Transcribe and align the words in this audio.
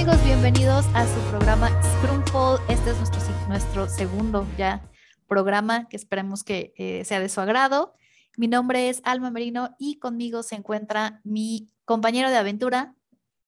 amigos, 0.00 0.24
bienvenidos 0.24 0.86
a 0.94 1.06
su 1.06 1.20
programa 1.28 1.68
Scrumfall. 1.82 2.58
Este 2.70 2.90
es 2.90 2.96
nuestro, 2.96 3.20
nuestro 3.48 3.86
segundo 3.86 4.46
ya 4.56 4.90
programa 5.28 5.90
que 5.90 5.96
esperemos 5.98 6.42
que 6.42 6.72
eh, 6.78 7.04
sea 7.04 7.20
de 7.20 7.28
su 7.28 7.38
agrado. 7.38 7.92
Mi 8.38 8.48
nombre 8.48 8.88
es 8.88 9.02
Alma 9.04 9.30
Merino 9.30 9.76
y 9.78 9.98
conmigo 9.98 10.42
se 10.42 10.54
encuentra 10.54 11.20
mi 11.22 11.68
compañero 11.84 12.30
de 12.30 12.38
aventura, 12.38 12.94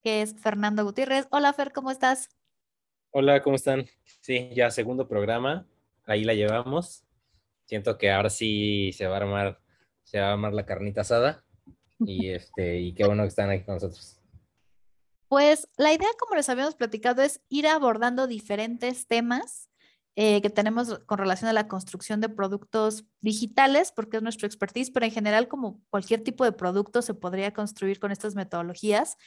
que 0.03 0.21
es 0.21 0.35
Fernando 0.39 0.83
Gutiérrez. 0.83 1.25
Hola 1.31 1.53
Fer, 1.53 1.71
¿cómo 1.71 1.89
estás? 1.89 2.29
Hola, 3.09 3.41
¿cómo 3.41 3.55
están? 3.55 3.87
Sí, 4.21 4.51
ya 4.53 4.69
segundo 4.69 5.07
programa, 5.07 5.65
ahí 6.05 6.23
la 6.23 6.35
llevamos. 6.35 7.03
Siento 7.65 7.97
que 7.97 8.11
ahora 8.11 8.29
sí 8.29 8.91
se 8.93 9.07
va 9.07 9.15
a 9.15 9.21
armar, 9.21 9.59
se 10.03 10.19
va 10.19 10.27
a 10.27 10.33
armar 10.33 10.53
la 10.53 10.67
carnita 10.67 11.01
asada 11.01 11.43
y 11.97 12.29
este 12.29 12.79
y 12.79 12.93
qué 12.93 13.07
bueno 13.07 13.23
que 13.23 13.29
están 13.29 13.49
aquí 13.49 13.63
con 13.65 13.73
nosotros. 13.73 14.22
Pues 15.33 15.67
la 15.77 15.91
idea, 15.91 16.09
como 16.19 16.35
les 16.35 16.47
habíamos 16.47 16.75
platicado, 16.75 17.23
es 17.23 17.41
ir 17.49 17.65
abordando 17.65 18.27
diferentes 18.27 19.07
temas 19.07 19.67
eh, 20.15 20.43
que 20.43 20.51
tenemos 20.51 20.99
con 21.07 21.17
relación 21.17 21.49
a 21.49 21.53
la 21.53 21.67
construcción 21.67 22.21
de 22.21 22.29
productos 22.29 23.07
digitales, 23.19 23.91
porque 23.91 24.17
es 24.17 24.21
nuestro 24.21 24.45
expertise, 24.45 24.91
pero 24.91 25.07
en 25.07 25.11
general, 25.11 25.47
como 25.47 25.81
cualquier 25.89 26.21
tipo 26.21 26.43
de 26.43 26.51
producto, 26.51 27.01
se 27.01 27.15
podría 27.15 27.51
construir 27.51 27.99
con 27.99 28.11
estas 28.11 28.35
metodologías 28.35 29.17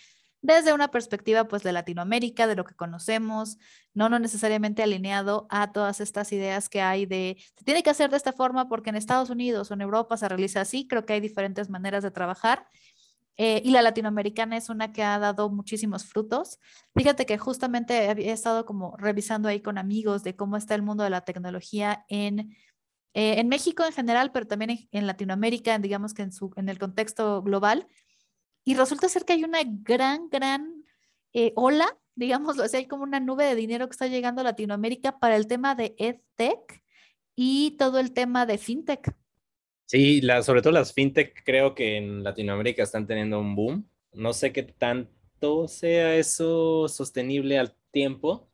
desde 0.42 0.72
una 0.72 0.92
perspectiva 0.92 1.48
pues 1.48 1.64
de 1.64 1.72
Latinoamérica, 1.72 2.46
de 2.46 2.54
lo 2.54 2.64
que 2.64 2.76
conocemos, 2.76 3.58
no, 3.92 4.08
no 4.08 4.20
necesariamente 4.20 4.84
alineado 4.84 5.48
a 5.50 5.72
todas 5.72 6.00
estas 6.00 6.30
ideas 6.30 6.68
que 6.68 6.82
hay 6.82 7.06
de, 7.06 7.36
se 7.56 7.64
tiene 7.64 7.82
que 7.82 7.90
hacer 7.90 8.10
de 8.10 8.16
esta 8.16 8.32
forma 8.32 8.68
porque 8.68 8.90
en 8.90 8.96
Estados 8.96 9.28
Unidos 9.28 9.72
o 9.72 9.74
en 9.74 9.80
Europa 9.80 10.16
se 10.16 10.28
realiza 10.28 10.60
así, 10.60 10.86
creo 10.86 11.04
que 11.04 11.14
hay 11.14 11.20
diferentes 11.20 11.68
maneras 11.68 12.04
de 12.04 12.12
trabajar 12.12 12.68
eh, 13.38 13.60
y 13.64 13.70
la 13.70 13.82
latinoamericana 13.82 14.56
es 14.56 14.70
una 14.70 14.92
que 14.92 15.02
ha 15.02 15.18
dado 15.18 15.50
muchísimos 15.50 16.06
frutos. 16.06 16.58
Fíjate 16.94 17.26
que 17.26 17.36
justamente 17.36 18.06
he 18.06 18.30
estado 18.32 18.64
como 18.64 18.96
revisando 18.96 19.48
ahí 19.48 19.60
con 19.60 19.76
amigos 19.76 20.22
de 20.22 20.34
cómo 20.36 20.56
está 20.56 20.74
el 20.74 20.82
mundo 20.82 21.04
de 21.04 21.10
la 21.10 21.22
tecnología 21.22 22.06
en, 22.08 22.56
eh, 23.12 23.38
en 23.38 23.48
México 23.48 23.84
en 23.84 23.92
general, 23.92 24.32
pero 24.32 24.46
también 24.46 24.88
en, 24.90 25.06
Latinoamérica, 25.06 25.78
digamos 25.78 26.14
que 26.14 26.22
en, 26.22 26.32
su, 26.32 26.52
en 26.56 26.68
el 26.68 26.78
contexto 26.78 27.42
global. 27.42 27.86
Y 28.64 28.74
resulta 28.74 29.08
ser 29.08 29.24
que 29.24 29.34
hay 29.34 29.44
una 29.44 29.60
gran, 29.64 30.28
gran 30.30 30.84
eh, 31.34 31.52
ola, 31.56 31.86
digámoslo 32.14 32.64
así, 32.64 32.78
hay 32.78 32.86
como 32.86 33.02
una 33.02 33.20
nube 33.20 33.44
de 33.44 33.54
dinero 33.54 33.86
que 33.86 33.92
está 33.92 34.06
llegando 34.06 34.40
a 34.40 34.44
Latinoamérica 34.44 35.18
para 35.18 35.36
el 35.36 35.46
tema 35.46 35.74
de 35.74 35.94
EdTech 35.98 36.82
y 37.36 37.72
todo 37.72 37.98
el 37.98 38.12
tema 38.12 38.46
de 38.46 38.56
FinTech. 38.56 39.14
Sí, 39.86 40.20
sobre 40.42 40.62
todo 40.62 40.72
las 40.72 40.92
fintech 40.92 41.44
creo 41.44 41.74
que 41.74 41.96
en 41.96 42.24
Latinoamérica 42.24 42.82
están 42.82 43.06
teniendo 43.06 43.38
un 43.38 43.54
boom. 43.54 43.88
No 44.12 44.32
sé 44.32 44.52
qué 44.52 44.64
tanto 44.64 45.68
sea 45.68 46.16
eso 46.16 46.88
sostenible 46.88 47.58
al 47.58 47.74
tiempo, 47.92 48.48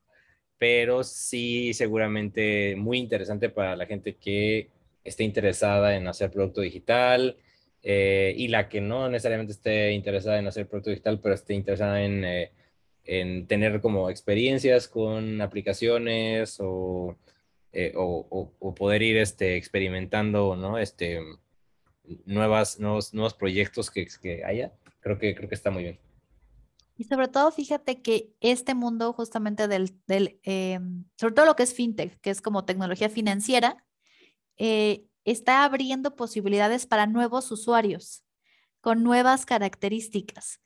pero 0.59 1.05
sí 1.05 1.73
seguramente 1.75 2.77
muy 2.77 2.99
interesante 2.99 3.49
para 3.51 3.77
la 3.77 3.87
gente 3.87 4.17
que 4.17 4.71
esté 5.05 5.25
interesada 5.25 5.97
en 5.97 6.07
hacer 6.07 6.31
producto 6.31 6.61
digital 6.61 7.37
eh, 7.83 8.35
y 8.37 8.49
la 8.49 8.69
que 8.69 8.81
no 8.83 9.09
necesariamente 9.09 9.53
esté 9.55 9.93
interesada 9.93 10.39
en 10.39 10.47
hacer 10.49 10.69
producto 10.69 10.91
digital, 10.91 11.21
pero 11.21 11.35
esté 11.35 11.55
interesada 11.55 12.03
en, 12.05 12.25
eh, 12.25 12.53
en 13.05 13.47
tener 13.47 13.81
como 13.81 14.11
experiencias 14.11 14.87
con 14.89 15.41
aplicaciones 15.41 16.59
o 16.61 17.17
eh, 17.75 17.95
o, 17.97 18.75
poder 18.77 19.03
ir 19.03 19.17
este, 19.17 19.57
experimentando, 19.57 20.57
¿no? 20.57 20.77
Este, 20.77 21.21
nuevas, 22.27 22.79
nuevos, 22.79 23.15
nuevos 23.15 23.33
proyectos 23.33 23.91
que, 23.91 24.07
que 24.21 24.45
haya, 24.45 24.73
creo 25.01 25.19
que, 25.19 25.35
creo 25.35 25.49
que 25.49 25.55
está 25.55 25.71
muy 25.71 25.85
bien. 25.85 25.99
Y 26.99 27.05
sobre 27.05 27.29
todo, 27.29 27.51
fíjate 27.51 28.03
que 28.03 28.35
este 28.41 28.75
mundo 28.75 29.15
justamente 29.15 29.69
del, 29.69 29.97
del 30.07 30.39
eh, 30.45 30.79
sobre 31.17 31.35
todo 31.35 31.47
lo 31.47 31.57
que 31.57 31.63
es 31.63 31.73
fintech, 31.73 32.21
que 32.21 32.29
es 32.29 32.43
como 32.43 32.67
tecnología 32.67 33.09
financiera, 33.09 33.83
eh, 34.59 35.07
está 35.25 35.65
abriendo 35.65 36.15
posibilidades 36.15 36.87
para 36.87 37.07
nuevos 37.07 37.51
usuarios 37.51 38.23
con 38.83 39.03
nuevas 39.03 39.47
características. 39.47 40.61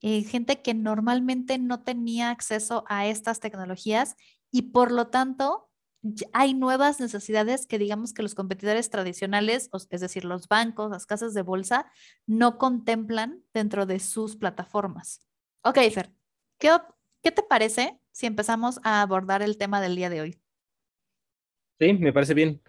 gente 0.00 0.62
que 0.62 0.74
normalmente 0.74 1.58
no 1.58 1.82
tenía 1.82 2.30
acceso 2.30 2.84
a 2.86 3.06
estas 3.06 3.40
tecnologías 3.40 4.14
y 4.50 4.62
por 4.70 4.92
lo 4.92 5.08
tanto 5.08 5.71
hay 6.32 6.54
nuevas 6.54 7.00
necesidades 7.00 7.66
que 7.66 7.78
digamos 7.78 8.12
que 8.12 8.22
los 8.22 8.34
competidores 8.34 8.90
tradicionales, 8.90 9.70
es 9.90 10.00
decir, 10.00 10.24
los 10.24 10.48
bancos, 10.48 10.90
las 10.90 11.06
casas 11.06 11.34
de 11.34 11.42
bolsa, 11.42 11.86
no 12.26 12.58
contemplan 12.58 13.42
dentro 13.54 13.86
de 13.86 14.00
sus 14.00 14.36
plataformas. 14.36 15.20
Ok, 15.62 15.78
Fer, 15.92 16.10
¿qué, 16.58 16.70
¿qué 17.22 17.30
te 17.30 17.42
parece 17.42 17.98
si 18.10 18.26
empezamos 18.26 18.80
a 18.82 19.02
abordar 19.02 19.42
el 19.42 19.56
tema 19.56 19.80
del 19.80 19.94
día 19.94 20.10
de 20.10 20.20
hoy? 20.20 20.38
Sí, 21.78 21.92
me 21.94 22.12
parece 22.12 22.34
bien. 22.34 22.60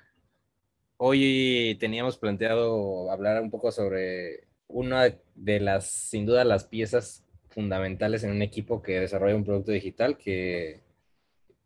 Hoy 0.98 1.76
teníamos 1.80 2.18
planteado 2.18 3.12
hablar 3.12 3.42
un 3.42 3.50
poco 3.50 3.72
sobre 3.72 4.48
una 4.68 5.16
de 5.36 5.60
las, 5.60 5.90
sin 5.90 6.26
duda, 6.26 6.44
las 6.46 6.66
piezas 6.66 7.24
fundamentales 7.50 8.24
en 8.24 8.32
un 8.32 8.42
equipo 8.42 8.82
que 8.82 9.00
desarrolla 9.00 9.36
un 9.36 9.44
producto 9.44 9.72
digital, 9.72 10.18
que 10.18 10.83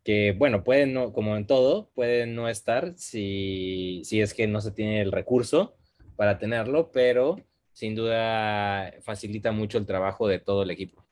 que 0.07 0.31
bueno, 0.31 0.63
pueden 0.63 0.93
no, 0.93 1.11
como 1.11 1.35
en 1.35 1.45
todo, 1.45 1.91
pueden 1.93 2.33
no 2.33 2.47
estar 2.47 2.93
si, 2.95 4.03
si 4.05 4.21
es 4.21 4.33
que 4.33 4.47
no 4.47 4.61
se 4.61 4.71
tiene 4.71 5.01
el 5.01 5.11
recurso 5.11 5.75
para 6.15 6.39
tenerlo, 6.39 6.93
pero 6.93 7.35
sin 7.73 7.93
duda 7.93 8.93
facilita 9.01 9.51
mucho 9.51 9.77
el 9.77 9.85
trabajo 9.85 10.29
de 10.29 10.39
todo 10.39 10.63
el 10.63 10.71
equipo. 10.71 11.05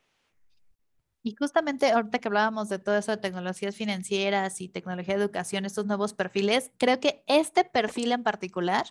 Y 1.22 1.36
justamente 1.36 1.92
ahorita 1.92 2.20
que 2.20 2.30
hablábamos 2.30 2.70
de 2.70 2.80
todo 2.80 2.96
eso 2.96 3.12
de 3.12 3.18
tecnologías 3.18 3.76
financieras 3.76 4.62
y 4.62 4.70
tecnología 4.70 5.18
de 5.18 5.24
educación, 5.24 5.66
estos 5.66 5.86
nuevos 5.86 6.14
perfiles, 6.14 6.72
creo 6.78 7.02
que 7.02 7.22
este 7.28 7.66
perfil 7.66 8.14
en 8.14 8.24
particular 8.24 8.86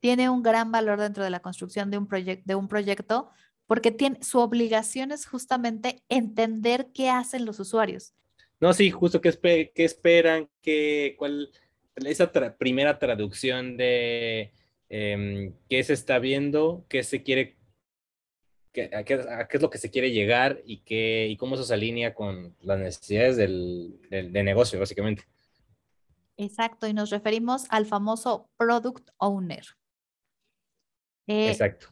tiene 0.00 0.28
un 0.28 0.42
gran 0.42 0.70
valor 0.70 1.00
dentro 1.00 1.24
de 1.24 1.30
la 1.30 1.40
construcción 1.40 1.90
de 1.90 1.96
un, 1.96 2.06
de 2.44 2.54
un 2.54 2.68
proyecto 2.68 3.30
porque 3.66 3.92
tiene, 3.92 4.22
su 4.22 4.40
obligación 4.40 5.10
es 5.10 5.24
justamente 5.24 6.04
entender 6.10 6.90
qué 6.92 7.08
hacen 7.08 7.46
los 7.46 7.60
usuarios. 7.60 8.12
No, 8.62 8.72
sí, 8.72 8.92
justo 8.92 9.20
qué, 9.20 9.28
esperan, 9.74 10.48
qué, 10.62 11.16
cuál, 11.18 11.50
esa 11.96 12.30
primera 12.56 13.00
traducción 13.00 13.76
de 13.76 14.52
em, 14.88 15.52
qué 15.68 15.82
se 15.82 15.94
está 15.94 16.20
viendo, 16.20 16.86
qué 16.88 17.02
se 17.02 17.24
quiere, 17.24 17.56
a, 18.92 19.02
qué, 19.02 19.26
es 19.50 19.60
lo 19.60 19.68
que 19.68 19.78
se 19.78 19.90
quiere 19.90 20.12
llegar 20.12 20.62
y, 20.64 20.78
qué, 20.82 21.26
y 21.28 21.36
cómo 21.36 21.56
eso 21.56 21.64
se 21.64 21.74
alinea 21.74 22.14
con 22.14 22.54
las 22.60 22.78
necesidades 22.78 23.36
del, 23.36 23.98
de 24.08 24.42
negocio, 24.44 24.78
básicamente. 24.78 25.24
Exacto, 26.36 26.86
y 26.86 26.92
nos 26.92 27.10
referimos 27.10 27.66
al 27.68 27.84
famoso 27.84 28.48
Product 28.56 29.10
Owner. 29.18 29.64
Eh, 31.26 31.50
Exacto. 31.50 31.88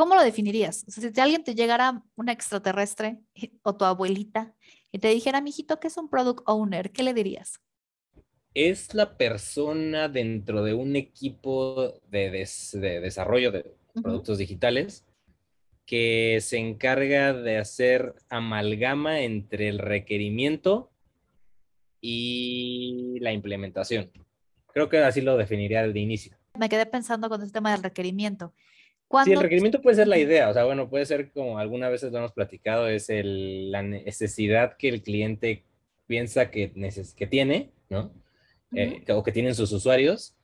¿Cómo 0.00 0.14
lo 0.14 0.22
definirías? 0.22 0.86
si 0.88 1.20
alguien 1.20 1.44
te 1.44 1.54
llegara 1.54 2.02
un 2.16 2.30
extraterrestre 2.30 3.18
o 3.62 3.76
tu 3.76 3.84
abuelita 3.84 4.54
y 4.90 4.98
te 4.98 5.08
dijera, 5.08 5.42
mijito, 5.42 5.78
¿qué 5.78 5.88
es 5.88 5.98
un 5.98 6.08
product 6.08 6.40
owner? 6.46 6.90
¿Qué 6.90 7.02
le 7.02 7.12
dirías? 7.12 7.60
Es 8.54 8.94
la 8.94 9.18
persona 9.18 10.08
dentro 10.08 10.64
de 10.64 10.72
un 10.72 10.96
equipo 10.96 12.00
de, 12.08 12.30
desarrollo 12.80 13.52
de 13.52 13.76
productos 14.02 14.38
digitales 14.38 15.04
que 15.84 16.38
se 16.40 16.56
encarga 16.56 17.34
de 17.34 17.58
hacer 17.58 18.14
amalgama 18.30 19.20
entre 19.20 19.68
el 19.68 19.78
requerimiento 19.78 20.90
y 22.00 23.18
la 23.20 23.34
implementación. 23.34 24.10
Creo 24.72 24.88
que 24.88 24.96
así 24.96 25.20
lo 25.20 25.36
definiría 25.36 25.86
de 25.86 26.00
inicio. 26.00 26.38
Me 26.58 26.70
quedé 26.70 26.86
pensando 26.86 27.28
con 27.28 27.42
el 27.42 27.52
tema 27.52 27.72
del 27.72 27.82
requerimiento. 27.82 28.54
Sí, 29.24 29.32
el 29.32 29.40
requerimiento 29.40 29.82
puede 29.82 29.96
ser 29.96 30.06
la 30.06 30.18
idea, 30.18 30.48
o 30.50 30.52
sea, 30.52 30.64
bueno, 30.64 30.88
puede 30.88 31.04
ser 31.04 31.32
como 31.32 31.58
algunas 31.58 31.90
veces 31.90 32.12
lo 32.12 32.18
hemos 32.18 32.32
platicado, 32.32 32.86
es 32.86 33.10
el, 33.10 33.72
la 33.72 33.82
necesidad 33.82 34.76
que 34.76 34.88
el 34.88 35.02
cliente 35.02 35.64
piensa 36.06 36.50
que, 36.50 36.72
que 37.16 37.26
tiene, 37.26 37.72
¿no? 37.88 38.12
Eh, 38.72 39.02
o 39.08 39.24
que 39.24 39.32
tienen 39.32 39.56
sus 39.56 39.72
usuarios, 39.72 40.36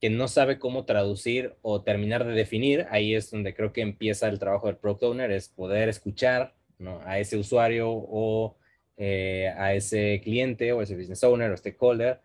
que 0.00 0.10
no 0.10 0.28
sabe 0.28 0.60
cómo 0.60 0.84
traducir 0.84 1.56
o 1.62 1.82
terminar 1.82 2.24
de 2.24 2.34
definir, 2.34 2.86
ahí 2.90 3.16
es 3.16 3.32
donde 3.32 3.52
creo 3.52 3.72
que 3.72 3.80
empieza 3.80 4.28
el 4.28 4.38
trabajo 4.38 4.68
del 4.68 4.76
product 4.76 5.02
owner, 5.02 5.32
es 5.32 5.48
poder 5.48 5.88
escuchar 5.88 6.54
¿no? 6.78 7.00
a 7.04 7.18
ese 7.18 7.36
usuario 7.36 7.90
o 7.90 8.56
eh, 8.96 9.52
a 9.56 9.74
ese 9.74 10.20
cliente 10.22 10.72
o 10.72 10.82
ese 10.82 10.94
business 10.94 11.24
owner 11.24 11.50
o 11.50 11.56
stakeholder, 11.56 12.20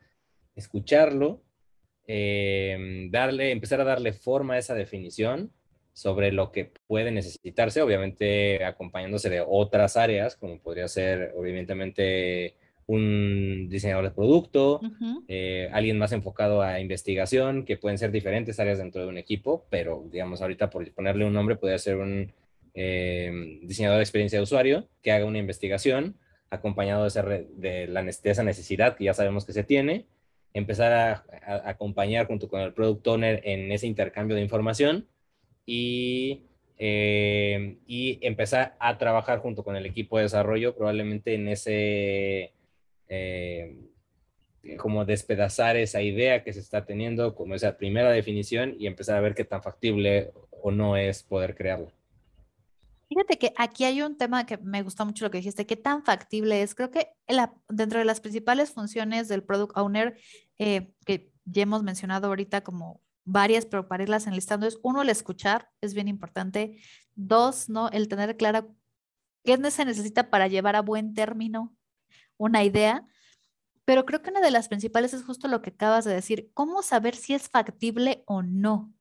escucharlo, 0.56 1.42
eh, 2.06 3.08
darle, 3.10 3.52
empezar 3.52 3.82
a 3.82 3.86
darle 3.86 4.14
forma 4.14 4.54
a 4.54 4.60
esa 4.60 4.76
definición 4.76 5.52
sobre 6.00 6.32
lo 6.32 6.54
que 6.54 6.72
puede 6.88 7.12
necesitarse, 7.12 7.82
obviamente 7.82 8.64
acompañándose 8.64 9.30
de 9.30 9.44
otras 9.46 9.98
áreas, 9.98 10.38
como 10.38 10.58
podría 10.58 10.88
ser, 10.88 11.34
obviamente, 11.36 12.56
un 12.86 13.68
diseñador 13.70 14.06
de 14.06 14.12
producto, 14.12 14.80
eh, 15.28 15.70
alguien 15.74 15.98
más 15.98 16.14
enfocado 16.14 16.62
a 16.62 16.80
investigación, 16.80 17.66
que 17.66 17.76
pueden 17.76 17.98
ser 17.98 18.12
diferentes 18.12 18.62
áreas 18.62 18.78
dentro 18.78 19.02
de 19.02 19.10
un 19.10 19.18
equipo, 19.18 19.66
pero 19.70 20.06
digamos 20.10 20.42
ahorita 20.42 20.70
por 20.70 20.90
ponerle 20.94 21.26
un 21.26 21.34
nombre, 21.34 21.58
podría 21.58 21.78
ser 21.78 21.98
un 21.98 22.32
eh, 22.76 23.60
diseñador 23.64 23.98
de 23.98 24.04
experiencia 24.04 24.40
de 24.40 24.44
usuario 24.44 24.88
que 25.02 25.12
haga 25.12 25.26
una 25.26 25.40
investigación 25.40 26.16
acompañado 26.50 27.10
de, 27.10 27.48
de, 27.58 27.88
la, 27.88 28.04
de 28.04 28.12
esa 28.24 28.44
necesidad 28.44 28.96
que 28.96 29.04
ya 29.04 29.14
sabemos 29.14 29.44
que 29.44 29.52
se 29.52 29.66
tiene, 29.66 30.06
empezar 30.54 30.94
a, 31.46 31.70
acompañar 31.70 32.26
junto 32.26 32.48
con 32.48 32.62
el 32.62 32.72
product 32.72 33.06
owner 33.06 33.42
en 33.44 33.70
ese 33.74 33.86
intercambio 33.86 34.38
de 34.38 34.44
información 34.44 35.06
y, 35.70 36.48
eh, 36.80 37.78
y 37.86 38.18
empezar 38.26 38.76
a 38.80 38.98
trabajar 38.98 39.38
junto 39.40 39.64
con 39.64 39.76
el 39.76 39.86
equipo 39.86 40.18
de 40.18 40.24
desarrollo 40.24 40.76
probablemente 40.76 41.36
en 41.36 41.48
ese, 41.48 42.54
eh, 43.08 43.76
como 44.80 45.06
despedazar 45.06 45.78
esa 45.78 46.02
idea 46.02 46.44
que 46.44 46.54
se 46.54 46.60
está 46.60 46.86
teniendo 46.86 47.36
como 47.36 47.54
esa 47.54 47.78
primera 47.78 48.10
definición 48.10 48.76
y 48.80 48.88
empezar 48.88 49.18
a 49.18 49.22
ver 49.22 49.36
qué 49.36 49.46
tan 49.46 49.62
factible 49.62 50.32
o 50.50 50.72
no 50.72 50.98
es 50.98 51.22
poder 51.22 51.56
crearla. 51.56 51.94
Fíjate 53.08 53.38
que 53.38 53.54
aquí 53.56 53.84
hay 53.84 54.02
un 54.02 54.18
tema 54.18 54.48
que 54.48 54.58
me 54.58 54.82
gustó 54.82 55.06
mucho 55.06 55.26
lo 55.26 55.32
que 55.32 55.38
dijiste, 55.38 55.68
qué 55.68 55.76
tan 55.76 56.04
factible 56.04 56.64
es. 56.64 56.74
Creo 56.74 56.90
que 56.90 57.10
dentro 57.68 58.00
de 58.00 58.06
las 58.06 58.22
principales 58.22 58.72
funciones 58.72 59.28
del 59.28 59.44
product 59.44 59.78
owner, 59.78 60.18
eh, 60.58 60.92
que 61.06 61.32
ya 61.46 61.64
hemos 61.64 61.84
mencionado 61.84 62.28
ahorita 62.28 62.62
como 62.62 63.02
varias, 63.26 63.66
pero 63.66 63.88
para 63.88 64.04
irlas 64.04 64.28
enlistando, 64.28 64.68
es 64.68 64.80
uno, 64.84 65.02
el 65.02 65.10
escuchar, 65.10 65.70
es 65.82 65.94
bien 65.94 66.08
importante. 66.08 66.82
Dos, 67.16 67.70
¿no? 67.70 67.90
El 67.90 68.08
tener 68.08 68.38
clara 68.38 68.68
qué 69.44 69.58
se 69.72 69.86
necesita 69.86 70.30
para 70.30 70.48
llevar 70.48 70.76
a 70.76 70.82
buen 70.82 71.14
término 71.14 71.76
una 72.38 72.64
idea. 72.64 73.06
Pero 73.86 74.06
creo 74.06 74.22
que 74.22 74.30
una 74.30 74.42
de 74.42 74.52
las 74.52 74.68
principales 74.68 75.14
es 75.14 75.24
justo 75.24 75.48
lo 75.48 75.62
que 75.62 75.72
acabas 75.72 76.06
de 76.06 76.14
decir, 76.14 76.52
cómo 76.54 76.84
saber 76.84 77.16
si 77.16 77.34
es 77.34 77.50
factible 77.50 78.24
o 78.28 78.44
no. 78.44 78.94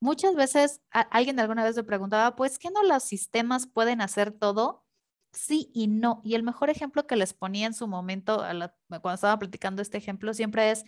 Muchas 0.00 0.34
veces 0.34 0.80
alguien 0.90 1.38
alguna 1.40 1.64
vez 1.64 1.76
me 1.76 1.84
preguntaba, 1.84 2.36
pues, 2.36 2.58
¿qué 2.58 2.70
no 2.70 2.82
los 2.82 3.02
sistemas 3.04 3.66
pueden 3.66 4.00
hacer 4.00 4.32
todo? 4.32 4.84
Sí 5.32 5.70
y 5.74 5.88
no. 5.88 6.20
Y 6.24 6.34
el 6.34 6.42
mejor 6.42 6.70
ejemplo 6.70 7.06
que 7.06 7.16
les 7.16 7.34
ponía 7.34 7.66
en 7.66 7.74
su 7.74 7.86
momento, 7.86 8.44
cuando 8.88 9.14
estaba 9.14 9.38
platicando 9.38 9.82
este 9.82 9.98
ejemplo, 9.98 10.32
siempre 10.32 10.70
es, 10.70 10.84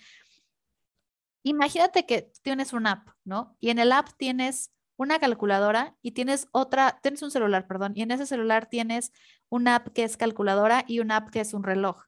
imagínate 1.43 2.07
que 2.07 2.33
tienes 2.43 2.73
una 2.73 2.93
app, 2.93 3.09
¿no? 3.25 3.57
Y 3.61 3.71
en 3.71 3.79
el 3.79 3.93
app 3.93 4.09
tienes 4.19 4.73
una 4.97 5.19
calculadora 5.19 5.97
y 6.03 6.13
tienes 6.13 6.49
otra, 6.53 6.99
tienes 7.03 7.23
un 7.23 7.31
celular, 7.31 7.67
perdón, 7.67 7.93
y 7.97 8.03
en 8.03 8.11
ese 8.11 8.27
celular 8.27 8.67
tienes 8.67 9.13
una 9.49 9.77
app 9.77 9.89
que 9.89 10.05
es 10.05 10.17
calculadora 10.17 10.85
y 10.87 11.01
una 11.01 11.17
app 11.17 11.31
que 11.31 11.41
es 11.41 11.55
un 11.55 11.63
reloj 11.65 12.07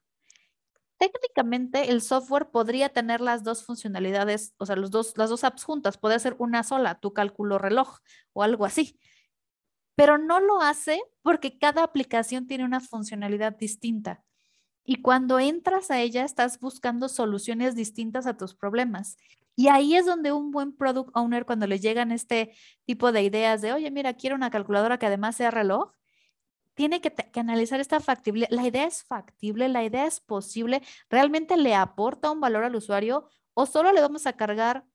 técnicamente 0.99 1.89
el 1.91 2.01
software 2.01 2.51
podría 2.51 2.89
tener 2.89 3.21
las 3.21 3.43
dos 3.43 3.63
funcionalidades, 3.63 4.53
o 4.57 4.65
sea, 4.65 4.75
los 4.75 4.91
dos, 4.91 5.17
las 5.17 5.29
dos 5.29 5.43
apps 5.43 5.63
juntas, 5.63 5.97
puede 5.97 6.19
ser 6.19 6.35
una 6.37 6.61
sola, 6.63 6.99
tu 6.99 7.13
cálculo 7.13 7.57
reloj 7.57 7.99
o 8.33 8.43
algo 8.43 8.65
así. 8.65 8.99
Pero 9.95 10.17
no 10.17 10.39
lo 10.39 10.61
hace 10.61 11.01
porque 11.21 11.57
cada 11.57 11.83
aplicación 11.83 12.47
tiene 12.47 12.65
una 12.65 12.81
funcionalidad 12.81 13.57
distinta. 13.57 14.23
Y 14.91 15.03
cuando 15.03 15.37
entras 15.37 15.91
a 15.91 16.01
ella, 16.01 16.25
estás 16.25 16.59
buscando 16.59 17.09
soluciones 17.09 17.75
distintas 17.75 18.25
a 18.25 18.37
tus 18.37 18.55
problemas. 18.55 19.17
Y 19.55 19.67
ahí 19.67 19.95
es 19.95 20.07
donde 20.07 20.31
un 20.31 20.49
buen 20.49 20.75
product 20.75 21.11
owner, 21.13 21.45
cuando 21.45 21.67
le 21.67 21.79
llegan 21.79 22.11
este 22.11 22.55
tipo 22.85 23.11
de 23.11 23.21
ideas 23.21 23.61
de, 23.61 23.71
oye, 23.71 23.91
mira, 23.91 24.15
quiero 24.15 24.35
una 24.35 24.49
calculadora 24.49 24.97
que 24.97 25.05
además 25.05 25.35
sea 25.35 25.51
reloj, 25.51 25.91
tiene 26.73 27.01
que, 27.01 27.13
analizar 27.35 27.79
esta 27.79 27.99
factibilidad. 27.99 28.49
La 28.49 28.65
idea 28.65 28.87
es 28.87 29.03
factible, 29.03 29.69
la 29.69 29.83
idea 29.83 30.07
es 30.07 30.21
posible, 30.21 30.81
realmente 31.07 31.55
le 31.55 31.75
aporta 31.75 32.31
un 32.31 32.39
valor 32.39 32.63
al 32.63 32.75
usuario 32.75 33.29
o 33.53 33.67
solo 33.67 33.91
le 33.91 34.01
vamos 34.01 34.25
a 34.25 34.33
cargar 34.33 34.85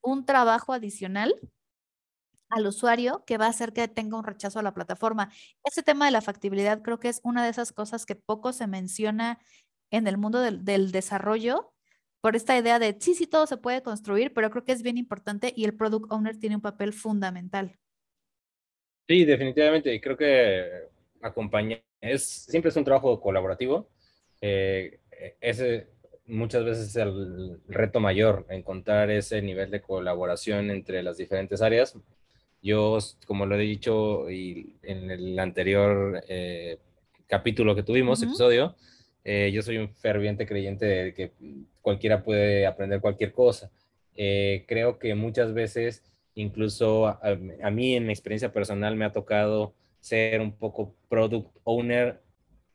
un 0.00 0.24
trabajo 0.24 0.72
adicional 0.72 1.34
al 2.52 2.66
usuario 2.66 3.24
que 3.26 3.38
va 3.38 3.46
a 3.46 3.50
hacer 3.50 3.72
que 3.72 3.88
tenga 3.88 4.18
un 4.18 4.24
rechazo 4.24 4.58
a 4.58 4.62
la 4.62 4.74
plataforma. 4.74 5.32
Ese 5.64 5.82
tema 5.82 6.06
de 6.06 6.12
la 6.12 6.20
factibilidad 6.20 6.82
creo 6.82 7.00
que 7.00 7.08
es 7.08 7.20
una 7.24 7.44
de 7.44 7.50
esas 7.50 7.72
cosas 7.72 8.06
que 8.06 8.14
poco 8.14 8.52
se 8.52 8.66
menciona 8.66 9.38
en 9.90 10.06
el 10.06 10.18
mundo 10.18 10.40
del, 10.40 10.64
del 10.64 10.92
desarrollo 10.92 11.72
por 12.22 12.36
esta 12.36 12.56
idea 12.56 12.78
de 12.78 12.96
sí, 13.00 13.14
sí, 13.14 13.26
todo 13.26 13.46
se 13.48 13.56
puede 13.56 13.82
construir, 13.82 14.32
pero 14.32 14.48
creo 14.50 14.64
que 14.64 14.72
es 14.72 14.82
bien 14.82 14.96
importante 14.96 15.52
y 15.56 15.64
el 15.64 15.74
product 15.74 16.12
owner 16.12 16.38
tiene 16.38 16.54
un 16.54 16.62
papel 16.62 16.92
fundamental. 16.92 17.76
Sí, 19.08 19.24
definitivamente. 19.24 20.00
Creo 20.00 20.16
que 20.16 20.68
acompañar, 21.20 21.82
es, 22.00 22.24
siempre 22.24 22.68
es 22.68 22.76
un 22.76 22.84
trabajo 22.84 23.20
colaborativo. 23.20 23.90
Eh, 24.40 25.00
ese 25.40 25.88
muchas 26.26 26.64
veces 26.64 26.88
es 26.88 26.96
el 26.96 27.60
reto 27.66 27.98
mayor, 27.98 28.46
encontrar 28.48 29.10
ese 29.10 29.42
nivel 29.42 29.70
de 29.70 29.82
colaboración 29.82 30.70
entre 30.70 31.02
las 31.02 31.16
diferentes 31.16 31.60
áreas. 31.60 31.98
Yo, 32.62 32.98
como 33.26 33.46
lo 33.46 33.56
he 33.56 33.62
dicho 33.62 34.30
y 34.30 34.76
en 34.82 35.10
el 35.10 35.38
anterior 35.38 36.22
eh, 36.28 36.78
capítulo 37.26 37.74
que 37.74 37.82
tuvimos, 37.82 38.22
episodio, 38.22 38.76
eh, 39.24 39.50
yo 39.52 39.62
soy 39.62 39.78
un 39.78 39.92
ferviente 39.94 40.46
creyente 40.46 40.86
de 40.86 41.14
que 41.14 41.32
cualquiera 41.80 42.22
puede 42.22 42.66
aprender 42.66 43.00
cualquier 43.00 43.32
cosa. 43.32 43.70
creo 44.14 44.98
que 44.98 45.14
muchas 45.14 45.52
veces 45.52 46.04
Incluso 46.34 47.08
a, 47.08 47.70
mí 47.70 47.94
en 47.94 48.06
mi 48.06 48.12
experiencia 48.12 48.52
personal 48.52 48.96
me 48.96 49.04
ha 49.04 49.12
tocado 49.12 49.74
ser 50.00 50.40
un 50.40 50.52
poco 50.52 50.94
product 51.08 51.54
owner 51.64 52.22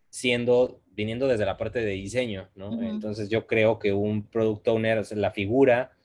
siendo, 0.10 0.80
viniendo 0.92 1.28
desde 1.28 1.46
la 1.46 1.58
parte 1.58 1.80
de 1.80 1.92
diseño, 1.92 2.50
¿no? 2.56 2.82
Entonces 2.84 3.30
yo 3.30 3.48
creo 3.48 3.80
que 3.80 3.94
un 3.94 4.28
product 4.28 4.68
owner, 4.68 5.04
la 5.16 5.32
figura, 5.32 5.97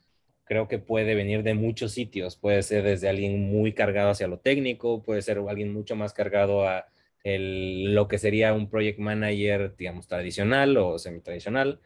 creo 0.45 0.67
que 0.67 0.79
puede 0.79 1.15
venir 1.15 1.43
de 1.43 1.53
muchos 1.53 1.93
sitios. 1.93 2.35
Puede 2.35 2.63
ser 2.63 2.83
desde 2.83 3.09
alguien 3.09 3.49
muy 3.49 3.73
cargado 3.73 4.09
hacia 4.09 4.27
lo 4.27 4.39
técnico, 4.39 5.01
puede 5.03 5.21
ser 5.21 5.37
alguien 5.37 5.73
mucho 5.73 5.95
más 5.95 6.13
cargado 6.13 6.67
a 6.67 6.87
el, 7.23 7.93
lo 7.95 8.07
que 8.07 8.17
sería 8.17 8.53
un 8.53 8.69
project 8.69 8.99
manager, 8.99 9.75
digamos, 9.77 10.07
tradicional 10.07 10.75
o 10.77 10.99
semi-tradicional, 10.99 11.79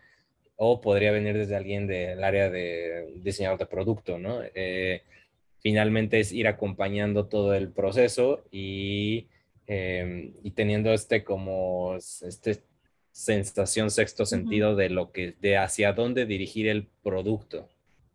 o 0.55 0.81
podría 0.81 1.11
venir 1.11 1.37
desde 1.37 1.55
alguien 1.55 1.87
del 1.87 2.23
área 2.23 2.49
de 2.49 3.13
diseñador 3.17 3.59
de 3.59 3.67
producto, 3.67 4.17
¿no? 4.17 4.41
Eh, 4.55 5.03
finalmente 5.59 6.19
es 6.19 6.31
ir 6.31 6.47
acompañando 6.47 7.27
todo 7.27 7.53
el 7.53 7.71
proceso 7.71 8.43
y, 8.51 9.27
em, 9.67 10.33
y 10.43 10.51
teniendo 10.51 10.93
este 10.93 11.23
como 11.23 11.95
este 11.97 12.63
sensación 13.11 13.91
sexto 13.91 14.25
sentido 14.25 14.75
de 14.75 14.89
lo 14.89 15.11
que 15.11 15.33
de 15.41 15.57
hacia 15.57 15.93
dónde 15.93 16.25
dirigir 16.25 16.67
el 16.67 16.87
producto 17.03 17.67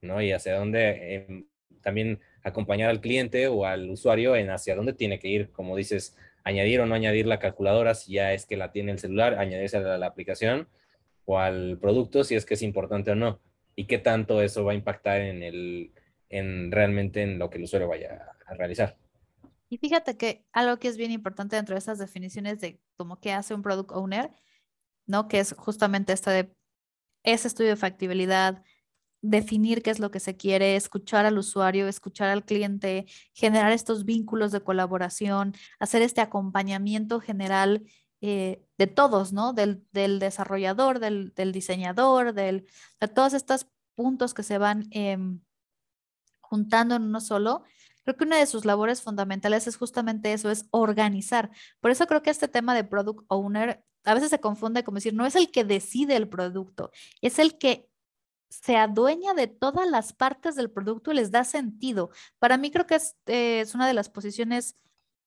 no 0.02 0.20
y 0.20 0.32
hacia 0.32 0.56
dónde 0.56 1.14
em, 1.14 1.46
también 1.80 2.20
acompañar 2.42 2.90
al 2.90 3.00
cliente 3.00 3.46
o 3.48 3.64
al 3.64 3.90
usuario 3.90 4.36
en 4.36 4.50
hacia 4.50 4.76
dónde 4.76 4.92
tiene 4.92 5.18
que 5.18 5.28
ir 5.28 5.50
como 5.50 5.76
dices 5.76 6.16
añadir 6.44 6.80
o 6.80 6.86
no 6.86 6.94
añadir 6.94 7.26
la 7.26 7.38
calculadora 7.38 7.94
si 7.94 8.14
ya 8.14 8.32
es 8.32 8.46
que 8.46 8.56
la 8.56 8.72
tiene 8.72 8.92
el 8.92 8.98
celular 8.98 9.38
añadirse 9.38 9.78
a 9.78 9.98
la 9.98 10.06
aplicación 10.06 10.68
o 11.24 11.38
al 11.38 11.78
producto 11.80 12.24
si 12.24 12.34
es 12.34 12.44
que 12.44 12.54
es 12.54 12.62
importante 12.62 13.12
o 13.12 13.14
no 13.14 13.40
y 13.74 13.86
qué 13.86 13.98
tanto 13.98 14.42
eso 14.42 14.64
va 14.64 14.72
a 14.72 14.76
impactar 14.76 15.20
en 15.20 15.42
el 15.42 15.92
en 16.28 16.72
realmente 16.72 17.22
en 17.22 17.38
lo 17.38 17.50
que 17.50 17.58
el 17.58 17.64
usuario 17.64 17.88
vaya 17.88 18.26
a 18.46 18.54
realizar. 18.54 18.96
Y 19.68 19.78
fíjate 19.78 20.16
que 20.16 20.44
algo 20.52 20.78
que 20.78 20.88
es 20.88 20.96
bien 20.96 21.12
importante 21.12 21.56
dentro 21.56 21.74
de 21.74 21.78
esas 21.78 21.98
definiciones 21.98 22.60
de 22.60 22.80
cómo 22.96 23.20
que 23.20 23.32
hace 23.32 23.54
un 23.54 23.62
product 23.62 23.92
owner, 23.92 24.30
¿no? 25.06 25.28
Que 25.28 25.38
es 25.40 25.54
justamente 25.56 26.12
esta 26.12 26.30
de 26.30 26.52
ese 27.22 27.48
estudio 27.48 27.70
de 27.70 27.76
factibilidad, 27.76 28.62
definir 29.22 29.82
qué 29.82 29.90
es 29.90 30.00
lo 30.00 30.10
que 30.10 30.20
se 30.20 30.36
quiere, 30.36 30.76
escuchar 30.76 31.24
al 31.26 31.38
usuario, 31.38 31.88
escuchar 31.88 32.28
al 32.28 32.44
cliente, 32.44 33.06
generar 33.32 33.72
estos 33.72 34.04
vínculos 34.04 34.52
de 34.52 34.60
colaboración, 34.60 35.54
hacer 35.78 36.02
este 36.02 36.20
acompañamiento 36.20 37.20
general 37.20 37.84
eh, 38.20 38.64
de 38.78 38.86
todos, 38.88 39.32
¿no? 39.32 39.52
Del, 39.52 39.86
desarrollador, 39.92 40.98
del, 40.98 41.52
diseñador, 41.52 42.34
del, 42.34 42.66
de 43.00 43.08
todos 43.08 43.32
estos 43.32 43.68
puntos 43.94 44.34
que 44.34 44.42
se 44.42 44.58
van 44.58 44.88
em, 44.90 45.40
juntando 46.40 46.96
en 46.96 47.02
uno 47.02 47.20
solo, 47.20 47.64
creo 48.04 48.16
que 48.16 48.24
una 48.24 48.38
de 48.38 48.46
sus 48.46 48.64
labores 48.64 49.02
fundamentales 49.02 49.66
es 49.66 49.76
justamente 49.76 50.32
eso, 50.32 50.50
es 50.50 50.66
organizar. 50.70 51.50
Por 51.80 51.90
eso 51.90 52.06
creo 52.06 52.22
que 52.22 52.30
este 52.30 52.48
tema 52.48 52.74
de 52.74 52.84
product 52.84 53.24
owner 53.28 53.84
a 54.04 54.14
veces 54.14 54.30
se 54.30 54.40
confunde 54.40 54.84
como 54.84 54.96
decir, 54.96 55.14
no 55.14 55.26
es 55.26 55.36
el 55.36 55.50
que 55.50 55.64
decide 55.64 56.16
el 56.16 56.28
producto, 56.28 56.90
es 57.20 57.38
el 57.38 57.58
que 57.58 57.88
se 58.52 58.76
adueña 58.76 59.32
de 59.32 59.46
todas 59.46 59.88
las 59.88 60.12
partes 60.12 60.54
del 60.56 60.70
producto 60.70 61.10
y 61.10 61.14
les 61.14 61.30
da 61.30 61.42
sentido. 61.42 62.10
Para 62.38 62.58
mí 62.58 62.70
creo 62.70 62.86
que 62.86 62.96
es, 62.96 63.16
eh, 63.26 63.60
es 63.60 63.74
una 63.74 63.88
de 63.88 63.94
las 63.94 64.10
posiciones, 64.10 64.76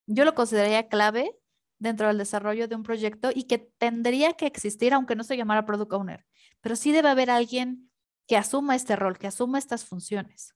yo 0.05 0.25
lo 0.25 0.35
consideraría 0.35 0.87
clave 0.87 1.35
dentro 1.79 2.07
del 2.07 2.19
desarrollo 2.19 2.67
de 2.67 2.75
un 2.75 2.83
proyecto 2.83 3.31
y 3.33 3.45
que 3.45 3.57
tendría 3.57 4.33
que 4.33 4.45
existir 4.45 4.93
aunque 4.93 5.15
no 5.15 5.23
se 5.23 5.37
llamara 5.37 5.65
product 5.65 5.93
owner, 5.93 6.25
pero 6.61 6.75
sí 6.75 6.91
debe 6.91 7.09
haber 7.09 7.31
alguien 7.31 7.89
que 8.27 8.37
asuma 8.37 8.75
este 8.75 8.95
rol, 8.95 9.17
que 9.17 9.27
asuma 9.27 9.57
estas 9.57 9.85
funciones. 9.85 10.53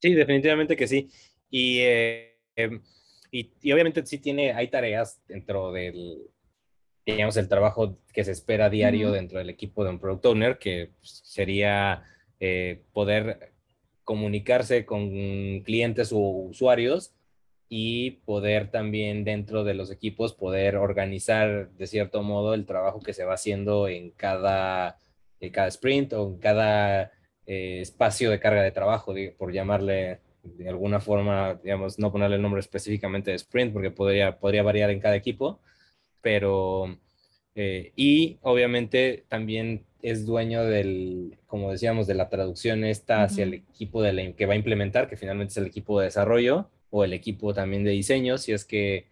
Sí, 0.00 0.14
definitivamente 0.14 0.76
que 0.76 0.88
sí. 0.88 1.10
Y, 1.50 1.80
eh, 1.80 2.40
em, 2.56 2.82
y, 3.30 3.52
y, 3.60 3.72
obviamente 3.72 4.04
sí 4.06 4.18
tiene, 4.18 4.52
hay 4.52 4.68
tareas 4.68 5.20
dentro 5.26 5.70
del, 5.72 6.30
digamos, 7.12 7.36
el 7.36 7.48
trabajo 7.48 7.98
que 8.12 8.24
se 8.24 8.32
espera 8.32 8.70
diario 8.70 9.12
dentro 9.12 9.38
del 9.38 9.50
equipo 9.50 9.84
de 9.84 9.90
un 9.90 9.98
product 9.98 10.26
owner, 10.26 10.58
que 10.58 10.90
sería 11.00 12.02
eh, 12.40 12.82
poder 12.92 13.52
comunicarse 14.04 14.84
con 14.84 15.60
clientes 15.60 16.12
o 16.12 16.18
usuarios 16.18 17.14
y 17.68 18.12
poder 18.24 18.70
también 18.70 19.24
dentro 19.24 19.64
de 19.64 19.74
los 19.74 19.90
equipos 19.90 20.32
poder 20.32 20.76
organizar 20.76 21.70
de 21.70 21.86
cierto 21.86 22.22
modo 22.22 22.54
el 22.54 22.64
trabajo 22.64 23.00
que 23.00 23.12
se 23.12 23.24
va 23.24 23.34
haciendo 23.34 23.88
en 23.88 24.10
cada, 24.10 24.96
en 25.40 25.50
cada 25.50 25.68
sprint 25.68 26.12
o 26.14 26.28
en 26.28 26.38
cada 26.38 27.12
eh, 27.46 27.80
espacio 27.80 28.30
de 28.30 28.40
carga 28.40 28.62
de 28.62 28.72
trabajo, 28.72 29.14
por 29.36 29.52
llamarle 29.52 30.20
de 30.42 30.68
alguna 30.68 31.00
forma, 31.00 31.58
digamos, 31.62 31.98
no 31.98 32.12
ponerle 32.12 32.36
el 32.36 32.42
nombre 32.42 32.60
específicamente 32.60 33.30
de 33.30 33.36
sprint 33.36 33.72
porque 33.72 33.90
podría, 33.90 34.38
podría 34.38 34.62
variar 34.62 34.90
en 34.90 35.00
cada 35.00 35.16
equipo, 35.16 35.60
pero, 36.20 36.98
eh, 37.54 37.92
y 37.96 38.38
obviamente 38.42 39.24
también 39.28 39.84
es 40.02 40.26
dueño 40.26 40.64
del, 40.64 41.38
como 41.46 41.70
decíamos, 41.70 42.06
de 42.06 42.14
la 42.14 42.28
traducción 42.28 42.84
esta 42.84 43.24
hacia 43.24 43.44
el 43.44 43.54
equipo 43.54 44.02
de 44.02 44.12
la, 44.12 44.32
que 44.32 44.46
va 44.46 44.52
a 44.52 44.56
implementar, 44.56 45.08
que 45.08 45.16
finalmente 45.16 45.52
es 45.52 45.56
el 45.56 45.66
equipo 45.66 45.98
de 45.98 46.06
desarrollo 46.06 46.70
o 46.90 47.04
el 47.04 47.12
equipo 47.12 47.52
también 47.52 47.84
de 47.84 47.90
diseño, 47.90 48.38
si 48.38 48.52
es 48.52 48.64
que, 48.64 49.06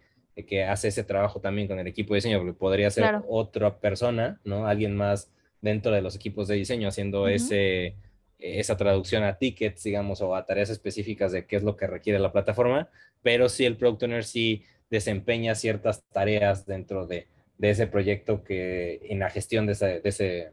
que 0.47 0.63
hace 0.63 0.89
ese 0.89 1.03
trabajo 1.03 1.41
también 1.41 1.67
con 1.67 1.79
el 1.79 1.87
equipo 1.87 2.13
de 2.13 2.19
diseño, 2.19 2.39
porque 2.39 2.53
podría 2.53 2.89
ser 2.89 3.21
otra 3.27 3.79
persona, 3.79 4.39
¿no? 4.43 4.67
Alguien 4.67 4.95
más 4.95 5.31
dentro 5.61 5.91
de 5.91 6.01
los 6.01 6.15
equipos 6.15 6.47
de 6.47 6.55
diseño 6.55 6.87
haciendo 6.87 7.27
ese, 7.27 7.95
esa 8.39 8.77
traducción 8.77 9.23
a 9.23 9.37
tickets, 9.37 9.83
digamos, 9.83 10.21
o 10.21 10.35
a 10.35 10.45
tareas 10.45 10.69
específicas 10.69 11.31
de 11.31 11.45
qué 11.45 11.55
es 11.55 11.63
lo 11.63 11.75
que 11.75 11.87
requiere 11.87 12.19
la 12.19 12.31
plataforma, 12.31 12.89
pero 13.21 13.49
si 13.49 13.65
el 13.65 13.77
product 13.77 14.03
owner 14.03 14.23
sí 14.23 14.63
desempeña 14.89 15.55
ciertas 15.55 16.03
tareas 16.11 16.65
dentro 16.65 17.07
de, 17.07 17.27
ese 17.59 17.87
proyecto 17.87 18.43
que 18.43 18.99
en 19.09 19.19
la 19.19 19.29
gestión 19.29 19.65
de 19.65 19.73
ese, 19.73 20.01
de 20.01 20.09
ese, 20.09 20.51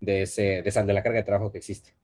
de, 0.00 0.22
ese, 0.22 0.42
de, 0.62 0.68
esa, 0.68 0.84
de 0.84 0.92
la 0.92 1.02
carga 1.02 1.18
de 1.18 1.24
trabajo 1.24 1.50
que 1.50 1.58
existe. 1.58 1.94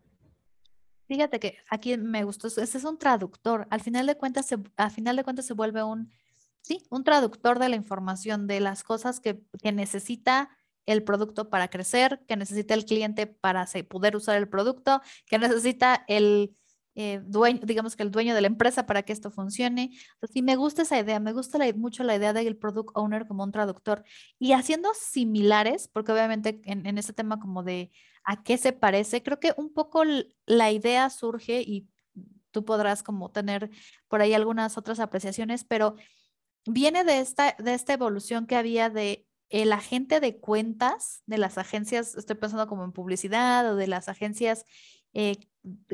Fíjate 1.07 1.39
que 1.39 1.57
aquí 1.71 1.97
me 1.97 2.25
gustó, 2.25 2.49
ese 2.49 2.63
es 2.65 2.85
un 2.85 2.99
traductor. 2.99 3.67
Al 3.71 3.81
final 3.81 4.07
de 4.07 4.17
cuentas, 4.17 4.47
se, 4.47 4.57
al 4.77 4.91
final 4.91 5.17
de 5.17 5.23
cuentas 5.23 5.47
se 5.47 5.55
vuelve 5.55 5.83
un, 5.85 6.11
sí, 6.63 6.83
un 6.91 7.05
traductor 7.05 7.61
de 7.61 7.69
la 7.69 7.77
información, 7.77 8.49
de 8.49 8.59
las 8.59 8.83
cosas 8.83 9.21
que, 9.21 9.41
que 9.63 9.71
necesita 9.71 10.51
el 10.87 11.03
producto 11.03 11.51
para 11.51 11.69
crecer, 11.69 12.25
que 12.27 12.37
necesita 12.37 12.75
el 12.75 12.85
cliente 12.85 13.27
para 13.27 13.67
poder 13.89 14.17
usar 14.17 14.37
el 14.37 14.49
producto, 14.49 15.01
que 15.27 15.39
necesita 15.39 16.05
el 16.09 16.57
eh, 16.97 17.21
dueño, 17.25 17.61
digamos 17.62 17.95
que 17.95 18.03
el 18.03 18.11
dueño 18.11 18.35
de 18.35 18.41
la 18.41 18.47
empresa 18.47 18.87
para 18.87 19.03
que 19.03 19.12
esto 19.12 19.31
funcione. 19.31 19.91
sí 20.33 20.41
me 20.43 20.57
gusta 20.57 20.83
esa 20.83 20.99
idea, 20.99 21.21
me 21.21 21.35
gusta 21.35 21.59
mucho 21.75 22.03
la 22.05 22.17
idea 22.17 22.33
del 22.33 22.57
product 22.57 22.91
owner 22.95 23.26
como 23.26 23.45
un 23.45 23.53
traductor 23.53 24.03
y 24.38 24.53
haciendo 24.53 24.88
similares, 24.95 25.88
porque 25.93 26.12
obviamente 26.12 26.62
en, 26.65 26.87
en 26.87 26.97
este 26.97 27.12
tema 27.12 27.38
como 27.38 27.62
de 27.62 27.93
a 28.25 28.43
qué 28.43 28.57
se 28.57 28.73
parece, 28.73 29.23
creo 29.23 29.38
que 29.38 29.53
un 29.59 29.75
poco 29.75 30.03
la 30.47 30.73
idea 30.73 31.11
surge 31.11 31.61
y 31.61 31.87
tú 32.50 32.65
podrás 32.65 33.03
como 33.03 33.31
tener 33.31 33.71
por 34.09 34.23
ahí 34.23 34.33
algunas 34.33 34.79
otras 34.79 34.99
apreciaciones, 34.99 35.65
pero 35.65 35.97
viene 36.65 37.05
de 37.05 37.21
esta, 37.21 37.55
de 37.59 37.75
esta 37.75 37.93
evolución 37.93 38.47
que 38.47 38.57
había 38.57 38.88
de 38.88 39.26
el 39.49 39.73
agente 39.73 40.19
de 40.19 40.41
cuentas 40.41 41.23
de 41.26 41.38
las 41.38 41.59
agencias, 41.59 42.17
estoy 42.17 42.37
pensando 42.37 42.67
como 42.67 42.85
en 42.85 42.93
publicidad 42.93 43.71
o 43.71 43.76
de 43.76 43.87
las 43.87 44.09
agencias 44.09 44.65
eh, 45.17 45.39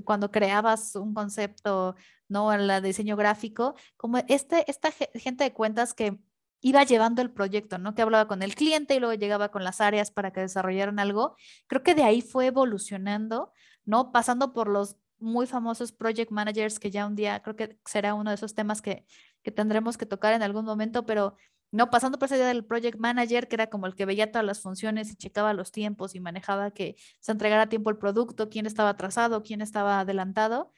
cuando 0.04 0.32
creabas 0.32 0.96
un 0.96 1.14
concepto, 1.14 1.94
¿no? 2.28 2.52
En 2.52 2.82
diseño 2.82 3.16
gráfico, 3.16 3.76
como 3.96 4.18
este, 4.26 4.68
esta 4.68 4.90
gente 5.14 5.44
de 5.44 5.52
cuentas 5.52 5.94
que 5.94 6.18
iba 6.60 6.82
llevando 6.82 7.22
el 7.22 7.30
proyecto, 7.30 7.78
¿no? 7.78 7.94
Que 7.94 8.02
hablaba 8.02 8.26
con 8.26 8.42
el 8.42 8.56
cliente 8.56 8.96
y 8.96 9.00
luego 9.00 9.14
llegaba 9.14 9.50
con 9.50 9.62
las 9.62 9.80
áreas 9.80 10.10
para 10.10 10.32
que 10.32 10.40
desarrollaran 10.40 10.98
algo. 10.98 11.36
Creo 11.68 11.84
que 11.84 11.94
de 11.94 12.02
ahí 12.02 12.20
fue 12.20 12.46
evolucionando, 12.46 13.52
¿no? 13.84 14.10
Pasando 14.10 14.52
por 14.52 14.68
los 14.68 14.96
muy 15.20 15.46
famosos 15.46 15.92
project 15.92 16.32
managers 16.32 16.80
que 16.80 16.90
ya 16.90 17.06
un 17.06 17.14
día 17.14 17.42
creo 17.42 17.54
que 17.54 17.78
será 17.84 18.14
uno 18.14 18.30
de 18.30 18.34
esos 18.34 18.54
temas 18.56 18.82
que, 18.82 19.06
que 19.44 19.52
tendremos 19.52 19.96
que 19.96 20.06
tocar 20.06 20.34
en 20.34 20.42
algún 20.42 20.64
momento, 20.64 21.06
pero 21.06 21.36
no 21.72 21.90
pasando 21.90 22.18
por 22.18 22.26
esa 22.26 22.36
idea 22.36 22.48
del 22.48 22.64
project 22.64 22.98
manager, 22.98 23.48
que 23.48 23.56
era 23.56 23.68
como 23.68 23.86
el 23.86 23.94
que 23.96 24.06
veía 24.06 24.30
todas 24.30 24.46
las 24.46 24.60
funciones 24.60 25.10
y 25.10 25.16
checaba 25.16 25.54
los 25.54 25.72
tiempos 25.72 26.14
y 26.14 26.20
manejaba 26.20 26.70
que 26.70 26.96
se 27.20 27.32
entregara 27.32 27.62
a 27.62 27.68
tiempo 27.68 27.90
el 27.90 27.98
producto, 27.98 28.50
quién 28.50 28.66
estaba 28.66 28.90
atrasado, 28.90 29.42
quién 29.42 29.62
estaba 29.62 30.00
adelantado, 30.00 30.72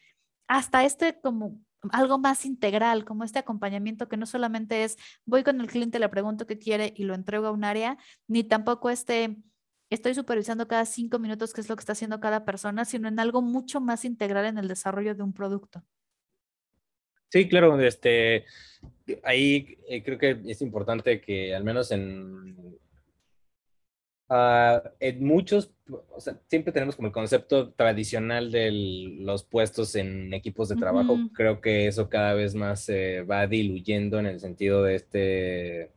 hasta 0.49 0.85
este 0.85 1.21
como 1.21 1.61
algo 1.93 2.19
más 2.19 2.47
integral, 2.47 3.05
como 3.05 3.25
este 3.25 3.39
acompañamiento 3.41 4.09
que 4.09 4.17
no 4.17 4.27
solamente 4.27 4.85
es 4.85 4.97
voy 5.27 5.45
con 5.45 5.61
el 5.61 5.67
cliente, 5.67 5.99
le 5.99 6.09
pregunto 6.09 6.47
qué 6.47 6.59
quiere 6.59 6.95
y 6.97 7.05
lo 7.05 7.15
entrego 7.15 7.49
a 7.49 7.51
un 7.53 7.65
área, 7.65 7.99
ni 8.29 8.45
tampoco 8.45 8.91
este 8.91 9.37
estoy 9.91 10.15
supervisando 10.15 10.69
cada 10.69 10.87
cinco 10.87 11.19
minutos 11.19 11.53
qué 11.53 11.61
es 11.61 11.69
lo 11.69 11.77
que 11.77 11.81
está 11.81 11.93
haciendo 11.93 12.21
cada 12.21 12.45
persona, 12.45 12.85
sino 12.85 13.09
en 13.09 13.19
algo 13.21 13.43
mucho 13.43 13.81
más 13.81 14.05
integral 14.05 14.47
en 14.47 14.59
el 14.59 14.69
desarrollo 14.69 15.15
de 15.15 15.23
un 15.23 15.33
producto. 15.33 15.83
Sí, 17.35 17.49
claro, 17.49 17.81
este, 17.81 18.45
ahí 19.25 19.76
eh, 19.88 20.05
creo 20.05 20.19
que 20.19 20.38
es 20.47 20.62
importante 20.62 21.21
que 21.21 21.53
al 21.53 21.64
menos 21.64 21.91
en, 21.91 22.79
uh, 24.29 24.79
en 25.00 25.25
muchos, 25.25 25.73
o 26.14 26.21
sea, 26.21 26.38
siempre 26.47 26.73
tenemos 26.73 26.95
como 26.95 27.09
el 27.09 27.12
concepto 27.12 27.73
tradicional 27.73 28.53
de 28.53 28.71
los 29.19 29.43
puestos 29.43 29.97
en 29.97 30.33
equipos 30.33 30.69
de 30.69 30.76
trabajo. 30.76 31.19
Creo 31.35 31.61
que 31.61 31.88
eso 31.88 32.09
cada 32.09 32.35
vez 32.35 32.55
más 32.55 32.85
se 32.85 33.23
va 33.23 33.49
diluyendo 33.49 34.21
en 34.21 34.26
el 34.26 34.38
sentido 34.38 34.85
de 34.85 34.95
este 34.95 35.91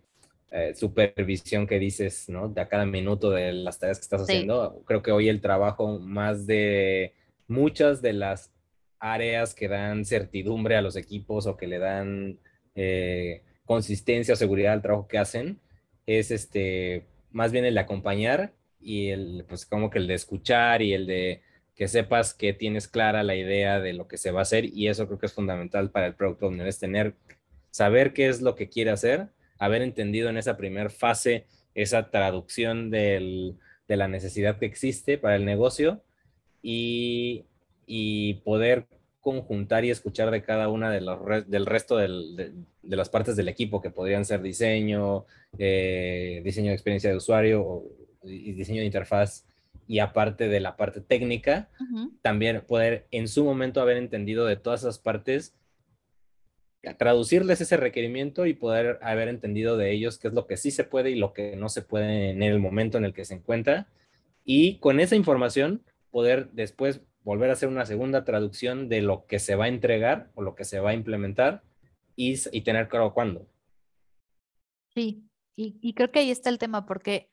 eh, 0.49 0.73
supervisión 0.73 1.67
que 1.67 1.77
dices, 1.77 2.29
¿no? 2.29 2.49
De 2.49 2.61
a 2.61 2.67
cada 2.67 2.87
minuto 2.87 3.29
de 3.29 3.53
las 3.53 3.77
tareas 3.77 3.99
que 3.99 4.05
estás 4.05 4.23
haciendo. 4.23 4.81
Creo 4.87 5.03
que 5.03 5.11
hoy 5.11 5.29
el 5.29 5.39
trabajo 5.39 5.99
más 5.99 6.47
de 6.47 7.13
muchas 7.47 8.01
de 8.01 8.13
las 8.13 8.56
áreas 8.99 9.53
que 9.53 9.67
dan 9.67 10.05
certidumbre 10.05 10.75
a 10.75 10.81
los 10.81 10.95
equipos 10.95 11.47
o 11.47 11.57
que 11.57 11.67
le 11.67 11.79
dan 11.79 12.39
eh, 12.75 13.43
consistencia 13.65 14.33
o 14.33 14.37
seguridad 14.37 14.73
al 14.73 14.81
trabajo 14.81 15.07
que 15.07 15.17
hacen, 15.17 15.59
es 16.05 16.31
este, 16.31 17.05
más 17.31 17.51
bien 17.51 17.65
el 17.65 17.77
acompañar 17.77 18.53
y 18.79 19.09
el, 19.09 19.45
pues 19.47 19.65
como 19.65 19.89
que 19.89 19.99
el 19.99 20.07
de 20.07 20.13
escuchar 20.13 20.81
y 20.81 20.93
el 20.93 21.05
de 21.05 21.41
que 21.75 21.87
sepas 21.87 22.33
que 22.33 22.53
tienes 22.53 22.87
clara 22.87 23.21
la 23.23 23.35
idea 23.35 23.79
de 23.79 23.93
lo 23.93 24.07
que 24.07 24.17
se 24.17 24.31
va 24.31 24.39
a 24.39 24.43
hacer 24.43 24.65
y 24.65 24.87
eso 24.87 25.05
creo 25.05 25.19
que 25.19 25.27
es 25.27 25.33
fundamental 25.33 25.91
para 25.91 26.07
el 26.07 26.15
Product 26.15 26.43
Owner, 26.43 26.67
es 26.67 26.79
tener, 26.79 27.13
saber 27.69 28.13
qué 28.13 28.27
es 28.29 28.41
lo 28.41 28.55
que 28.55 28.69
quiere 28.69 28.89
hacer, 28.89 29.27
haber 29.59 29.81
entendido 29.81 30.29
en 30.29 30.37
esa 30.37 30.57
primera 30.57 30.89
fase 30.89 31.45
esa 31.75 32.09
traducción 32.09 32.89
del, 32.89 33.57
de 33.87 33.97
la 33.97 34.07
necesidad 34.07 34.57
que 34.57 34.65
existe 34.65 35.17
para 35.19 35.35
el 35.35 35.45
negocio 35.45 36.01
y 36.63 37.45
y 37.87 38.35
poder 38.35 38.85
conjuntar 39.21 39.83
y 39.83 39.89
escuchar 39.89 40.29
de 40.29 40.43
cada 40.43 40.69
una 40.69 40.91
de 40.91 41.01
los 41.01 41.19
del 41.49 41.65
resto 41.65 41.97
de, 41.97 42.53
las 42.83 43.09
partes 43.09 43.35
del 43.35 43.47
equipo 43.47 43.81
que 43.81 43.89
podrían 43.89 44.25
ser 44.25 44.41
diseño, 44.41 45.25
eh, 45.57 46.41
diseño 46.43 46.69
de 46.69 46.75
experiencia 46.75 47.09
de 47.09 47.17
usuario 47.17 47.61
o, 47.61 47.91
y 48.23 48.53
diseño 48.53 48.81
de 48.81 48.85
interfaz 48.85 49.45
y 49.87 49.99
aparte 49.99 50.49
de 50.49 50.59
la 50.59 50.75
parte 50.75 51.01
técnica, 51.01 51.69
también 52.21 52.61
poder 52.67 53.07
en 53.11 53.27
su 53.27 53.45
momento 53.45 53.81
haber 53.81 53.97
entendido 53.97 54.45
de 54.45 54.57
todas 54.57 54.81
esas 54.81 54.99
partes, 54.99 55.55
traducirles 56.97 57.61
ese 57.61 57.77
requerimiento 57.77 58.45
y 58.45 58.53
poder 58.53 58.99
haber 59.01 59.29
entendido 59.29 59.77
de 59.77 59.91
ellos 59.91 60.19
qué 60.19 60.27
es 60.27 60.33
lo 60.33 60.45
que 60.45 60.57
sí 60.57 60.71
se 60.71 60.83
puede 60.83 61.11
y 61.11 61.15
lo 61.15 61.33
que 61.33 61.55
no 61.55 61.69
se 61.69 61.81
puede 61.81 62.31
en 62.31 62.43
el 62.43 62.59
momento 62.59 62.97
en 62.97 63.05
el 63.05 63.13
que 63.13 63.25
se 63.25 63.35
encuentra. 63.35 63.87
Y 64.43 64.77
con 64.79 64.99
esa 64.99 65.15
información 65.15 65.83
poder 66.11 66.49
después 66.51 67.01
volver 67.27 67.49
a 67.49 67.53
hacer 67.53 67.67
una 67.67 67.85
segunda 67.85 68.23
traducción 68.23 68.87
de 68.87 69.01
lo 69.01 69.25
que 69.25 69.39
se 69.39 69.55
va 69.55 69.65
a 69.65 69.67
entregar 69.67 70.31
o 70.33 70.41
lo 70.41 70.55
que 70.55 70.63
se 70.63 70.79
va 70.79 70.91
a 70.91 70.93
implementar 70.93 71.61
y, 72.15 72.39
y 72.53 72.61
tener 72.61 72.87
claro 72.87 73.13
cuándo. 73.13 73.45
Sí, 74.95 75.29
y, 75.57 75.93
creo 75.93 76.09
que 76.09 76.19
ahí 76.19 76.31
está 76.31 76.49
el 76.49 76.57
tema 76.57 76.85
porque, 76.85 77.29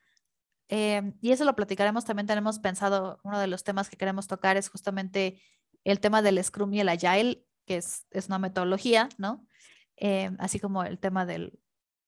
eh, 0.67 1.13
y 1.21 1.31
eso 1.31 1.45
lo 1.45 1.55
platicaremos, 1.55 2.03
también 2.03 2.27
tenemos 2.27 2.59
pensado, 2.59 3.21
uno 3.23 3.39
de 3.39 3.47
los 3.47 3.63
temas 3.63 3.89
que 3.89 3.95
queremos 3.95 4.27
tocar 4.27 4.57
es 4.57 4.67
justamente 4.67 5.41
el 5.85 6.01
tema 6.01 6.21
del 6.21 6.43
Scrum 6.43 6.73
y 6.73 6.81
el 6.81 6.89
Agile, 6.89 7.45
que 7.65 7.77
es, 7.77 8.05
es 8.11 8.27
una 8.27 8.37
metodología, 8.37 9.07
¿no? 9.17 9.47
Eh, 9.95 10.29
así 10.39 10.59
como 10.59 10.83
el 10.83 10.99
tema 10.99 11.25
del, 11.25 11.57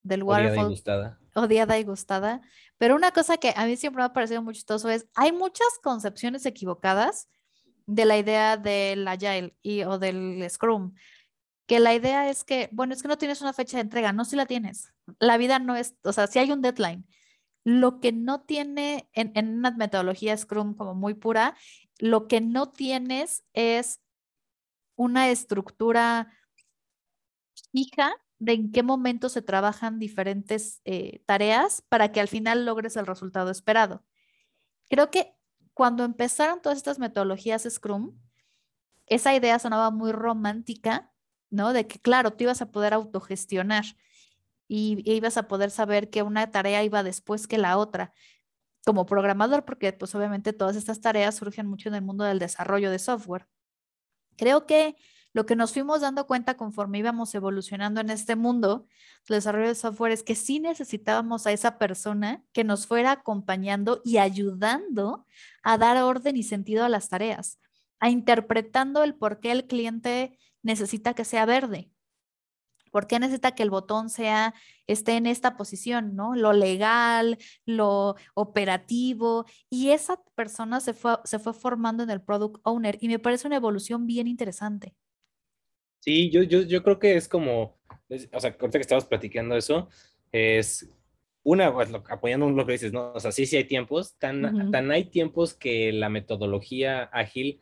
del 0.04 0.24
Waterfall. 0.24 0.58
Odiada 0.58 0.68
y 0.68 0.74
gustada. 0.74 1.20
Odiada 1.36 1.80
y 1.80 1.84
gustada. 1.86 2.42
Pero 2.78 2.98
una 2.98 3.12
cosa 3.12 3.38
que 3.38 3.54
a 3.56 3.66
mí 3.66 3.78
siempre 3.78 4.02
me 4.02 4.08
ha 4.08 4.14
parecido 4.14 4.42
muy 4.42 4.56
chistoso 4.56 4.90
es, 4.90 5.08
hay 5.16 5.32
muchas 5.32 5.80
concepciones 5.82 6.46
equivocadas 6.46 7.30
de 7.88 8.06
la 8.06 8.18
idea 8.18 8.58
del 8.58 9.08
Agile 9.08 9.56
y, 9.64 9.84
o 9.84 9.98
del 9.98 10.46
Scrum, 10.50 10.94
que 11.66 11.80
la 11.80 11.96
idea 11.96 12.30
es 12.30 12.44
que, 12.44 12.70
bueno, 12.72 12.94
es 12.94 13.02
que 13.02 13.08
no 13.08 13.18
tienes 13.18 13.42
una 13.42 13.54
fecha 13.54 13.78
de 13.78 13.82
entrega, 13.82 14.14
no 14.14 14.26
si 14.26 14.36
la 14.36 14.46
tienes. 14.46 14.94
La 15.20 15.38
vida 15.38 15.60
no 15.60 15.76
es, 15.76 15.96
o 16.04 16.14
sea, 16.14 16.28
si 16.28 16.40
hay 16.40 16.52
un 16.52 16.62
deadline. 16.62 17.06
Lo 17.64 18.00
que 18.00 18.12
no 18.12 18.42
tiene 18.42 19.10
en, 19.14 19.32
en 19.36 19.58
una 19.58 19.72
metodología 19.72 20.38
Scrum 20.38 20.76
como 20.76 20.96
muy 20.96 21.16
pura, 21.16 21.56
lo 22.00 22.28
que 22.28 22.40
no 22.40 22.70
tienes 22.70 23.44
es 23.54 24.00
una 24.96 25.30
estructura 25.30 26.32
fija 27.72 28.14
de 28.40 28.54
en 28.54 28.72
qué 28.72 28.84
momento 28.84 29.30
se 29.30 29.42
trabajan 29.42 30.00
diferentes 30.00 30.82
eh, 30.86 31.22
tareas 31.26 31.84
para 31.90 32.12
que 32.12 32.20
al 32.20 32.28
final 32.28 32.66
logres 32.66 32.96
el 32.96 33.08
resultado 33.08 33.50
esperado. 33.50 34.04
Creo 34.90 35.10
que 35.10 35.34
cuando 35.78 36.04
empezaron 36.04 36.62
todas 36.62 36.78
estas 36.78 36.98
metodologías 36.98 37.68
Scrum, 37.70 38.20
esa 39.06 39.36
idea 39.36 39.60
sonaba 39.60 39.92
muy 39.92 40.12
romántica 40.12 41.14
¿no? 41.50 41.74
De 41.74 41.88
que, 41.88 42.00
claro, 42.00 42.34
tú 42.34 42.44
ibas 42.44 42.62
a 42.62 42.72
poder 42.72 42.94
autogestionar 42.94 43.86
y, 44.68 45.02
ibas 45.12 45.38
a 45.38 45.48
poder 45.48 45.72
saber 45.72 46.10
que 46.10 46.24
una 46.24 46.52
tarea 46.52 46.84
iba 46.84 47.04
después 47.04 47.48
que 47.48 47.58
la 47.58 47.78
otra 47.78 48.14
como 48.86 49.06
programador, 49.06 49.66
porque 49.66 49.94
pues 49.94 50.16
obviamente 50.16 50.54
todas 50.54 50.76
estas 50.76 51.02
tareas 51.02 51.36
surgen 51.36 51.68
mucho 51.68 51.90
en 51.90 51.96
el 51.96 52.02
mundo 52.02 52.24
del 52.24 52.40
desarrollo 52.40 52.92
de 52.92 53.00
software. 53.00 53.48
Creo 54.38 54.66
que 54.66 54.96
lo 55.38 55.46
que 55.46 55.56
nos 55.56 55.72
fuimos 55.72 56.02
dando 56.02 56.26
cuenta 56.26 56.58
conforme 56.58 56.98
íbamos 56.98 57.36
evolucionando 57.36 58.02
en 58.02 58.10
este 58.10 58.36
mundo 58.36 58.88
del 59.28 59.38
desarrollo 59.38 59.68
de 59.68 59.76
software 59.76 60.12
es 60.12 60.24
que 60.24 60.34
sí 60.34 60.60
necesitábamos 60.60 61.46
a 61.46 61.52
esa 61.52 61.78
persona 61.78 62.44
que 62.54 62.64
nos 62.64 62.88
fuera 62.88 63.12
acompañando 63.12 64.02
y 64.04 64.18
ayudando 64.18 65.28
a 65.62 65.78
dar 65.78 66.02
orden 66.02 66.38
y 66.38 66.42
sentido 66.42 66.84
a 66.84 66.90
las 66.90 67.10
tareas, 67.10 67.60
a 68.00 68.10
interpretando 68.10 69.04
el 69.04 69.14
por 69.14 69.40
qué 69.40 69.52
el 69.52 69.68
cliente 69.68 70.40
necesita 70.64 71.14
que 71.14 71.24
sea 71.24 71.46
verde, 71.46 71.92
¿Por 72.90 73.06
qué 73.06 73.20
necesita 73.20 73.54
que 73.54 73.62
el 73.62 73.70
botón 73.70 74.10
sea, 74.10 74.56
esté 74.88 75.18
en 75.18 75.28
esta 75.28 75.58
posición, 75.58 76.16
¿no? 76.16 76.36
Lo 76.36 76.54
legal, 76.54 77.38
lo 77.66 78.16
operativo. 78.34 79.46
Y 79.70 79.90
esa 79.90 80.20
persona 80.36 80.80
se 80.80 80.94
fue, 80.94 81.18
se 81.26 81.38
fue 81.38 81.54
formando 81.54 82.02
en 82.02 82.10
el 82.10 82.22
product 82.22 82.60
owner 82.64 82.98
y 83.02 83.10
me 83.10 83.20
parece 83.20 83.46
una 83.46 83.58
evolución 83.58 84.08
bien 84.08 84.26
interesante. 84.26 84.96
Sí, 86.08 86.30
yo, 86.30 86.42
yo, 86.42 86.62
yo 86.62 86.84
creo 86.84 87.00
que 87.00 87.18
es 87.18 87.28
como, 87.28 87.76
o 88.32 88.40
sea, 88.40 88.56
ahorita 88.58 88.80
que 88.80 88.82
estabas 88.82 89.04
platicando 89.04 89.58
eso, 89.58 89.90
es 90.32 90.90
una, 91.44 91.74
pues, 91.74 91.90
apoyando 92.10 92.50
lo 92.50 92.66
que 92.66 92.72
dices, 92.72 92.94
¿no? 92.94 93.12
O 93.12 93.20
sea, 93.20 93.34
sí, 93.34 93.46
sí 93.46 93.58
hay 93.58 93.66
tiempos, 93.66 94.16
tan, 94.18 94.72
tan 94.72 94.90
hay 94.90 95.04
tiempos 95.04 95.54
que 95.54 95.92
la 95.92 96.08
metodología 96.08 97.04
ágil, 97.12 97.60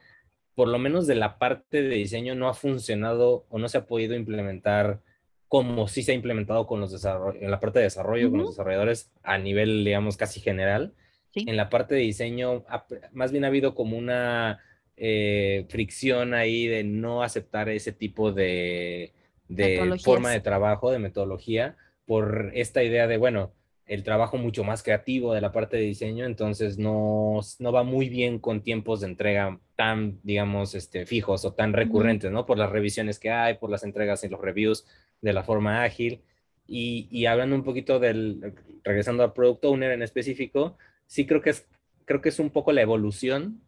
por 0.54 0.68
lo 0.68 0.78
menos 0.78 1.08
de 1.08 1.16
la 1.16 1.40
parte 1.40 1.82
de 1.82 1.96
diseño, 1.96 2.36
no 2.36 2.48
ha 2.48 2.54
funcionado 2.54 3.48
o 3.50 3.58
no 3.58 3.68
se 3.68 3.80
ha 3.80 3.88
podido 3.88 4.14
implementar 4.14 5.02
como 5.48 5.88
sí 5.88 6.04
se 6.04 6.12
ha 6.12 6.16
implementado 6.16 6.68
con 6.68 6.80
los 6.80 7.04
en 7.04 7.50
la 7.50 7.60
parte 7.60 7.80
de 7.80 7.86
desarrollo, 7.86 8.30
con 8.30 8.42
los 8.42 8.50
desarrolladores 8.50 9.12
a 9.24 9.40
nivel, 9.40 9.84
digamos, 9.84 10.18
casi 10.18 10.40
general. 10.40 10.94
En 11.34 11.58
la 11.58 11.72
parte 11.72 11.96
de 11.96 12.02
diseño, 12.02 12.64
más 13.12 13.32
bien 13.32 13.44
ha 13.44 13.48
habido 13.48 13.74
como 13.74 13.98
una 13.98 14.60
eh, 14.98 15.66
fricción 15.70 16.34
ahí 16.34 16.68
de 16.68 16.84
no 16.84 17.24
aceptar 17.24 17.70
ese 17.70 17.92
tipo 17.92 18.32
de, 18.32 19.14
de 19.48 20.00
forma 20.04 20.32
de 20.32 20.42
trabajo, 20.42 20.92
de 20.92 21.00
metodología, 21.00 21.78
por 22.06 22.52
esta 22.54 22.84
idea 22.84 23.08
de, 23.08 23.18
bueno, 23.18 23.52
el 23.88 24.04
trabajo 24.04 24.38
mucho 24.38 24.64
más 24.64 24.82
creativo 24.82 25.34
de 25.34 25.42
la 25.42 25.52
parte 25.52 25.78
de 25.78 25.84
diseño, 25.84 26.26
entonces 26.26 26.78
no, 26.78 27.40
no 27.60 27.72
va 27.72 27.84
muy 27.84 28.10
bien 28.10 28.40
con 28.40 28.62
tiempos 28.62 29.02
de 29.02 29.08
entrega 29.08 29.60
tan, 29.76 30.20
digamos, 30.24 30.74
este, 30.74 31.06
fijos 31.06 31.46
o 31.46 31.54
tan 31.54 31.74
recurrentes, 31.74 32.32
¿no? 32.32 32.46
Por 32.46 32.58
las 32.58 32.72
revisiones 32.72 33.20
que 33.20 33.30
hay, 33.30 33.56
por 33.56 33.70
las 33.70 33.84
entregas 33.84 34.24
y 34.24 34.30
los 34.30 34.42
reviews 34.42 34.88
de 35.22 35.34
la 35.34 35.44
forma 35.44 35.84
ágil. 35.84 36.22
Y, 36.68 37.08
y 37.12 37.28
hablando 37.28 37.56
un 37.56 37.64
poquito 37.64 38.00
del, 38.00 38.56
regresando 38.84 39.24
al 39.24 39.34
Product 39.34 39.66
Owner 39.66 39.92
en 39.92 40.02
específico, 40.02 40.78
sí 41.06 41.28
creo 41.28 41.42
que 41.42 41.52
es, 41.52 41.68
creo 42.06 42.22
que 42.22 42.30
es 42.30 42.40
un 42.40 42.50
poco 42.50 42.72
la 42.72 42.82
evolución 42.82 43.62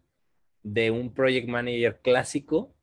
de 0.73 0.91
un 0.91 1.13
Project 1.13 1.47
Manager 1.47 1.99
clásico 2.01 2.73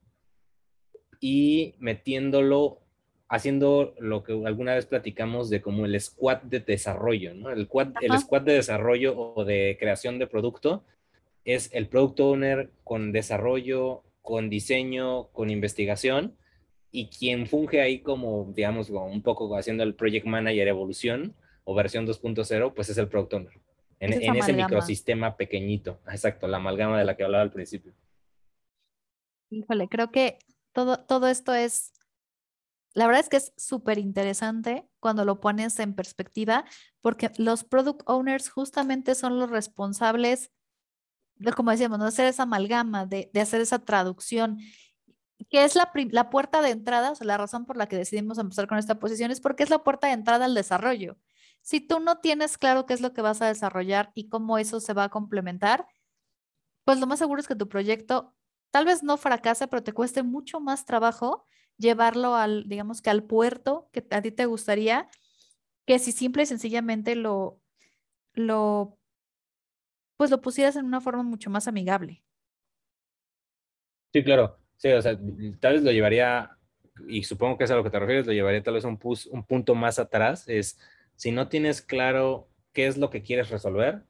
y 1.20 1.74
metiéndolo 1.78 2.80
haciendo 3.28 3.94
lo 3.98 4.22
que 4.22 4.32
alguna 4.46 4.74
vez 4.74 4.86
platicamos 4.86 5.50
de 5.50 5.60
como 5.60 5.84
el 5.84 6.00
squad 6.00 6.42
de 6.42 6.60
desarrollo, 6.60 7.34
¿no? 7.34 7.50
El, 7.50 7.68
el 8.00 8.18
squad 8.18 8.42
de 8.42 8.54
desarrollo 8.54 9.16
o 9.16 9.44
de 9.44 9.76
creación 9.78 10.18
de 10.18 10.26
producto 10.26 10.84
es 11.44 11.70
el 11.74 11.88
product 11.88 12.20
owner 12.20 12.70
con 12.84 13.12
desarrollo, 13.12 14.02
con 14.22 14.48
diseño, 14.48 15.28
con 15.32 15.50
investigación 15.50 16.36
y 16.90 17.08
quien 17.08 17.46
funge 17.46 17.80
ahí 17.82 18.00
como, 18.00 18.52
digamos, 18.54 18.88
un 18.88 19.22
poco 19.22 19.54
haciendo 19.56 19.82
el 19.82 19.94
project 19.94 20.26
manager 20.26 20.68
evolución 20.68 21.34
o 21.64 21.74
versión 21.74 22.06
2.0, 22.06 22.72
pues 22.74 22.88
es 22.88 22.98
el 22.98 23.08
product 23.08 23.34
owner. 23.34 23.63
En, 24.04 24.22
en 24.22 24.36
ese 24.36 24.52
microsistema 24.52 25.36
pequeñito. 25.36 26.00
Exacto, 26.08 26.46
la 26.46 26.58
amalgama 26.58 26.98
de 26.98 27.04
la 27.04 27.16
que 27.16 27.24
hablaba 27.24 27.42
al 27.42 27.52
principio. 27.52 27.92
Híjole, 29.50 29.88
creo 29.88 30.10
que 30.10 30.38
todo, 30.72 30.98
todo 31.04 31.28
esto 31.28 31.54
es 31.54 31.94
la 32.94 33.06
verdad 33.06 33.20
es 33.20 33.28
que 33.28 33.36
es 33.36 33.52
súper 33.56 33.98
interesante 33.98 34.88
cuando 35.00 35.24
lo 35.24 35.40
pones 35.40 35.78
en 35.80 35.94
perspectiva, 35.94 36.64
porque 37.00 37.30
los 37.36 37.64
product 37.64 38.02
owners 38.06 38.48
justamente 38.48 39.16
son 39.16 39.38
los 39.38 39.50
responsables 39.50 40.52
de, 41.34 41.52
como 41.52 41.72
decíamos, 41.72 41.98
de 41.98 42.06
hacer 42.06 42.26
esa 42.26 42.44
amalgama, 42.44 43.04
de, 43.04 43.30
hacer 43.40 43.60
esa 43.60 43.80
traducción, 43.80 44.58
que 45.50 45.64
es 45.64 45.74
la, 45.74 45.90
la 46.10 46.30
puerta 46.30 46.62
de 46.62 46.70
entrada, 46.70 47.10
o 47.10 47.14
sea, 47.16 47.26
la 47.26 47.36
razón 47.36 47.66
por 47.66 47.76
la 47.76 47.88
que 47.88 47.96
decidimos 47.96 48.38
empezar 48.38 48.68
con 48.68 48.78
esta 48.78 49.00
posición 49.00 49.32
es 49.32 49.40
porque 49.40 49.64
es 49.64 49.70
la 49.70 49.82
puerta 49.82 50.06
de 50.06 50.12
entrada 50.12 50.44
al 50.44 50.54
desarrollo. 50.54 51.16
Si 51.64 51.80
tú 51.80 51.98
no 51.98 52.18
tienes 52.18 52.58
claro 52.58 52.84
qué 52.84 52.92
es 52.92 53.00
lo 53.00 53.14
que 53.14 53.22
vas 53.22 53.40
a 53.40 53.46
desarrollar 53.46 54.12
y 54.14 54.28
cómo 54.28 54.58
eso 54.58 54.80
se 54.80 54.92
va 54.92 55.04
a 55.04 55.08
complementar, 55.08 55.86
pues 56.84 57.00
lo 57.00 57.06
más 57.06 57.18
seguro 57.18 57.40
es 57.40 57.48
que 57.48 57.56
tu 57.56 57.70
proyecto 57.70 58.34
tal 58.70 58.84
vez 58.84 59.02
no 59.02 59.16
fracase, 59.16 59.66
pero 59.66 59.82
te 59.82 59.94
cueste 59.94 60.22
mucho 60.22 60.60
más 60.60 60.84
trabajo 60.84 61.46
llevarlo 61.78 62.34
al, 62.34 62.68
digamos 62.68 63.00
que 63.00 63.08
al 63.08 63.24
puerto 63.24 63.88
que 63.92 64.06
a 64.10 64.20
ti 64.20 64.30
te 64.30 64.44
gustaría, 64.44 65.08
que 65.86 65.98
si 65.98 66.12
simple 66.12 66.42
y 66.42 66.46
sencillamente 66.46 67.16
lo, 67.16 67.62
lo, 68.34 68.98
pues 70.18 70.30
lo 70.30 70.42
pusieras 70.42 70.76
en 70.76 70.84
una 70.84 71.00
forma 71.00 71.22
mucho 71.22 71.48
más 71.48 71.66
amigable. 71.66 72.22
Sí, 74.12 74.22
claro. 74.22 74.58
Sí, 74.76 74.92
o 74.92 75.00
sea, 75.00 75.18
tal 75.60 75.72
vez 75.74 75.82
lo 75.82 75.92
llevaría, 75.92 76.58
y 77.08 77.22
supongo 77.22 77.56
que 77.56 77.64
es 77.64 77.70
a 77.70 77.76
lo 77.76 77.84
que 77.84 77.90
te 77.90 77.98
refieres, 77.98 78.26
lo 78.26 78.34
llevaría 78.34 78.62
tal 78.62 78.74
vez 78.74 78.84
un, 78.84 78.98
un 79.30 79.46
punto 79.46 79.74
más 79.74 79.98
atrás, 79.98 80.46
es 80.46 80.78
si 81.16 81.32
no 81.32 81.48
tienes 81.48 81.82
claro 81.82 82.48
qué 82.72 82.86
es 82.86 82.96
lo 82.96 83.10
que 83.10 83.22
quieres 83.22 83.50
resolver, 83.50 84.02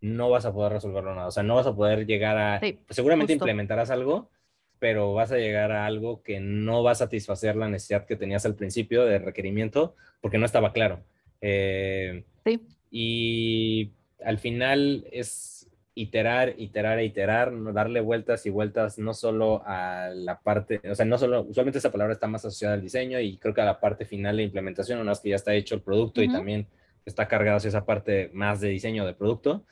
no 0.00 0.30
vas 0.30 0.46
a 0.46 0.52
poder 0.52 0.72
resolverlo 0.72 1.14
nada. 1.14 1.28
O 1.28 1.30
sea, 1.30 1.42
no 1.42 1.56
vas 1.56 1.66
a 1.66 1.74
poder 1.74 2.06
llegar 2.06 2.38
a... 2.38 2.60
seguramente 2.88 3.32
implementarás 3.32 3.90
algo, 3.90 4.30
pero 4.78 5.12
vas 5.12 5.30
a 5.32 5.36
llegar 5.36 5.72
a 5.72 5.86
algo 5.86 6.22
que 6.22 6.40
no 6.40 6.82
va 6.82 6.92
a 6.92 6.96
satisfacer 6.96 7.56
la 7.56 7.68
necesidad 7.68 8.06
que 8.06 8.16
tenías 8.16 8.46
al 8.46 8.54
principio 8.54 9.04
de 9.04 9.18
requerimiento 9.18 9.94
porque 10.20 10.38
no 10.38 10.46
estaba 10.46 10.72
claro. 10.72 11.04
Eh, 11.40 12.24
sí. 12.44 12.60
Y 12.90 13.92
al 14.24 14.38
final 14.38 15.06
es 15.12 15.59
iterar, 16.00 16.54
iterar 16.56 16.98
e 16.98 17.04
iterar, 17.04 17.52
darle 17.74 18.00
vueltas 18.00 18.46
y 18.46 18.50
vueltas 18.50 18.98
no 18.98 19.12
solo 19.12 19.62
a 19.66 20.08
la 20.14 20.40
parte, 20.40 20.80
o 20.90 20.94
sea, 20.94 21.04
no 21.04 21.18
solo, 21.18 21.42
usualmente 21.42 21.78
esa 21.78 21.92
palabra 21.92 22.14
está 22.14 22.26
más 22.26 22.44
asociada 22.44 22.74
al 22.74 22.80
diseño 22.80 23.20
y 23.20 23.36
creo 23.36 23.52
que 23.52 23.60
a 23.60 23.66
la 23.66 23.80
parte 23.80 24.06
final 24.06 24.38
de 24.38 24.44
implementación, 24.44 24.98
una 25.00 25.10
vez 25.10 25.20
que 25.20 25.28
ya 25.28 25.36
está 25.36 25.54
hecho 25.54 25.74
el 25.74 25.82
producto 25.82 26.22
y 26.22 26.32
también 26.32 26.66
está 27.04 27.28
cargado 27.28 27.58
hacia 27.58 27.68
esa 27.68 27.84
parte 27.84 28.30
más 28.32 28.60
de 28.60 28.68
diseño 28.68 29.04
de 29.04 29.12
producto, 29.12 29.64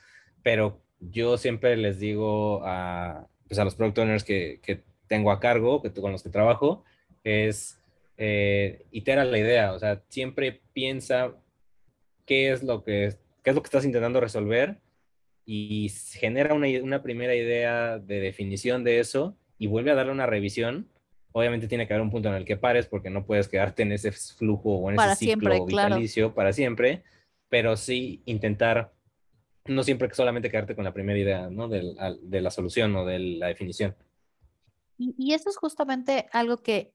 pero 0.43 0.83
yo 1.01 1.39
siempre 1.39 1.77
les 1.79 1.99
digo 1.99 2.61
a, 2.65 3.27
pues 3.47 3.59
a 3.59 3.65
los 3.65 3.75
product 3.75 3.99
owners 3.99 4.25
que, 4.25 4.61
que 4.63 4.83
tengo 5.07 5.31
a 5.31 5.41
cargo, 5.41 5.81
que, 5.81 5.91
con 5.93 6.13
los 6.13 6.23
que 6.23 6.29
trabajo, 6.29 6.85
es 7.25 7.81
eh, 8.19 8.85
itera 8.91 9.25
la 9.25 9.39
idea, 9.39 9.73
o 9.73 9.79
sea, 9.79 10.03
siempre 10.09 10.61
piensa 10.75 11.33
qué 12.27 12.53
es 12.53 12.63
lo 12.63 12.85
que, 12.85 13.15
qué 13.43 13.51
es 13.51 13.57
lo 13.57 13.63
que 13.63 13.67
estás 13.67 13.87
intentando 13.87 14.21
resolver 14.21 14.77
y 15.51 15.89
genera 15.89 16.53
una, 16.53 16.67
una 16.83 17.03
primera 17.03 17.35
idea 17.35 17.99
de 17.99 18.21
definición 18.21 18.85
de 18.85 19.01
eso 19.01 19.35
y 19.57 19.67
vuelve 19.67 19.91
a 19.91 19.95
darle 19.95 20.13
una 20.13 20.27
revisión. 20.27 20.91
Obviamente 21.33 21.69
tiene 21.69 21.87
que 21.87 21.95
haber 21.95 22.03
un 22.03 22.11
punto 22.11 22.29
en 22.29 22.35
el 22.35 22.45
que 22.45 22.59
pares 22.59 22.87
porque 22.87 23.09
no 23.09 23.25
puedes 23.25 23.49
quedarte 23.49 23.83
en 23.83 23.93
ese 23.93 24.13
flujo 24.13 24.75
o 24.77 24.91
en 24.91 25.01
ese 25.01 25.17
ciclo 25.17 25.65
vitalicio 25.65 26.35
para 26.35 26.53
siempre, 26.53 27.03
pero 27.49 27.79
sí 27.79 28.21
intentar 28.27 28.93
no 29.65 29.83
siempre 29.85 30.13
solamente 30.13 30.51
quedarte 30.51 30.75
con 30.75 30.85
la 30.85 30.93
primera 30.93 31.19
idea 31.19 31.49
¿no? 31.49 31.67
de, 31.67 31.95
de 32.21 32.41
la 32.43 32.51
solución 32.51 32.95
o 32.97 33.07
de 33.07 33.19
la 33.19 33.47
definición. 33.47 33.97
Y, 34.99 35.33
eso 35.33 35.49
es 35.49 35.57
justamente 35.57 36.29
algo 36.31 36.59
que 36.59 36.93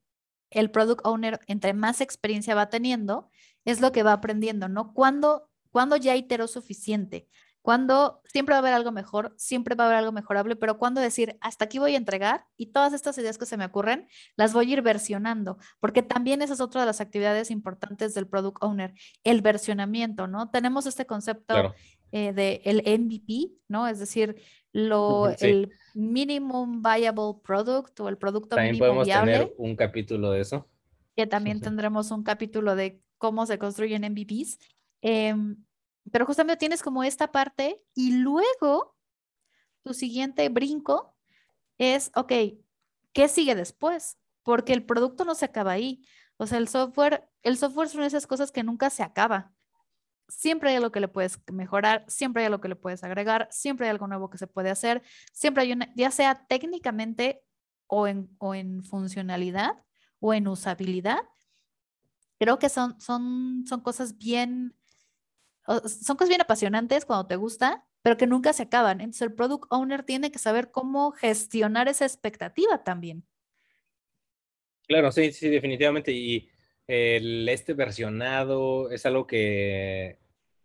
el 0.51 0.69
product 0.69 1.03
owner, 1.07 1.39
entre 1.47 1.73
más 1.73 2.01
experiencia 2.01 2.53
va 2.53 2.69
teniendo, 2.69 3.31
es 3.65 3.81
lo 3.81 3.91
que 3.91 4.03
va 4.03 4.13
aprendiendo, 4.13 4.69
¿no? 4.69 4.93
Cuando, 4.93 5.49
cuando 5.71 5.95
ya 5.95 6.15
iteró 6.15 6.47
suficiente, 6.47 7.27
cuando 7.63 8.21
siempre 8.25 8.51
va 8.51 8.57
a 8.57 8.59
haber 8.59 8.73
algo 8.73 8.91
mejor, 8.91 9.33
siempre 9.37 9.73
va 9.73 9.85
a 9.85 9.87
haber 9.87 9.97
algo 9.99 10.11
mejorable, 10.11 10.57
pero 10.57 10.77
cuando 10.77 10.99
decir, 10.99 11.37
hasta 11.39 11.63
aquí 11.63 11.79
voy 11.79 11.93
a 11.93 11.97
entregar 11.97 12.45
y 12.57 12.73
todas 12.73 12.91
estas 12.91 13.17
ideas 13.17 13.37
que 13.37 13.45
se 13.45 13.55
me 13.55 13.63
ocurren, 13.63 14.05
las 14.35 14.51
voy 14.51 14.69
a 14.69 14.73
ir 14.73 14.81
versionando, 14.81 15.57
porque 15.79 16.03
también 16.03 16.41
esa 16.41 16.55
es 16.55 16.59
otra 16.59 16.81
de 16.81 16.87
las 16.87 16.99
actividades 16.99 17.49
importantes 17.51 18.13
del 18.13 18.27
product 18.27 18.61
owner, 18.61 18.93
el 19.23 19.41
versionamiento, 19.41 20.27
¿no? 20.27 20.49
Tenemos 20.49 20.85
este 20.85 21.05
concepto 21.05 21.73
eh, 22.11 22.33
de 22.33 22.61
el 22.65 22.83
MVP, 22.99 23.53
¿no? 23.69 23.87
Es 23.87 23.97
decir, 23.97 24.35
lo, 24.73 25.29
el 25.39 25.71
minimum 25.93 26.81
viable 26.81 27.35
product 27.45 27.97
o 28.01 28.09
el 28.09 28.17
producto 28.17 28.57
también 28.57 28.77
podemos 28.77 29.07
tener 29.07 29.53
un 29.57 29.77
capítulo 29.77 30.31
de 30.31 30.41
eso. 30.41 30.67
Que 31.15 31.27
también 31.27 31.61
tendremos 31.61 32.11
un 32.11 32.23
capítulo 32.23 32.75
de 32.75 33.01
cómo 33.17 33.45
se 33.45 33.57
construyen 33.57 34.01
MVPs. 34.01 34.59
Pero 36.11 36.25
justamente 36.25 36.57
tienes 36.57 36.81
como 36.83 37.03
esta 37.03 37.31
parte 37.31 37.81
y 37.93 38.17
luego 38.17 38.95
tu 39.83 39.93
siguiente 39.93 40.47
brinco 40.49 41.15
es, 41.77 42.11
ok, 42.15 42.31
¿qué 43.13 43.27
sigue 43.27 43.55
después? 43.55 44.17
porque 44.43 44.73
el 44.73 44.85
producto 44.85 45.25
no 45.25 45.35
se 45.35 45.45
acaba 45.45 45.71
ahí. 45.71 46.05
O 46.37 46.45
sea, 46.45 46.57
el 46.57 46.67
software, 46.67 47.29
el 47.41 47.57
software 47.57 47.89
son 47.89 48.03
esas 48.03 48.27
cosas 48.27 48.51
que 48.51 48.63
nunca 48.63 48.89
se 48.89 49.03
acaba. 49.03 49.51
Siempre 50.27 50.69
hay 50.69 50.75
algo 50.75 50.91
que 50.91 50.99
le 50.99 51.07
puedes 51.07 51.39
mejorar, 51.51 52.05
siempre 52.07 52.43
hay 52.43 52.47
algo 52.47 52.61
que 52.61 52.69
le 52.69 52.75
puedes 52.75 53.03
agregar, 53.03 53.47
siempre 53.51 53.87
hay 53.87 53.91
algo 53.91 54.07
nuevo 54.07 54.29
que 54.29 54.37
se 54.37 54.47
puede 54.47 54.69
hacer, 54.69 55.01
siempre 55.31 55.63
hay 55.63 55.73
una, 55.73 55.93
ya 55.95 56.11
sea 56.11 56.45
técnicamente 56.47 57.43
o 57.87 58.07
en, 58.07 58.29
o 58.39 58.55
en 58.55 58.83
funcionalidad 58.83 59.83
o 60.19 60.33
en 60.33 60.47
usabilidad. 60.47 61.19
Creo 62.39 62.57
que 62.57 62.69
son, 62.69 62.99
son, 62.99 63.63
son 63.67 63.81
cosas 63.81 64.17
bien, 64.17 64.75
son 65.65 66.17
cosas 66.17 66.29
bien 66.29 66.41
apasionantes 66.41 67.05
cuando 67.05 67.27
te 67.27 67.35
gusta, 67.35 67.85
pero 68.01 68.17
que 68.17 68.27
nunca 68.27 68.53
se 68.53 68.63
acaban. 68.63 69.01
Entonces 69.01 69.21
el 69.21 69.33
product 69.33 69.65
owner 69.69 70.03
tiene 70.03 70.31
que 70.31 70.39
saber 70.39 70.71
cómo 70.71 71.11
gestionar 71.11 71.87
esa 71.87 72.05
expectativa 72.05 72.83
también. 72.83 73.23
Claro, 74.87 75.11
sí, 75.11 75.31
sí, 75.31 75.49
definitivamente. 75.49 76.11
Y 76.11 76.49
el, 76.87 77.47
este 77.47 77.73
versionado 77.73 78.91
es 78.91 79.05
algo 79.05 79.25
que 79.25 80.19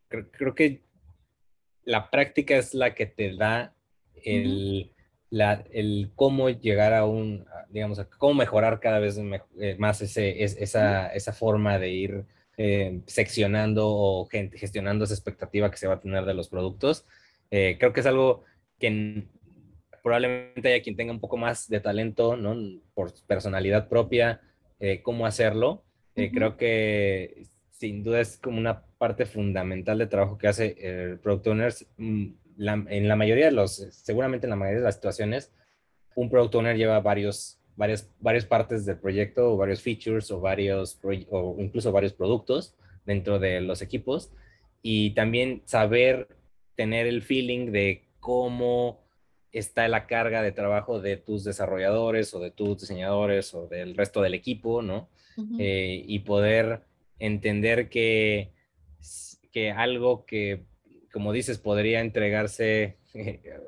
creo, 0.08 0.54
que 0.54 0.82
la 1.84 2.10
práctica 2.10 2.56
es 2.56 2.74
la 2.74 2.94
que 2.94 3.06
te 3.06 3.36
da 3.36 3.74
el, 4.24 4.92
la, 5.30 5.64
el 5.70 6.10
cómo 6.16 6.50
llegar 6.50 6.92
a 6.92 7.06
un, 7.06 7.46
digamos, 7.68 8.00
a 8.00 8.08
cómo 8.08 8.34
mejorar 8.34 8.80
cada 8.80 8.98
vez 8.98 9.18
eh, 9.60 9.76
más 9.78 10.02
ese, 10.02 10.42
esa, 10.42 11.08
esa 11.08 11.32
forma 11.32 11.78
de 11.78 11.90
ir 11.90 12.24
eh, 12.58 13.00
seccionando 13.06 13.88
o 13.88 14.28
gestionando 14.28 15.04
esa 15.04 15.14
expectativa 15.14 15.70
que 15.70 15.78
se 15.78 15.86
va 15.86 15.94
a 15.94 16.00
tener 16.00 16.24
de 16.26 16.34
los 16.34 16.48
productos. 16.48 17.06
Eh, 17.50 17.76
creo 17.78 17.92
que 17.94 18.00
es 18.00 18.06
algo 18.06 18.44
que 18.78 19.24
probablemente 20.02 20.68
haya 20.68 20.82
quien 20.82 20.96
tenga 20.96 21.12
un 21.12 21.20
poco 21.20 21.36
más 21.36 21.68
de 21.68 21.80
talento, 21.80 22.36
¿no? 22.36 22.56
Por 22.94 23.14
personalidad 23.26 23.88
propia, 23.88 24.40
eh, 24.80 25.02
cómo 25.02 25.24
hacerlo. 25.24 25.84
Eh, 26.14 26.30
creo 26.32 26.56
que 26.56 27.46
sin 27.70 28.02
duda 28.02 28.20
es 28.20 28.38
como 28.38 28.58
una 28.58 28.84
parte 28.98 29.24
fundamental 29.24 29.98
de 29.98 30.06
trabajo 30.06 30.36
que 30.36 30.48
hace 30.48 30.76
el 30.80 31.18
Product 31.18 31.46
Owners. 31.46 31.86
Mm, 31.96 32.26
en 32.58 33.06
la 33.06 33.14
mayoría 33.14 33.46
de 33.46 33.52
los, 33.52 33.76
seguramente 33.92 34.46
en 34.46 34.50
la 34.50 34.56
mayoría 34.56 34.80
de 34.80 34.84
las 34.84 34.96
situaciones, 34.96 35.52
un 36.16 36.28
Product 36.28 36.56
Owner 36.56 36.76
lleva 36.76 36.98
varios, 37.00 37.60
varias, 37.78 38.10
varias 38.18 38.44
partes 38.44 38.84
del 38.84 38.98
proyecto, 38.98 39.52
o 39.52 39.56
varios 39.56 39.80
features, 39.80 40.30
o, 40.32 40.40
varios, 40.40 40.98
o 41.30 41.56
incluso 41.60 41.92
varios 41.92 42.12
productos 42.12 42.74
dentro 43.06 43.38
de 43.38 43.60
los 43.60 43.80
equipos. 43.80 44.32
Y 44.82 45.10
también 45.10 45.62
saber 45.64 46.28
tener 46.74 47.06
el 47.06 47.22
feeling 47.22 47.70
de 47.70 48.04
cómo 48.18 49.00
está 49.52 49.86
la 49.86 50.06
carga 50.06 50.42
de 50.42 50.52
trabajo 50.52 51.00
de 51.00 51.16
tus 51.16 51.44
desarrolladores 51.44 52.34
o 52.34 52.40
de 52.40 52.50
tus 52.50 52.80
diseñadores 52.80 53.54
o 53.54 53.68
del 53.68 53.96
resto 53.96 54.20
del 54.22 54.34
equipo, 54.34 54.82
¿no? 54.82 55.08
Eh, 55.60 56.02
y 56.04 56.18
poder 56.20 56.82
entender 57.20 57.88
que, 57.88 58.50
que 59.52 59.70
algo 59.70 60.26
que, 60.26 60.64
como 61.12 61.32
dices, 61.32 61.58
podría 61.58 62.00
entregarse 62.00 62.96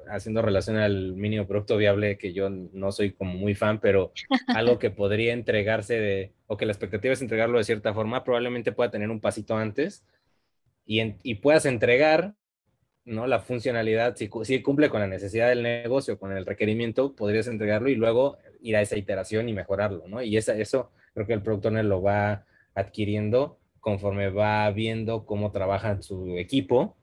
haciendo 0.09 0.43
relación 0.43 0.77
al 0.77 1.15
mínimo 1.15 1.47
producto 1.47 1.77
viable, 1.77 2.19
que 2.19 2.33
yo 2.33 2.51
no 2.51 2.93
soy 2.93 3.13
como 3.13 3.35
muy 3.35 3.55
fan, 3.55 3.81
pero 3.81 4.13
algo 4.49 4.79
que 4.79 4.91
podría 4.91 5.33
entregarse 5.33 5.99
de, 5.99 6.33
o 6.47 6.57
que 6.57 6.67
la 6.67 6.73
expectativa 6.73 7.13
es 7.13 7.23
entregarlo 7.23 7.59
de 7.59 7.65
cierta 7.65 7.95
forma, 7.95 8.25
probablemente 8.25 8.73
pueda 8.73 8.91
tener 8.91 9.11
un 9.11 9.21
pasito 9.21 9.57
antes 9.57 10.05
y, 10.87 11.15
y 11.23 11.37
puedas 11.37 11.67
entregar 11.67 12.35
¿no? 13.05 13.27
La 13.27 13.41
funcionalidad, 13.41 14.15
si, 14.17 14.31
si, 14.45 14.63
cumple 14.63 14.89
con 14.91 15.01
la 15.01 15.07
necesidad 15.07 15.49
del 15.49 15.63
negocio, 15.63 16.19
con 16.19 16.33
el 16.33 16.47
requerimiento, 16.47 17.17
podrías 17.17 17.47
entregarlo 17.49 17.89
y 17.89 17.95
luego 17.95 18.39
ir 18.61 18.77
a 18.77 18.83
esa 18.83 18.97
iteración 18.97 19.49
y 19.49 19.53
mejorarlo, 19.53 20.07
¿no? 20.07 20.23
Y 20.23 20.37
esa, 20.37 20.55
eso 20.57 20.91
creo 21.15 21.27
que 21.27 21.33
el 21.33 21.43
producto 21.43 21.69
owner 21.69 21.85
lo 21.87 22.03
va 22.03 22.45
adquiriendo 22.75 23.59
conforme 23.81 24.29
va 24.29 24.71
viendo 24.71 25.25
cómo 25.25 25.51
trabaja 25.51 26.01
su 26.03 26.37
equipo 26.37 26.97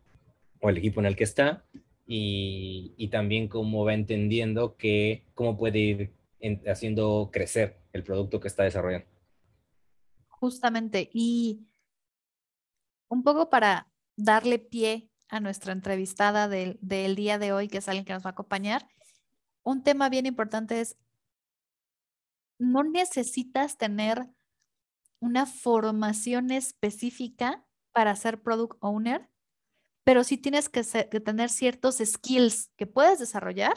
o 0.60 0.70
el 0.70 0.78
equipo 0.78 1.00
en 1.00 1.06
el 1.06 1.16
que 1.16 1.24
está 1.24 1.66
y, 2.08 3.10
también 3.12 3.48
cómo 3.48 3.86
va 3.86 3.94
entendiendo 3.94 4.78
que 4.78 5.26
cómo 5.34 5.58
puede 5.58 5.80
ir 5.80 6.14
haciendo 6.68 7.30
crecer 7.32 7.80
el 7.94 8.04
producto 8.04 8.40
que 8.40 8.48
está 8.48 8.64
desarrollando. 8.64 9.08
Justamente, 10.28 11.10
y 11.14 11.68
un 13.10 13.24
poco 13.24 13.50
para 13.50 13.92
darle 14.16 14.60
pie 14.60 15.10
a 15.30 15.40
nuestra 15.40 15.74
entrevistada 15.74 16.48
del, 16.48 16.80
día 16.82 17.38
de 17.40 17.52
hoy, 17.52 17.68
que 17.68 17.80
es 17.80 17.88
alguien 17.88 18.06
que 18.06 18.14
nos 18.14 18.26
va 18.26 18.30
a 18.30 18.32
acompañar, 18.32 18.88
un 19.64 19.84
tema 19.84 20.10
bien 20.10 20.26
importante 20.26 20.80
es, 20.80 20.98
no 22.60 22.84
necesitas 22.84 23.78
tener 23.78 24.28
una 25.20 25.46
formación 25.46 26.52
específica 26.52 27.66
para 27.92 28.16
ser 28.16 28.42
product 28.42 28.78
owner, 28.80 29.30
pero 30.08 30.24
sí 30.24 30.38
tienes 30.38 30.70
que, 30.70 30.84
tener 31.20 31.50
ciertos 31.50 31.98
skills 31.98 32.72
que 32.78 32.88
puedes 32.88 33.20
desarrollar, 33.20 33.74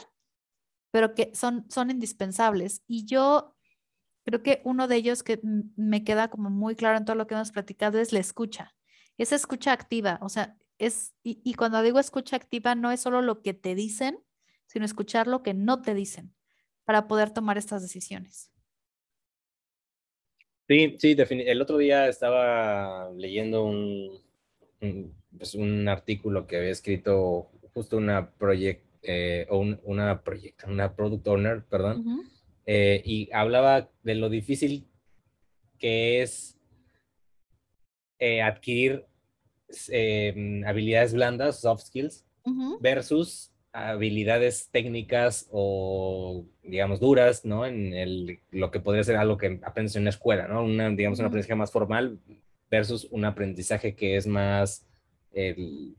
pero 0.89 1.13
que 1.13 1.35
son, 1.35 1.69
son 1.69 1.91
indispensables. 1.91 2.85
Y 2.87 3.05
yo 3.05 3.57
creo 4.23 4.41
que 4.41 4.61
uno 4.63 4.87
de 4.87 4.95
ellos 4.95 5.23
que 5.23 5.41
me 5.75 6.05
queda 6.05 6.29
como 6.29 6.49
muy 6.49 6.77
claro 6.77 6.97
en 6.97 7.03
todo 7.03 7.17
lo 7.17 7.27
que 7.27 7.33
hemos 7.35 7.51
platicado 7.51 7.99
es 7.99 8.13
la 8.13 8.19
escucha. 8.19 8.73
Esa 9.17 9.35
escucha 9.35 9.73
activa, 9.73 10.19
o 10.21 10.29
sea, 10.29 10.57
y, 11.21 11.53
cuando 11.55 11.81
digo 11.81 11.99
escucha 11.99 12.37
activa, 12.37 12.75
no 12.75 12.93
es 12.93 13.01
solo 13.01 13.21
lo 13.21 13.41
que 13.41 13.53
te 13.53 13.75
dicen, 13.75 14.17
sino 14.67 14.85
escuchar 14.85 15.27
lo 15.27 15.43
que 15.43 15.53
no 15.53 15.81
te 15.81 15.93
dicen 15.93 16.33
para 16.85 17.09
poder 17.09 17.31
tomar 17.31 17.57
estas 17.57 17.81
decisiones. 17.81 18.53
Sí, 20.69 20.95
sí, 20.97 21.13
el 21.17 21.61
otro 21.61 21.77
día 21.77 22.07
estaba 22.07 23.11
leyendo 23.11 23.65
un, 23.65 24.21
pues 25.37 25.55
un, 25.55 25.87
artículo 25.87 26.47
que 26.47 26.57
había 26.57 26.71
escrito 26.71 27.49
justo 27.73 27.97
una 27.97 28.31
project, 28.31 28.83
eh, 29.03 29.47
o 29.49 29.59
una 29.83 30.21
proyecta, 30.21 30.67
una 30.67 30.95
product 30.95 31.27
owner, 31.27 31.63
perdón, 31.63 32.23
eh, 32.65 33.01
y 33.03 33.29
hablaba 33.33 33.89
de 34.03 34.15
lo 34.15 34.29
difícil 34.29 34.87
que 35.79 36.21
es 36.21 36.57
eh, 38.19 38.41
adquirir 38.41 39.05
Em, 39.89 40.65
habilidades 40.65 41.13
blandas, 41.13 41.61
soft 41.61 41.83
skills, 41.85 42.25
versus 42.79 43.51
habilidades 43.73 44.69
técnicas 44.71 45.47
o, 45.51 46.45
digamos, 46.63 46.99
duras, 46.99 47.45
¿no? 47.45 47.65
En 47.65 47.93
el, 47.93 48.39
lo 48.51 48.71
que 48.71 48.79
podría 48.79 49.03
ser 49.03 49.15
algo 49.15 49.37
que 49.37 49.59
aprendes 49.63 49.95
en 49.95 50.03
una 50.03 50.09
escuela, 50.09 50.47
¿no? 50.47 50.63
Una, 50.63 50.89
digamos, 50.89 51.19
un 51.19 51.25
aprendizaje 51.25 51.55
más 51.55 51.71
formal 51.71 52.19
versus 52.69 53.07
un 53.11 53.25
aprendizaje 53.25 53.95
que 53.95 54.17
es 54.17 54.27
más 54.27 54.85
el, 55.33 55.95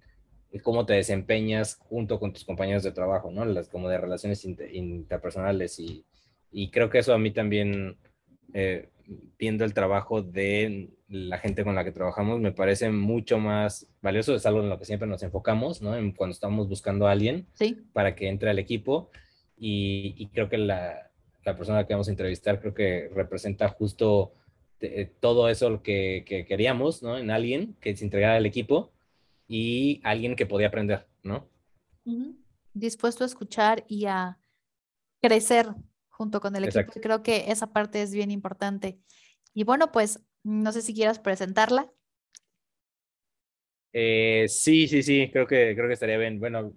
cómo 0.63 0.85
te 0.85 0.95
desempeñas 0.95 1.77
junto 1.77 2.19
con 2.19 2.33
tus 2.33 2.45
compañeros 2.45 2.83
de 2.83 2.93
trabajo, 2.93 3.31
¿no? 3.31 3.45
Las 3.45 3.69
como 3.69 3.89
de 3.89 3.99
relaciones 3.99 4.45
interpersonales 4.45 5.79
y, 5.79 6.05
y, 6.51 6.71
creo 6.71 6.91
que 6.91 6.99
eso 6.99 7.15
a 7.15 7.19
mí 7.19 7.31
también, 7.31 7.97
eh, 8.53 8.89
viendo 9.39 9.65
el 9.65 9.73
trabajo 9.73 10.23
de 10.23 10.91
la 11.09 11.39
gente 11.39 11.65
con 11.65 11.75
la 11.75 11.85
que 11.85 11.93
trabajamos 11.93 12.41
me 12.41 12.53
parece 12.53 12.91
mucho 12.91 13.39
más 13.39 13.87
valioso, 14.01 14.35
es 14.35 14.47
algo 14.47 14.61
en 14.61 14.69
lo 14.69 14.79
que 14.79 14.85
siempre 14.85 15.09
nos 15.09 15.23
enfocamos, 15.23 15.83
¿no? 15.83 15.97
En 15.97 16.13
cuando 16.13 16.33
estamos 16.33 16.69
buscando 16.69 17.07
a 17.07 17.13
alguien 17.13 17.47
para 17.93 18.15
que 18.15 18.29
entre 18.29 18.51
al 18.51 18.59
equipo 18.59 19.11
y, 19.59 20.27
creo 20.33 20.49
que 20.49 20.59
la, 20.59 21.11
la, 21.45 21.57
persona 21.57 21.87
que 21.87 21.95
vamos 21.95 22.09
a 22.09 22.11
entrevistar 22.11 22.61
creo 22.61 22.75
que 22.75 23.09
representa 23.15 23.69
justo 23.69 24.33
eh, 24.81 25.09
todo 25.21 25.49
eso 25.49 25.83
que, 25.83 26.25
que 26.27 26.45
queríamos, 26.45 27.03
¿no? 27.03 27.17
En 27.17 27.31
alguien 27.31 27.77
que 27.81 27.95
se 27.97 28.05
entregara 28.05 28.37
al 28.37 28.47
equipo 28.47 28.91
y 29.53 30.01
alguien 30.03 30.35
que 30.35 30.47
podía 30.47 30.69
aprender, 30.69 31.07
¿no? 31.23 31.47
Dispuesto 32.73 33.23
a 33.23 33.27
escuchar 33.27 33.85
y 33.87 34.07
a 34.07 34.39
crecer 35.21 35.69
junto 36.09 36.41
con 36.41 36.57
el 36.57 36.65
equipo. 36.65 36.91
Creo 37.03 37.23
que 37.23 37.45
esa 37.53 37.71
parte 37.71 38.01
es 38.01 38.15
bien 38.15 38.31
importante. 38.31 38.99
Y 39.53 39.65
bueno, 39.65 39.93
pues 39.93 40.21
no 40.43 40.73
sé 40.73 40.81
si 40.81 40.95
quieras 40.95 41.19
presentarla. 41.19 41.93
Eh, 43.93 44.47
sí, 44.49 44.89
sí, 44.89 45.03
sí, 45.03 45.29
creo 45.31 45.47
que, 45.47 45.75
creo 45.77 45.87
que 45.87 45.95
estaría 45.95 46.17
bien. 46.17 46.41
Bueno, 46.41 46.73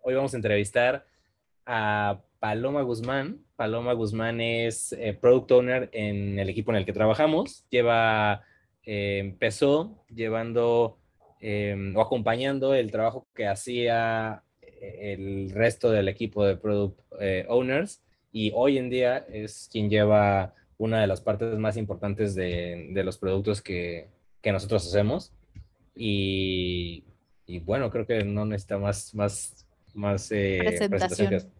hoy 0.00 0.14
vamos 0.14 0.32
a 0.32 0.38
entrevistar 0.38 1.06
a 1.66 2.24
Paloma 2.38 2.80
Guzmán. 2.80 3.44
Paloma 3.54 3.92
Guzmán 3.92 4.40
es 4.40 4.92
eh, 4.94 5.12
Product 5.12 5.52
Owner 5.52 5.90
en 5.92 6.38
el 6.38 6.48
equipo 6.48 6.72
en 6.72 6.78
el 6.78 6.86
que 6.86 6.94
trabajamos. 6.94 7.66
Lleva, 7.68 8.44
eh, 8.82 9.18
empezó 9.18 10.06
llevando 10.08 11.03
o 11.94 12.00
acompañando 12.00 12.74
el 12.74 12.90
trabajo 12.90 13.26
que 13.34 13.46
hacía 13.46 14.42
el 14.80 15.50
resto 15.50 15.90
del 15.90 16.08
equipo 16.08 16.44
de 16.44 16.56
Product 16.56 16.98
Owners 17.48 18.02
y 18.36 18.50
hoy 18.52 18.78
en 18.78 18.90
día 18.90 19.18
es 19.28 19.68
quien 19.70 19.88
lleva 19.88 20.54
una 20.76 21.00
de 21.00 21.06
las 21.06 21.20
partes 21.20 21.56
más 21.56 21.76
importantes 21.76 22.34
de, 22.34 22.88
de 22.90 23.04
los 23.04 23.16
productos 23.16 23.62
que, 23.62 24.08
que, 24.42 24.50
nosotros 24.50 24.84
hacemos. 24.86 25.32
Y, 25.94 27.04
y, 27.46 27.60
bueno, 27.60 27.90
creo 27.90 28.06
que 28.06 28.24
no 28.24 28.44
necesita 28.44 28.78
más, 28.78 29.14
más, 29.14 29.66
más 29.94 30.32
eh, 30.32 30.58
presentación. 30.88 31.52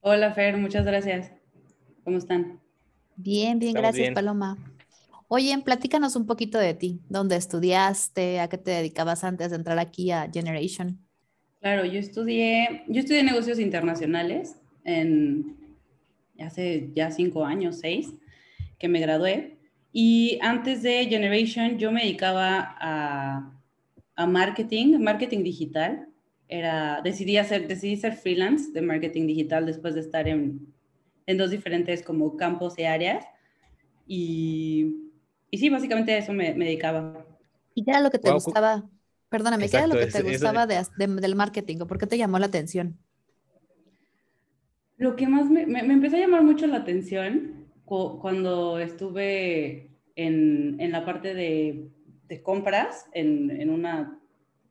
Hola 0.00 0.32
Fer, 0.32 0.56
muchas 0.56 0.84
gracias. 0.84 1.32
¿Cómo 2.02 2.18
están? 2.18 2.60
Bien, 3.20 3.58
bien, 3.58 3.74
gracias 3.74 4.14
Paloma. 4.14 4.56
Oye, 5.26 5.58
platícanos 5.64 6.14
un 6.14 6.24
poquito 6.24 6.56
de 6.56 6.72
ti, 6.72 7.00
dónde 7.08 7.34
estudiaste, 7.34 8.38
a 8.38 8.48
qué 8.48 8.58
te 8.58 8.70
dedicabas 8.70 9.24
antes 9.24 9.50
de 9.50 9.56
entrar 9.56 9.78
aquí 9.80 10.12
a 10.12 10.30
Generation. 10.32 10.98
Claro, 11.60 11.84
yo 11.84 11.98
estudié, 11.98 12.84
yo 12.86 13.00
estudié 13.00 13.24
negocios 13.24 13.58
internacionales 13.58 14.54
en 14.84 15.56
hace 16.38 16.90
ya 16.94 17.10
cinco 17.10 17.44
años, 17.44 17.80
seis, 17.80 18.14
que 18.78 18.88
me 18.88 19.00
gradué. 19.00 19.58
Y 19.92 20.38
antes 20.40 20.82
de 20.82 21.04
Generation 21.06 21.76
yo 21.76 21.90
me 21.90 22.02
dedicaba 22.02 22.76
a, 22.78 23.52
a 24.14 24.26
marketing, 24.28 24.96
marketing 25.00 25.42
digital. 25.42 26.06
Era, 26.46 27.00
decidí, 27.02 27.36
hacer, 27.36 27.66
decidí 27.66 27.96
ser 27.96 28.14
freelance 28.14 28.70
de 28.70 28.80
marketing 28.80 29.26
digital 29.26 29.66
después 29.66 29.94
de 29.94 30.00
estar 30.00 30.28
en, 30.28 30.72
en 31.28 31.38
dos 31.38 31.50
diferentes 31.50 32.02
como 32.02 32.36
campos 32.36 32.76
y 32.76 32.84
áreas. 32.84 33.24
Y 34.08 35.08
y 35.50 35.58
sí, 35.58 35.70
básicamente 35.70 36.12
a 36.12 36.18
eso 36.18 36.32
me, 36.32 36.52
dedicaba. 36.52 37.24
¿Y 37.74 37.84
qué 37.84 37.90
era 37.90 38.00
lo 38.00 38.10
que 38.10 38.18
te 38.18 38.30
gustaba? 38.30 38.88
Perdóname, 39.28 39.68
¿qué 39.68 39.76
era 39.76 39.86
lo 39.86 39.94
que 39.94 40.06
te 40.06 40.22
gustaba 40.22 40.66
del 40.66 41.34
marketing 41.34 41.78
o 41.80 41.86
por 41.86 41.98
qué 41.98 42.06
te 42.06 42.18
llamó 42.18 42.38
la 42.38 42.46
atención? 42.46 42.98
Lo 44.96 45.16
que 45.16 45.28
más 45.28 45.48
me, 45.48 45.64
me, 45.66 45.80
empezó 45.80 46.16
a 46.16 46.20
llamar 46.20 46.42
mucho 46.42 46.66
la 46.66 46.78
atención 46.78 47.66
cuando 47.84 48.78
estuve 48.78 49.90
en, 50.16 50.76
en 50.80 50.92
la 50.92 51.04
parte 51.04 51.34
de, 51.34 51.88
de 52.26 52.42
compras, 52.42 53.06
en, 53.12 53.50
en 53.50 53.70
una, 53.70 54.18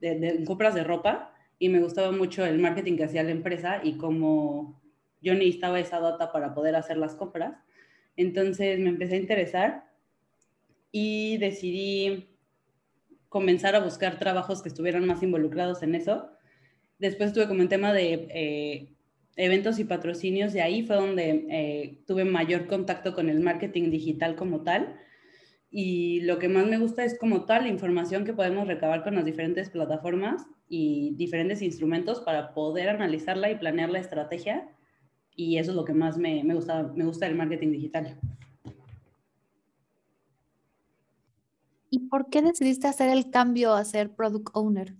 de, 0.00 0.44
compras 0.44 0.74
de 0.74 0.84
ropa, 0.84 1.34
y 1.58 1.70
me 1.70 1.80
gustaba 1.80 2.12
mucho 2.12 2.44
el 2.44 2.58
marketing 2.58 2.96
que 2.96 3.04
hacía 3.04 3.22
la 3.22 3.30
empresa 3.30 3.80
y 3.82 3.96
cómo 3.96 4.80
yo 5.20 5.34
necesitaba 5.34 5.80
esa 5.80 6.00
data 6.00 6.32
para 6.32 6.54
poder 6.54 6.76
hacer 6.76 6.96
las 6.96 7.14
compras. 7.14 7.56
Entonces 8.16 8.78
me 8.78 8.88
empecé 8.88 9.14
a 9.14 9.18
interesar 9.18 9.84
y 10.90 11.36
decidí 11.38 12.38
comenzar 13.28 13.74
a 13.74 13.80
buscar 13.80 14.18
trabajos 14.18 14.62
que 14.62 14.68
estuvieran 14.68 15.06
más 15.06 15.22
involucrados 15.22 15.82
en 15.82 15.94
eso. 15.94 16.30
Después 16.98 17.32
tuve 17.32 17.46
como 17.46 17.60
un 17.60 17.68
tema 17.68 17.92
de 17.92 18.28
eh, 18.30 18.94
eventos 19.36 19.78
y 19.78 19.84
patrocinios 19.84 20.54
y 20.54 20.60
ahí 20.60 20.82
fue 20.82 20.96
donde 20.96 21.46
eh, 21.50 22.02
tuve 22.06 22.24
mayor 22.24 22.66
contacto 22.66 23.14
con 23.14 23.28
el 23.28 23.40
marketing 23.40 23.90
digital 23.90 24.34
como 24.34 24.62
tal. 24.62 24.96
Y 25.70 26.20
lo 26.22 26.38
que 26.38 26.48
más 26.48 26.66
me 26.66 26.78
gusta 26.78 27.04
es 27.04 27.18
como 27.18 27.44
tal 27.44 27.64
la 27.64 27.68
información 27.68 28.24
que 28.24 28.32
podemos 28.32 28.66
recabar 28.66 29.04
con 29.04 29.14
las 29.14 29.24
diferentes 29.24 29.68
plataformas 29.68 30.46
y 30.68 31.14
diferentes 31.16 31.60
instrumentos 31.62 32.20
para 32.20 32.54
poder 32.54 32.88
analizarla 32.88 33.50
y 33.50 33.56
planear 33.56 33.90
la 33.90 33.98
estrategia. 33.98 34.68
Y 35.38 35.56
eso 35.56 35.70
es 35.70 35.76
lo 35.76 35.84
que 35.84 35.94
más 35.94 36.18
me, 36.18 36.42
me 36.42 36.52
gusta, 36.52 36.82
me 36.96 37.04
gusta 37.04 37.26
del 37.26 37.36
marketing 37.36 37.70
digital. 37.70 38.18
¿Y 41.90 42.08
por 42.08 42.28
qué 42.28 42.42
decidiste 42.42 42.88
hacer 42.88 43.08
el 43.08 43.30
cambio 43.30 43.72
a 43.72 43.84
ser 43.84 44.10
product 44.16 44.48
owner? 44.54 44.96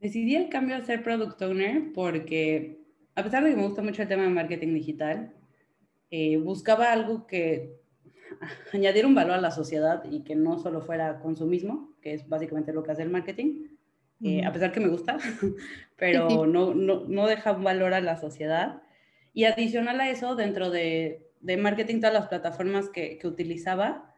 Decidí 0.00 0.36
el 0.36 0.48
cambio 0.48 0.74
a 0.74 0.80
ser 0.80 1.02
product 1.02 1.42
owner 1.42 1.92
porque, 1.92 2.80
a 3.14 3.22
pesar 3.22 3.44
de 3.44 3.50
que 3.50 3.56
me 3.56 3.66
gusta 3.66 3.82
mucho 3.82 4.00
el 4.00 4.08
tema 4.08 4.22
de 4.22 4.30
marketing 4.30 4.72
digital, 4.72 5.34
eh, 6.10 6.38
buscaba 6.38 6.90
algo 6.90 7.26
que 7.26 7.82
añadiera 8.72 9.06
un 9.06 9.14
valor 9.14 9.34
a 9.34 9.40
la 9.42 9.50
sociedad 9.50 10.02
y 10.10 10.24
que 10.24 10.34
no 10.34 10.58
solo 10.58 10.80
fuera 10.80 11.20
consumismo, 11.20 11.94
que 12.00 12.14
es 12.14 12.26
básicamente 12.26 12.72
lo 12.72 12.82
que 12.82 12.92
hace 12.92 13.02
el 13.02 13.10
marketing, 13.10 13.66
eh, 14.22 14.44
a 14.44 14.52
pesar 14.52 14.72
que 14.72 14.80
me 14.80 14.88
gusta, 14.88 15.18
pero 15.96 16.46
no, 16.46 16.74
no, 16.74 17.04
no, 17.06 17.26
deja 17.26 17.52
un 17.52 17.64
valor 17.64 17.94
a 17.94 18.00
la 18.00 18.16
sociedad. 18.16 18.82
Y 19.32 19.44
adicional 19.44 20.00
a 20.00 20.10
eso, 20.10 20.34
dentro 20.34 20.70
de, 20.70 21.28
de 21.40 21.56
marketing, 21.56 22.00
todas 22.00 22.14
las 22.14 22.28
plataformas 22.28 22.88
que, 22.88 23.18
que 23.18 23.28
utilizaba, 23.28 24.14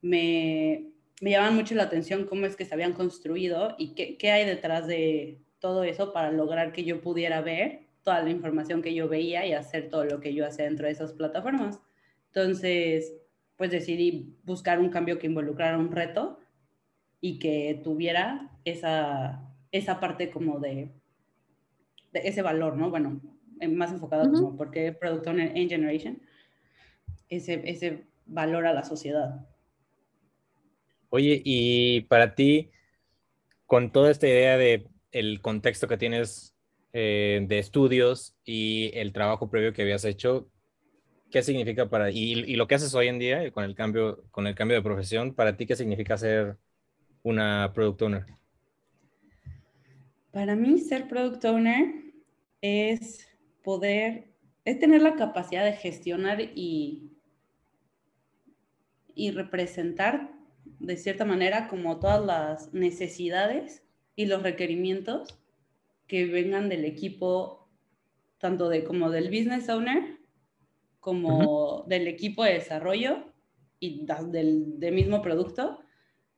me, 0.00 0.90
me 1.20 1.30
llaman 1.30 1.54
mucho 1.54 1.74
la 1.74 1.84
atención 1.84 2.26
cómo 2.26 2.46
es 2.46 2.56
que 2.56 2.64
se 2.64 2.74
habían 2.74 2.92
construido 2.92 3.74
y 3.78 3.94
qué, 3.94 4.16
qué 4.18 4.32
hay 4.32 4.44
detrás 4.44 4.86
de 4.86 5.40
todo 5.60 5.84
eso 5.84 6.12
para 6.12 6.32
lograr 6.32 6.72
que 6.72 6.84
yo 6.84 7.00
pudiera 7.00 7.40
ver 7.40 7.86
toda 8.02 8.22
la 8.22 8.30
información 8.30 8.82
que 8.82 8.94
yo 8.94 9.08
veía 9.08 9.46
y 9.46 9.52
hacer 9.52 9.88
todo 9.88 10.04
lo 10.04 10.20
que 10.20 10.34
yo 10.34 10.46
hacía 10.46 10.66
dentro 10.66 10.86
de 10.86 10.92
esas 10.92 11.12
plataformas. 11.12 11.80
Entonces, 12.26 13.14
pues 13.56 13.70
decidí 13.70 14.36
buscar 14.42 14.78
un 14.78 14.90
cambio 14.90 15.18
que 15.18 15.26
involucrara 15.26 15.78
un 15.78 15.90
reto 15.90 16.38
y 17.24 17.38
que 17.38 17.80
tuviera 17.82 18.50
esa, 18.66 19.48
esa 19.72 19.98
parte 19.98 20.30
como 20.30 20.60
de, 20.60 20.90
de 22.12 22.20
ese 22.22 22.42
valor, 22.42 22.76
¿no? 22.76 22.90
Bueno, 22.90 23.18
más 23.70 23.92
enfocado 23.92 24.30
como 24.30 24.58
porque 24.58 24.92
Product 24.92 25.28
Owner 25.28 25.56
en 25.56 25.70
Generation, 25.70 26.20
ese, 27.30 27.62
ese 27.64 28.04
valor 28.26 28.66
a 28.66 28.74
la 28.74 28.82
sociedad. 28.82 29.48
Oye, 31.08 31.40
y 31.42 32.02
para 32.02 32.34
ti, 32.34 32.72
con 33.64 33.90
toda 33.90 34.10
esta 34.10 34.28
idea 34.28 34.58
de 34.58 34.86
el 35.10 35.40
contexto 35.40 35.88
que 35.88 35.96
tienes 35.96 36.54
eh, 36.92 37.42
de 37.48 37.58
estudios 37.58 38.36
y 38.44 38.90
el 38.92 39.14
trabajo 39.14 39.48
previo 39.48 39.72
que 39.72 39.80
habías 39.80 40.04
hecho, 40.04 40.50
¿qué 41.30 41.42
significa 41.42 41.88
para 41.88 42.10
y, 42.10 42.32
y 42.32 42.56
lo 42.56 42.66
que 42.66 42.74
haces 42.74 42.94
hoy 42.94 43.08
en 43.08 43.18
día 43.18 43.50
con 43.50 43.64
el 43.64 43.74
cambio 43.74 44.24
con 44.30 44.46
el 44.46 44.54
cambio 44.54 44.76
de 44.76 44.82
profesión, 44.82 45.34
para 45.34 45.56
ti 45.56 45.64
qué 45.64 45.74
significa 45.74 46.18
ser 46.18 46.58
una 47.24 47.72
product 47.74 48.02
owner? 48.02 48.26
Para 50.30 50.54
mí 50.54 50.78
ser 50.78 51.08
product 51.08 51.44
owner 51.44 52.14
es 52.60 53.26
poder 53.64 54.32
es 54.64 54.78
tener 54.78 55.02
la 55.02 55.16
capacidad 55.16 55.64
de 55.64 55.72
gestionar 55.72 56.40
y 56.40 57.10
y 59.14 59.30
representar 59.30 60.32
de 60.80 60.96
cierta 60.96 61.24
manera, 61.24 61.68
como 61.68 61.98
todas 61.98 62.24
las 62.24 62.74
necesidades 62.74 63.82
y 64.16 64.26
los 64.26 64.42
requerimientos 64.42 65.38
que 66.06 66.26
vengan 66.26 66.68
del 66.68 66.84
equipo, 66.84 67.68
tanto 68.38 68.68
de 68.68 68.84
como 68.84 69.10
del 69.10 69.28
business 69.28 69.68
owner, 69.68 70.18
como 71.00 71.84
del 71.86 72.08
equipo 72.08 72.44
de 72.44 72.54
desarrollo 72.54 73.24
y 73.78 74.06
del, 74.06 74.78
del, 74.80 74.94
mismo 74.94 75.22
producto, 75.22 75.80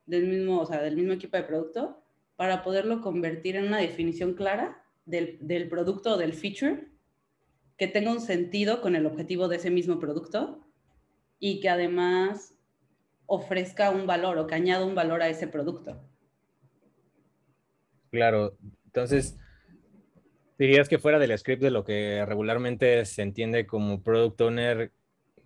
del 0.06 0.26
mismo, 0.26 0.60
o 0.60 0.66
sea, 0.66 0.80
del 0.82 0.96
mismo 0.96 1.12
equipo 1.12 1.36
de 1.36 1.42
producto, 1.42 2.02
para 2.36 2.62
poderlo 2.62 3.00
convertir 3.00 3.56
en 3.56 3.66
una 3.66 3.78
definición 3.78 4.34
clara 4.34 4.82
del, 5.04 5.38
del 5.40 5.68
producto 5.68 6.14
o 6.14 6.16
del 6.16 6.32
feature 6.32 6.88
que 7.76 7.86
tenga 7.86 8.10
un 8.10 8.20
sentido 8.20 8.80
con 8.80 8.96
el 8.96 9.06
objetivo 9.06 9.48
de 9.48 9.56
ese 9.56 9.70
mismo 9.70 9.98
producto 9.98 10.66
y 11.38 11.60
que 11.60 11.68
además 11.68 12.54
ofrezca 13.26 13.90
un 13.90 14.06
valor 14.06 14.38
o 14.38 14.46
que 14.46 14.54
añada 14.54 14.84
un 14.84 14.94
valor 14.94 15.22
a 15.22 15.28
ese 15.28 15.48
producto. 15.48 16.00
Claro, 18.10 18.56
entonces, 18.86 19.36
dirías 20.58 20.88
que 20.88 20.98
fuera 20.98 21.18
del 21.18 21.36
script 21.36 21.62
de 21.62 21.70
lo 21.70 21.84
que 21.84 22.24
regularmente 22.24 23.04
se 23.04 23.22
entiende 23.22 23.66
como 23.66 24.02
product 24.02 24.40
owner, 24.40 24.92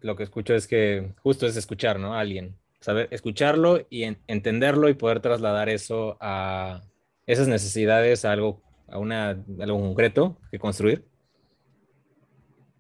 lo 0.01 0.15
que 0.15 0.23
escucho 0.23 0.55
es 0.55 0.69
que 0.69 1.15
justo 1.23 1.47
es 1.47 1.57
escuchar, 1.57 1.99
¿no? 1.99 2.15
A 2.15 2.21
alguien, 2.21 2.57
saber 2.81 3.09
escucharlo 3.11 3.87
y 3.91 4.05
entenderlo 4.27 4.89
y 4.89 4.95
poder 4.95 5.21
trasladar 5.21 5.69
eso 5.69 6.17
a 6.21 6.83
esas 7.27 7.49
necesidades 7.49 8.25
a 8.25 8.33
algo, 8.33 8.63
a 8.89 8.99
una, 8.99 9.31
algo 9.61 9.81
concreto 9.81 10.39
que 10.51 10.59
construir. 10.59 11.05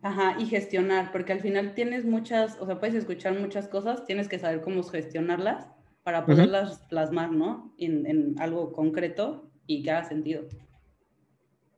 Ajá, 0.03 0.37
y 0.39 0.47
gestionar, 0.47 1.13
porque 1.13 1.33
al 1.33 1.41
final 1.41 1.75
tienes 1.75 2.07
muchas, 2.07 2.57
o 2.59 2.67
sea, 2.67 2.81
puedes 2.81 2.95
escuchar 2.95 3.39
muchas 3.39 3.69
cosas, 3.69 4.07
tienes 4.07 4.29
que 4.29 4.39
saber 4.39 4.63
cómo 4.63 4.83
gestionarlas 4.83 5.69
para 6.03 6.25
poderlas 6.25 6.79
plasmar, 6.89 7.31
¿no? 7.31 7.75
En, 7.77 8.35
algo 8.41 8.73
concreto 8.73 9.51
y 9.67 9.83
que 9.83 9.91
haga 9.91 10.05
sentido. 10.05 10.45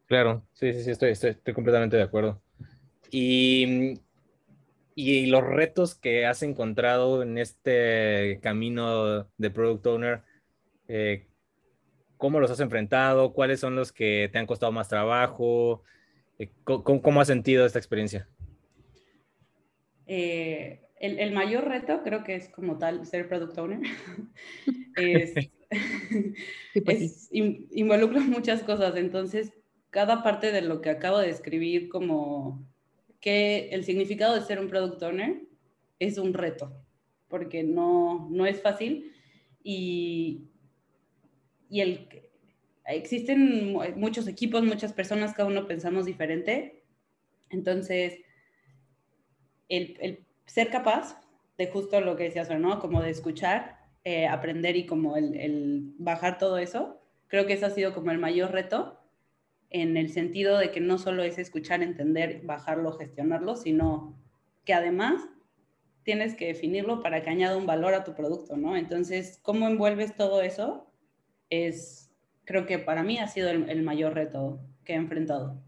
Claro, 0.07 0.47
sí, 0.53 0.73
sí, 0.73 0.85
sí, 0.85 0.91
estoy, 0.93 1.11
estoy, 1.11 1.53
completamente 1.53 1.97
de 1.97 2.03
acuerdo. 2.05 2.41
Y, 3.11 3.99
y 4.95 5.27
los 5.27 5.43
retos 5.43 5.95
que 5.95 6.27
has 6.27 6.43
encontrado 6.43 7.23
en 7.23 7.39
este 7.39 8.39
camino 8.43 9.29
de 9.37 9.51
Product 9.51 9.87
Owner, 9.87 10.23
eh, 10.89 11.27
¿cómo 12.17 12.41
los 12.41 12.51
has 12.51 12.61
enfrentado? 12.61 13.33
¿Cuáles 13.33 13.61
son 13.61 13.77
los 13.77 13.93
que 13.93 14.29
te 14.33 14.39
han 14.39 14.47
costado 14.47 14.73
más 14.73 14.89
trabajo? 14.89 15.83
Eh, 16.39 16.51
¿Cómo, 16.65 17.21
has 17.21 17.29
sentido 17.29 17.67
esta 17.67 17.79
experiencia? 17.79 18.29
Eh, 20.07 20.81
el, 21.01 21.33
mayor 21.33 21.69
reto 21.69 22.03
creo 22.05 22.23
que 22.25 22.35
es 22.35 22.49
como 22.49 22.79
tal 22.79 23.07
ser 23.07 23.29
product 23.29 23.59
owner. 23.59 23.81
es, 24.97 25.35
pues 26.85 27.29
involucra 27.33 28.21
muchas 28.21 28.63
cosas, 28.63 28.97
entonces 28.97 29.53
cada 29.91 30.23
parte 30.23 30.53
de 30.53 30.63
lo 30.63 30.81
que 30.81 30.91
acabo 30.91 31.19
de 31.19 31.31
escribir 31.31 31.89
como 31.89 32.67
que 33.23 33.69
el 33.71 33.85
significado 33.85 34.35
de 34.35 34.43
ser 34.43 34.59
un 34.59 34.69
product 34.69 35.03
owner 35.03 35.41
es 36.01 36.19
un 36.19 36.35
reto, 36.35 36.77
porque 37.29 37.63
no, 37.63 38.29
no 38.31 38.45
es 38.45 38.61
fácil 38.61 39.13
y, 39.63 40.49
y 41.71 41.81
el, 41.81 42.09
existen 42.85 43.75
muchos 43.97 44.27
equipos, 44.27 44.65
muchas 44.65 44.93
personas, 44.93 45.35
cada 45.35 45.49
uno 45.49 45.69
pensamos 45.69 46.05
diferente. 46.05 46.83
Entonces, 47.49 48.19
el, 49.69 50.27
ser 50.47 50.71
capaz 50.71 51.21
de 51.57 51.69
justo 51.69 52.01
lo 52.01 52.17
que 52.17 52.25
decías, 52.25 52.51
¿no? 52.59 52.81
Como 52.81 53.01
de 53.03 53.11
escuchar, 53.11 53.79
eh, 54.03 54.27
aprender 54.27 54.75
y 54.75 54.85
como 54.85 55.17
el, 55.17 55.37
el 55.37 55.95
bajar 55.97 56.39
todo 56.39 56.59
eso, 56.59 57.01
creo 57.29 57.47
que 57.47 57.53
eso 57.53 57.67
ha 57.67 57.71
sido 57.71 57.95
como 57.95 58.11
el 58.11 58.19
mayor 58.19 58.51
reto 58.51 58.99
en 59.73 59.97
el 59.97 60.11
sentido 60.11 60.59
de 60.59 60.71
que 60.71 60.81
no 60.81 60.99
solo 60.99 61.23
es 61.23 61.39
escuchar, 61.39 61.83
entender, 61.83 62.43
bajarlo, 62.45 62.93
gestionarlo, 62.93 63.57
sino 63.57 64.19
que 64.65 64.75
además 64.75 65.23
tienes 66.05 66.35
que 66.35 66.47
definirlo 66.47 67.03
para 67.03 67.23
que 67.23 67.31
añada 67.31 67.57
un 67.57 67.67
valor 67.67 67.95
a 67.95 68.05
tu 68.05 68.15
producto, 68.15 68.57
¿no? 68.57 68.77
Entonces, 68.77 69.39
¿cómo 69.43 69.67
envuelves 69.67 70.15
todo 70.15 70.43
eso? 70.43 70.91
Es, 71.49 72.11
creo 72.45 72.67
que 72.67 72.79
para 72.79 73.03
mí 73.03 73.19
ha 73.19 73.29
sido 73.29 73.51
el, 73.51 73.83
mayor 73.83 74.15
reto 74.15 74.61
que 74.85 74.93
he 74.93 74.97
enfrentado. 74.97 75.63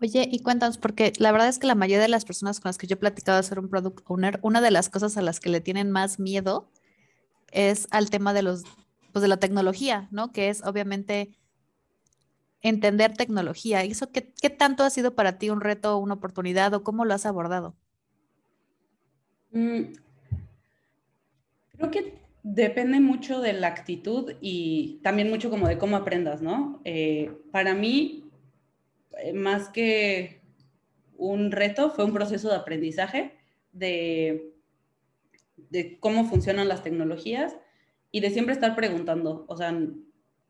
Oye, 0.00 0.26
y 0.30 0.38
cuéntanos, 0.40 0.78
porque 0.78 1.12
la 1.18 1.32
verdad 1.32 1.48
es 1.48 1.58
que 1.58 1.66
la 1.66 1.74
mayoría 1.74 2.00
de 2.00 2.08
las 2.08 2.24
personas 2.24 2.60
con 2.60 2.70
las 2.70 2.78
que 2.78 2.86
yo 2.86 2.94
he 2.94 2.98
platicado 2.98 3.36
de 3.36 3.42
ser 3.42 3.58
un 3.58 3.68
product 3.68 4.00
owner, 4.06 4.38
una 4.42 4.62
de 4.62 4.70
las 4.70 4.88
cosas 4.88 5.16
a 5.18 5.22
las 5.22 5.40
que 5.40 5.50
le 5.50 5.60
tienen 5.60 5.90
más 5.90 6.18
miedo 6.18 6.70
es 7.52 7.88
al 7.90 8.08
tema 8.08 8.32
de 8.32 8.42
los, 8.42 8.62
pues 9.12 9.20
de 9.22 9.28
la 9.28 9.38
tecnología, 9.38 10.08
¿no? 10.10 10.32
Que 10.32 10.48
es 10.48 10.64
obviamente 10.64 11.36
entender 12.62 13.16
tecnología. 13.16 13.82
¿Eso 13.82 14.10
qué, 14.10 14.32
qué 14.40 14.50
tanto 14.50 14.84
ha 14.84 14.90
sido 14.90 15.14
para 15.14 15.38
ti 15.38 15.50
un 15.50 15.60
reto, 15.60 15.98
una 15.98 16.14
oportunidad 16.14 16.74
o 16.74 16.82
cómo 16.82 17.04
lo 17.04 17.14
has 17.14 17.26
abordado? 17.26 17.74
Mm, 19.52 19.92
creo 21.76 21.90
que 21.90 22.14
depende 22.42 23.00
mucho 23.00 23.40
de 23.40 23.52
la 23.52 23.68
actitud 23.68 24.32
y 24.40 25.00
también 25.02 25.28
mucho 25.28 25.50
como 25.50 25.68
de 25.68 25.78
cómo 25.78 25.96
aprendas, 25.96 26.40
¿no? 26.40 26.80
Eh, 26.84 27.32
para 27.50 27.74
mí, 27.74 28.30
eh, 29.18 29.32
más 29.32 29.68
que 29.68 30.40
un 31.16 31.50
reto, 31.50 31.90
fue 31.90 32.04
un 32.04 32.12
proceso 32.12 32.48
de 32.48 32.56
aprendizaje 32.56 33.34
de, 33.72 34.52
de 35.56 35.98
cómo 36.00 36.24
funcionan 36.24 36.68
las 36.68 36.82
tecnologías 36.82 37.56
y 38.10 38.20
de 38.20 38.30
siempre 38.30 38.54
estar 38.54 38.74
preguntando, 38.74 39.44
o 39.48 39.56
sea, 39.56 39.78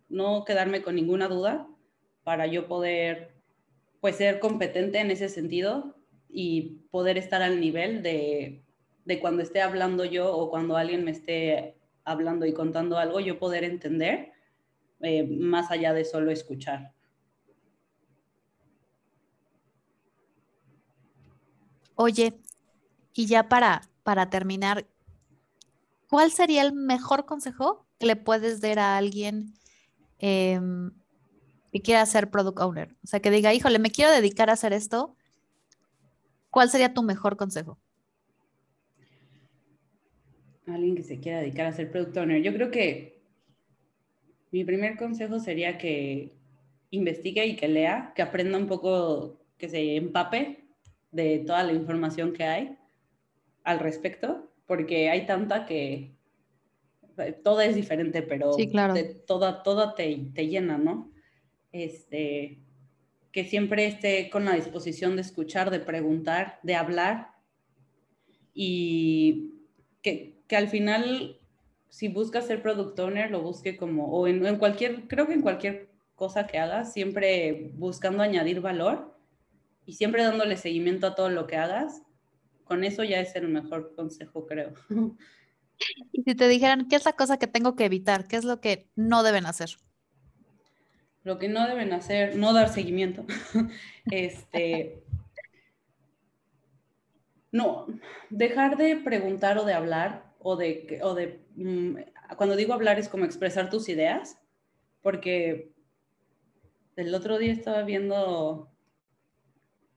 no 0.09 0.45
quedarme 0.45 0.83
con 0.83 0.95
ninguna 0.95 1.29
duda 1.29 1.69
para 2.25 2.47
yo 2.47 2.69
poder, 2.69 3.35
pues, 4.01 4.17
ser 4.17 4.41
competente 4.41 4.99
en 5.01 5.11
ese 5.11 5.29
sentido 5.29 5.97
y 6.29 6.83
poder 6.91 7.19
estar 7.19 7.43
al 7.43 7.61
nivel 7.61 8.03
de 8.03 8.63
de 9.05 9.21
cuando 9.21 9.43
esté 9.43 9.61
hablando 9.61 10.05
yo 10.05 10.33
o 10.33 10.51
cuando 10.51 10.77
alguien 10.77 11.05
me 11.05 11.11
esté 11.11 11.77
hablando 12.05 12.47
y 12.47 12.55
contando 12.55 12.99
algo, 12.99 13.21
yo 13.21 13.39
poder 13.39 13.65
entender 13.65 14.33
eh, 15.01 15.25
más 15.25 15.71
allá 15.71 15.93
de 15.93 16.05
solo 16.05 16.31
escuchar. 16.31 16.95
Oye, 21.95 22.41
y 23.13 23.27
ya 23.27 23.49
para, 23.49 23.83
para 24.03 24.31
terminar, 24.31 24.87
¿cuál 26.09 26.31
sería 26.31 26.63
el 26.63 26.73
mejor 26.73 27.27
consejo 27.27 27.87
que 27.99 28.07
le 28.07 28.17
puedes 28.17 28.61
dar 28.61 28.79
a 28.79 28.97
alguien 28.97 29.55
em, 30.19 30.93
que 31.73 31.83
quiera 31.83 32.05
ser 32.07 32.31
product 32.31 32.61
owner? 32.61 32.97
O 33.05 33.07
sea, 33.07 33.21
que 33.21 33.31
diga, 33.31 33.55
híjole, 33.55 33.79
me 33.79 33.91
quiero 33.91 34.11
dedicar 34.11 34.51
a 34.51 34.55
hacer 34.55 34.73
esto. 34.73 35.17
¿Cuál 36.51 36.71
sería 36.71 36.95
tu 36.95 37.03
mejor 37.03 37.37
consejo? 37.37 37.79
alguien 40.75 40.95
que 40.95 41.03
se 41.03 41.19
quiera 41.19 41.41
dedicar 41.41 41.67
a 41.67 41.73
ser 41.73 41.91
product 41.91 42.17
owner, 42.17 42.43
yo 42.43 42.53
creo 42.53 42.71
que 42.71 43.21
mi 44.53 44.65
primer 44.65 44.97
consejo 44.97 45.39
sería 45.39 45.79
que 45.79 46.33
investigue 46.91 47.47
y 47.47 47.57
que 47.57 47.69
lea, 47.69 48.13
que 48.15 48.23
aprenda 48.23 48.59
un 48.59 48.67
poco, 48.67 49.41
que 49.59 49.69
se 49.69 49.97
empape 49.97 50.65
de 51.13 51.39
toda 51.41 51.63
la 51.63 51.73
información 51.73 52.33
que 52.33 52.45
hay 52.45 52.77
al 53.65 53.79
respecto, 53.79 54.51
porque 54.67 55.11
hay 55.11 55.27
tanta 55.27 55.67
que 55.67 56.15
toda 57.45 57.65
es 57.65 57.75
diferente, 57.75 58.23
pero 58.23 58.51
toda, 59.27 59.63
toda 59.63 59.95
te, 59.95 60.31
te, 60.35 60.49
llena, 60.49 60.79
¿no? 60.79 61.13
Este, 61.73 62.59
que 63.33 63.45
siempre 63.45 63.87
esté 63.87 64.29
con 64.31 64.45
la 64.45 64.55
disposición 64.55 65.17
de 65.17 65.23
escuchar, 65.23 65.71
de 65.71 65.81
preguntar, 65.81 66.59
de 66.63 66.75
hablar 66.75 67.29
y 68.53 69.55
que, 70.03 70.43
que 70.49 70.57
al 70.57 70.69
final, 70.69 71.39
si 71.89 72.09
buscas 72.09 72.47
ser 72.47 72.63
product 72.63 72.99
owner, 72.99 73.31
lo 73.31 73.41
busque 73.41 73.77
como, 73.77 74.11
o 74.11 74.27
en, 74.27 74.57
cualquier, 74.57 75.07
creo 75.07 75.27
que 75.27 75.35
en 75.35 75.43
cualquier 75.43 75.91
cosa 76.17 76.47
que 76.47 76.59
hagas, 76.59 76.93
siempre 76.93 77.71
buscando 77.75 78.23
añadir 78.23 78.61
valor 78.61 79.17
y 79.87 79.93
siempre 79.93 80.25
dándole 80.25 80.57
seguimiento 80.57 81.07
a 81.07 81.15
todo 81.15 81.31
lo 81.31 81.47
que 81.47 81.57
hagas, 81.57 82.03
con 82.65 82.85
eso 82.85 83.05
ya 83.05 83.21
es 83.21 83.35
el 83.37 83.49
mejor 83.49 83.95
consejo, 83.95 84.47
creo. 84.47 84.73
Y 86.13 86.23
si 86.25 86.35
te 86.35 86.47
dijeran, 86.47 86.89
¿qué 86.89 86.97
es 86.97 87.07
la 87.07 87.15
cosa 87.15 87.39
que 87.39 87.47
tengo 87.47 87.75
que 87.75 87.87
evitar? 87.87 88.29
¿Qué 88.29 88.37
es 88.37 88.45
lo 88.45 88.61
que 88.61 88.91
no 88.97 89.23
deben 89.23 89.47
hacer? 89.47 89.71
Lo 91.23 91.39
que 91.39 91.49
no 91.49 91.67
deben 91.67 91.93
hacer, 91.93 92.37
no 92.37 92.53
dar 92.53 92.69
seguimiento. 92.71 93.25
este, 94.11 95.03
no, 97.53 97.87
dejar 98.31 98.77
de 98.77 98.97
preguntar 98.97 99.59
o 99.59 99.65
de 99.65 99.75
hablar 99.75 100.33
o 100.39 100.57
de, 100.57 101.01
o 101.03 101.15
de 101.15 101.41
mm, 101.57 101.97
cuando 102.37 102.57
digo 102.57 102.73
hablar 102.73 102.99
es 102.99 103.09
como 103.09 103.25
expresar 103.25 103.71
tus 103.71 103.89
ideas, 103.89 104.41
porque 105.03 105.73
el 106.97 107.15
otro 107.15 107.39
día 107.39 107.53
estaba 107.53 107.83
viendo, 107.83 108.71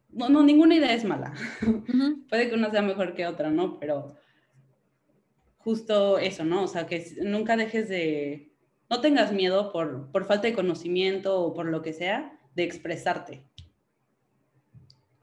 no, 0.09 0.29
no, 0.29 0.43
ninguna 0.43 0.75
idea 0.75 0.93
es 0.93 1.05
mala. 1.05 1.33
Puede 2.29 2.49
que 2.49 2.55
una 2.55 2.71
sea 2.71 2.81
mejor 2.81 3.13
que 3.13 3.27
otra, 3.27 3.49
¿no? 3.49 3.79
Pero 3.79 4.15
justo 5.59 6.17
eso, 6.17 6.43
¿no? 6.43 6.63
O 6.63 6.67
sea, 6.67 6.88
que 6.88 7.05
nunca 7.21 7.55
dejes 7.55 7.88
de, 7.88 8.52
no 8.93 9.01
tengas 9.01 9.32
miedo 9.32 9.71
por, 9.71 10.12
por 10.12 10.25
falta 10.25 10.47
de 10.47 10.53
conocimiento 10.53 11.41
o 11.41 11.56
por 11.56 11.65
lo 11.65 11.82
que 11.82 11.93
sea, 11.93 12.38
de 12.53 12.63
expresarte. 12.63 13.43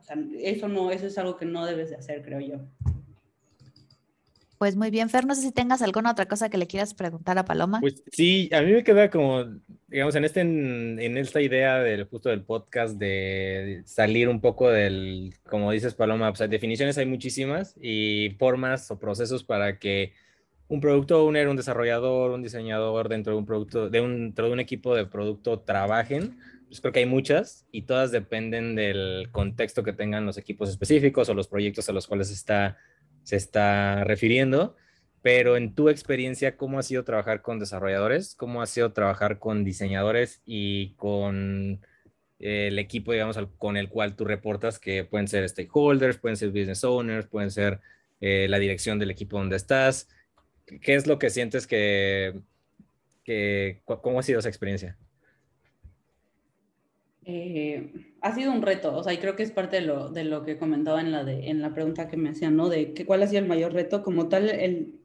O 0.00 0.02
sea, 0.02 0.16
eso 0.40 0.66
no, 0.66 0.90
eso 0.90 1.06
es 1.06 1.16
algo 1.18 1.36
que 1.36 1.46
no 1.46 1.64
debes 1.64 1.90
de 1.90 1.94
hacer, 1.94 2.20
creo 2.22 2.40
yo. 2.40 2.56
Pues 4.58 4.74
muy 4.74 4.90
bien, 4.90 5.08
Fer, 5.08 5.24
no 5.24 5.36
sé 5.36 5.42
si 5.42 5.52
tengas 5.52 5.82
alguna 5.82 6.10
otra 6.10 6.26
cosa 6.26 6.50
que 6.50 6.58
le 6.58 6.66
quieras 6.66 6.94
preguntar 6.94 7.38
a 7.38 7.44
Paloma. 7.44 7.78
Pues 7.80 8.02
sí, 8.10 8.50
a 8.52 8.60
mí 8.60 8.72
me 8.72 8.82
queda 8.82 9.08
como, 9.08 9.44
digamos, 9.86 10.16
en, 10.16 10.24
este, 10.24 10.40
en, 10.40 11.16
esta 11.16 11.40
idea 11.40 11.78
del 11.78 12.06
justo 12.06 12.28
del 12.28 12.42
podcast 12.42 12.98
de 12.98 13.82
salir 13.86 14.28
un 14.28 14.40
poco 14.40 14.68
del, 14.68 15.32
como 15.48 15.70
dices 15.70 15.94
Paloma, 15.94 16.32
pues 16.32 16.50
definiciones 16.50 16.98
hay 16.98 17.06
muchísimas 17.06 17.76
y 17.80 18.36
formas 18.36 18.90
o 18.90 18.98
procesos 18.98 19.44
para 19.44 19.78
que 19.78 20.12
un 20.70 20.80
producto 20.80 21.22
owner, 21.22 21.48
un 21.48 21.56
desarrollador, 21.56 22.30
un 22.30 22.42
diseñador 22.42 23.10
dentro 23.10 23.34
de 23.34 23.38
un 23.38 23.44
producto, 23.44 23.90
dentro 23.90 24.46
de 24.46 24.52
un 24.52 24.60
equipo 24.60 24.94
de 24.94 25.04
producto 25.04 25.60
trabajen. 25.60 26.38
Pues 26.68 26.80
creo 26.80 26.92
que 26.92 27.00
hay 27.00 27.06
muchas 27.06 27.66
y 27.70 27.82
todas 27.82 28.12
dependen 28.12 28.76
del 28.76 29.28
contexto 29.30 29.82
que 29.82 29.92
tengan 29.92 30.24
los 30.24 30.38
equipos 30.38 30.70
específicos 30.70 31.28
o 31.28 31.34
los 31.34 31.48
proyectos 31.48 31.88
a 31.88 31.92
los 31.92 32.06
cuales 32.06 32.30
está 32.30 32.78
se 33.22 33.36
está 33.36 34.04
refiriendo, 34.04 34.76
pero 35.22 35.56
en 35.56 35.74
tu 35.74 35.88
experiencia, 35.88 36.56
¿cómo 36.56 36.78
ha 36.78 36.82
sido 36.82 37.04
trabajar 37.04 37.42
con 37.42 37.58
desarrolladores? 37.58 38.34
¿Cómo 38.34 38.62
ha 38.62 38.66
sido 38.66 38.92
trabajar 38.92 39.38
con 39.38 39.64
diseñadores 39.64 40.42
y 40.46 40.94
con 40.94 41.80
el 42.38 42.78
equipo, 42.78 43.12
digamos, 43.12 43.38
con 43.58 43.76
el 43.76 43.88
cual 43.90 44.16
tú 44.16 44.24
reportas, 44.24 44.78
que 44.78 45.04
pueden 45.04 45.28
ser 45.28 45.46
stakeholders, 45.48 46.18
pueden 46.18 46.36
ser 46.36 46.50
business 46.50 46.84
owners, 46.84 47.26
pueden 47.26 47.50
ser 47.50 47.80
eh, 48.20 48.46
la 48.48 48.58
dirección 48.58 48.98
del 48.98 49.10
equipo 49.10 49.38
donde 49.38 49.56
estás? 49.56 50.08
¿Qué 50.80 50.94
es 50.94 51.06
lo 51.06 51.18
que 51.18 51.30
sientes 51.30 51.66
que, 51.66 52.40
que 53.24 53.80
cómo 53.84 54.20
ha 54.20 54.22
sido 54.22 54.38
esa 54.38 54.48
experiencia? 54.48 54.96
Eh, 57.24 57.92
ha 58.22 58.34
sido 58.34 58.50
un 58.50 58.62
reto, 58.62 58.94
o 58.96 59.02
sea, 59.02 59.12
y 59.12 59.18
creo 59.18 59.36
que 59.36 59.42
es 59.42 59.52
parte 59.52 59.76
de 59.76 59.82
lo, 59.82 60.08
de 60.08 60.24
lo 60.24 60.44
que 60.44 60.58
comentaba 60.58 61.00
en 61.00 61.12
la, 61.12 61.22
de, 61.22 61.48
en 61.48 61.60
la 61.60 61.74
pregunta 61.74 62.08
que 62.08 62.16
me 62.16 62.30
hacían, 62.30 62.56
¿no? 62.56 62.68
De 62.68 62.94
que, 62.94 63.04
cuál 63.04 63.22
ha 63.22 63.26
sido 63.26 63.40
el 63.42 63.48
mayor 63.48 63.72
reto, 63.72 64.02
como 64.02 64.28
tal, 64.28 64.48
el 64.48 65.00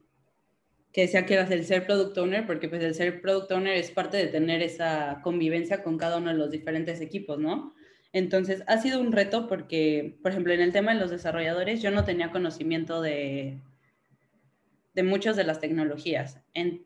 que 0.92 1.02
decía 1.02 1.26
que 1.26 1.34
era 1.34 1.46
el 1.46 1.64
ser 1.64 1.86
product 1.86 2.16
owner, 2.16 2.46
porque 2.46 2.68
pues 2.68 2.82
el 2.82 2.94
ser 2.94 3.20
product 3.20 3.52
owner 3.52 3.76
es 3.76 3.90
parte 3.90 4.16
de 4.16 4.28
tener 4.28 4.62
esa 4.62 5.20
convivencia 5.22 5.82
con 5.82 5.98
cada 5.98 6.16
uno 6.16 6.30
de 6.30 6.38
los 6.38 6.50
diferentes 6.50 7.00
equipos, 7.00 7.38
¿no? 7.38 7.74
Entonces, 8.12 8.62
ha 8.66 8.78
sido 8.78 9.00
un 9.00 9.12
reto 9.12 9.46
porque, 9.46 10.18
por 10.22 10.30
ejemplo, 10.32 10.54
en 10.54 10.62
el 10.62 10.72
tema 10.72 10.94
de 10.94 11.00
los 11.00 11.10
desarrolladores, 11.10 11.82
yo 11.82 11.90
no 11.90 12.04
tenía 12.04 12.30
conocimiento 12.30 13.02
de, 13.02 13.60
de 14.96 15.02
muchas 15.02 15.36
de 15.36 15.44
las 15.44 15.60
tecnologías 15.60 16.40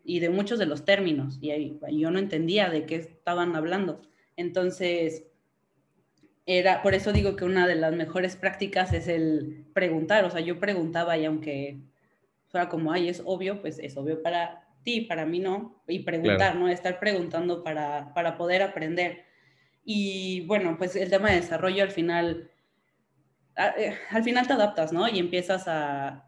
y 0.04 0.18
de 0.18 0.30
muchos 0.30 0.58
de 0.58 0.66
los 0.66 0.84
términos, 0.84 1.38
y 1.40 1.78
yo 1.96 2.10
no 2.10 2.18
entendía 2.18 2.68
de 2.68 2.84
qué 2.84 2.96
estaban 2.96 3.54
hablando. 3.54 4.02
Entonces, 4.36 5.24
era, 6.44 6.82
por 6.82 6.94
eso 6.94 7.12
digo 7.12 7.36
que 7.36 7.44
una 7.44 7.68
de 7.68 7.76
las 7.76 7.94
mejores 7.94 8.34
prácticas 8.34 8.92
es 8.92 9.06
el 9.06 9.64
preguntar, 9.72 10.24
o 10.24 10.30
sea, 10.30 10.40
yo 10.40 10.58
preguntaba 10.58 11.16
y 11.16 11.24
aunque 11.24 11.78
fuera 12.48 12.68
como, 12.68 12.90
ay, 12.90 13.08
es 13.08 13.22
obvio, 13.24 13.60
pues 13.60 13.78
es 13.78 13.96
obvio 13.96 14.20
para 14.20 14.66
ti, 14.82 15.02
para 15.02 15.24
mí 15.24 15.38
no, 15.38 15.80
y 15.86 16.00
preguntar, 16.00 16.56
¿no? 16.56 16.68
Estar 16.68 16.98
preguntando 16.98 17.62
para, 17.62 18.12
para 18.12 18.36
poder 18.36 18.62
aprender. 18.62 19.24
Y 19.84 20.44
bueno, 20.46 20.76
pues 20.76 20.96
el 20.96 21.10
tema 21.10 21.30
de 21.30 21.36
desarrollo 21.36 21.84
al 21.84 21.92
final 21.92 22.50
eh, 23.56 23.94
al 24.10 24.24
final 24.24 24.46
te 24.46 24.54
adaptas, 24.54 24.92
¿no? 24.92 25.08
Y 25.08 25.18
empiezas 25.18 25.68
a, 25.68 26.24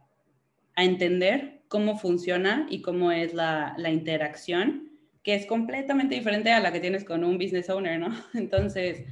a 0.77 0.85
entender 0.85 1.62
cómo 1.73 1.97
funciona 1.97 2.67
y 2.69 2.83
cómo 2.83 3.13
es 3.13 3.33
la, 3.33 3.75
la, 3.79 3.91
interacción, 3.91 4.91
que 5.23 5.35
es 5.35 5.47
completamente 5.47 6.15
diferente 6.15 6.53
a 6.53 6.61
la 6.61 6.71
que 6.71 6.81
tienes 6.81 7.03
con 7.03 7.25
un 7.25 7.39
business 7.39 7.71
owner, 7.71 7.99
¿no? 7.99 8.09
Entonces, 8.35 9.07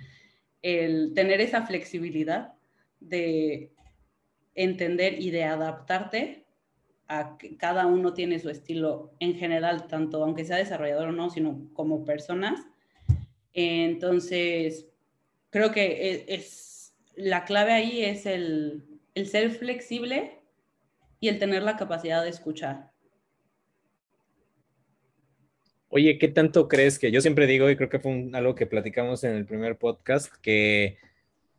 el 0.60 1.14
tener 1.14 1.40
esa 1.40 1.66
flexibilidad 1.66 2.52
de 3.00 3.72
entender 4.54 5.22
y 5.22 5.30
de 5.30 5.44
adaptarte 5.44 6.44
a 7.08 7.38
que 7.38 7.56
cada 7.56 7.86
uno 7.86 8.12
tiene 8.12 8.38
su 8.38 8.50
estilo 8.50 9.14
en 9.20 9.36
general, 9.36 9.86
tanto 9.86 10.22
aunque 10.22 10.44
sea 10.44 10.58
desarrollador 10.58 11.08
o 11.08 11.12
no, 11.12 11.30
sino 11.30 11.66
como 11.72 12.04
personas. 12.04 12.60
Entonces, 13.54 14.86
creo 15.48 15.72
que 15.72 16.10
e, 16.10 16.24
es, 16.28 16.92
la 17.16 17.46
clave 17.46 17.72
ahí 17.72 18.04
es 18.04 18.26
el, 18.26 18.84
el 19.14 19.26
ser 19.28 19.50
flexible 19.50 20.39
y 21.20 21.28
el 21.28 21.38
tener 21.38 21.62
la 21.62 21.76
capacidad 21.76 22.22
de 22.22 22.30
escuchar. 22.30 22.90
Oye, 25.88 26.18
¿qué 26.18 26.28
tanto 26.28 26.68
crees 26.68 26.98
que 26.98 27.10
yo 27.10 27.20
siempre 27.20 27.46
digo, 27.46 27.68
y 27.68 27.76
creo 27.76 27.88
que 27.88 27.98
fue 27.98 28.30
algo 28.32 28.54
que 28.54 28.66
platicamos 28.66 29.24
en 29.24 29.32
el 29.32 29.44
primer 29.44 29.76
podcast, 29.76 30.32
que 30.40 30.98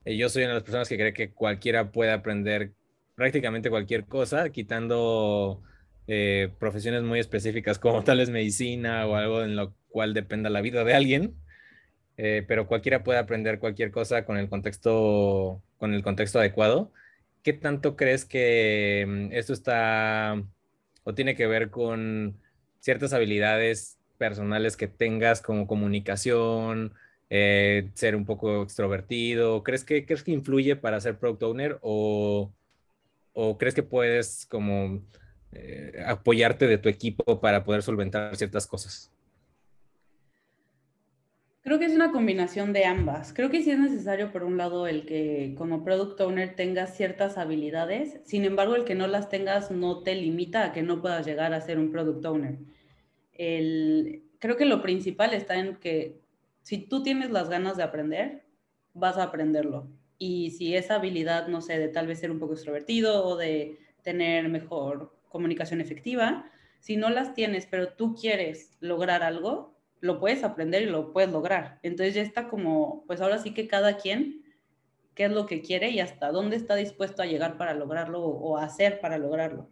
eh, 0.05 0.17
yo 0.17 0.29
soy 0.29 0.43
una 0.43 0.53
de 0.53 0.55
las 0.55 0.63
personas 0.63 0.89
que 0.89 0.97
cree 0.97 1.13
que 1.13 1.31
cualquiera 1.31 1.91
puede 1.91 2.11
aprender 2.11 2.71
prácticamente 3.15 3.69
cualquier 3.69 4.05
cosa, 4.05 4.49
quitando 4.49 5.61
eh, 6.07 6.49
profesiones 6.59 7.03
muy 7.03 7.19
específicas 7.19 7.77
como 7.77 8.03
tal 8.03 8.17
vez 8.19 8.29
medicina 8.29 9.05
o 9.05 9.15
algo 9.15 9.43
en 9.43 9.55
lo 9.55 9.75
cual 9.89 10.13
dependa 10.13 10.49
la 10.49 10.61
vida 10.61 10.83
de 10.83 10.93
alguien, 10.93 11.35
eh, 12.17 12.43
pero 12.47 12.67
cualquiera 12.67 13.03
puede 13.03 13.19
aprender 13.19 13.59
cualquier 13.59 13.91
cosa 13.91 14.25
con 14.25 14.37
el 14.37 14.49
contexto, 14.49 15.61
con 15.77 15.93
el 15.93 16.03
contexto 16.03 16.39
adecuado. 16.39 16.91
¿Qué 17.43 17.53
tanto 17.53 17.95
crees 17.95 18.25
que 18.25 19.05
mm, 19.07 19.33
esto 19.33 19.53
está 19.53 20.41
o 21.03 21.13
tiene 21.15 21.35
que 21.35 21.47
ver 21.47 21.71
con 21.71 22.39
ciertas 22.79 23.13
habilidades 23.13 23.97
personales 24.17 24.77
que 24.77 24.87
tengas 24.87 25.41
como 25.41 25.67
comunicación, 25.67 26.93
eh, 27.29 27.89
ser 27.95 28.15
un 28.15 28.25
poco 28.25 28.63
extrovertido? 28.63 29.63
¿Crees 29.63 29.83
que, 29.83 30.05
¿Crees 30.05 30.23
que 30.23 30.31
influye 30.31 30.75
para 30.75 31.01
ser 31.01 31.17
product 31.19 31.43
owner 31.43 31.79
o, 31.81 32.53
o 33.33 33.57
crees 33.57 33.75
que 33.75 33.83
puedes 33.83 34.45
como 34.47 35.03
eh, 35.53 36.03
apoyarte 36.05 36.67
de 36.67 36.77
tu 36.77 36.89
equipo 36.89 37.41
para 37.41 37.63
poder 37.63 37.83
solventar 37.83 38.35
ciertas 38.35 38.67
cosas? 38.67 39.11
Creo 41.61 41.77
que 41.77 41.85
es 41.85 41.93
una 41.93 42.11
combinación 42.11 42.73
de 42.73 42.85
ambas. 42.85 43.33
Creo 43.33 43.49
que 43.49 43.61
sí 43.61 43.69
es 43.71 43.79
necesario, 43.79 44.31
por 44.31 44.43
un 44.43 44.57
lado, 44.57 44.87
el 44.87 45.05
que 45.05 45.53
como 45.57 45.83
product 45.83 46.19
owner 46.21 46.55
tengas 46.55 46.95
ciertas 46.97 47.37
habilidades, 47.37 48.19
sin 48.23 48.45
embargo, 48.45 48.75
el 48.75 48.83
que 48.83 48.95
no 48.95 49.07
las 49.07 49.29
tengas 49.29 49.69
no 49.71 50.01
te 50.01 50.15
limita 50.15 50.65
a 50.65 50.73
que 50.73 50.81
no 50.81 51.01
puedas 51.01 51.25
llegar 51.25 51.53
a 51.53 51.61
ser 51.61 51.77
un 51.77 51.91
product 51.91 52.25
owner. 52.25 52.57
El, 53.33 54.23
creo 54.39 54.57
que 54.57 54.65
lo 54.65 54.81
principal 54.81 55.33
está 55.33 55.59
en 55.59 55.75
que 55.75 56.19
si 56.61 56.79
tú 56.79 57.03
tienes 57.03 57.31
las 57.31 57.49
ganas 57.49 57.77
de 57.77 57.83
aprender, 57.83 58.43
vas 58.93 59.17
a 59.17 59.23
aprenderlo 59.23 59.87
y 60.23 60.51
si 60.51 60.75
esa 60.75 60.95
habilidad, 60.97 61.47
no 61.47 61.61
sé, 61.61 61.79
de 61.79 61.87
tal 61.87 62.05
vez 62.05 62.19
ser 62.19 62.29
un 62.29 62.37
poco 62.37 62.53
extrovertido 62.53 63.25
o 63.25 63.37
de 63.37 63.79
tener 64.03 64.49
mejor 64.49 65.17
comunicación 65.29 65.81
efectiva, 65.81 66.45
si 66.79 66.95
no 66.95 67.09
las 67.09 67.33
tienes, 67.33 67.65
pero 67.65 67.93
tú 67.93 68.13
quieres 68.13 68.77
lograr 68.81 69.23
algo, 69.23 69.80
lo 70.01 70.19
puedes 70.19 70.43
aprender 70.43 70.83
y 70.83 70.87
lo 70.87 71.13
puedes 71.13 71.31
lograr. 71.31 71.79
Entonces 71.83 72.15
ya 72.15 72.21
está 72.23 72.49
como, 72.49 73.05
pues 73.07 73.21
ahora 73.21 73.39
sí 73.39 73.53
que 73.53 73.67
cada 73.69 73.97
quien, 73.97 74.43
qué 75.15 75.25
es 75.25 75.31
lo 75.31 75.45
que 75.47 75.61
quiere 75.61 75.91
y 75.91 75.99
hasta 76.01 76.31
dónde 76.31 76.57
está 76.57 76.75
dispuesto 76.75 77.21
a 77.23 77.27
llegar 77.27 77.57
para 77.57 77.73
lograrlo 77.75 78.21
o 78.23 78.57
hacer 78.57 79.01
para 79.01 79.17
lograrlo. 79.19 79.69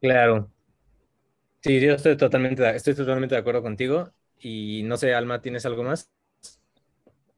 Claro. 0.00 0.50
Sí, 1.62 1.80
yo 1.80 1.94
estoy 1.94 2.16
totalmente, 2.16 2.76
estoy 2.76 2.94
totalmente 2.94 3.34
de 3.34 3.40
acuerdo 3.40 3.62
contigo. 3.62 4.12
Y 4.38 4.82
no 4.84 4.96
sé, 4.98 5.14
Alma, 5.14 5.40
¿tienes 5.40 5.64
algo 5.64 5.82
más? 5.82 6.10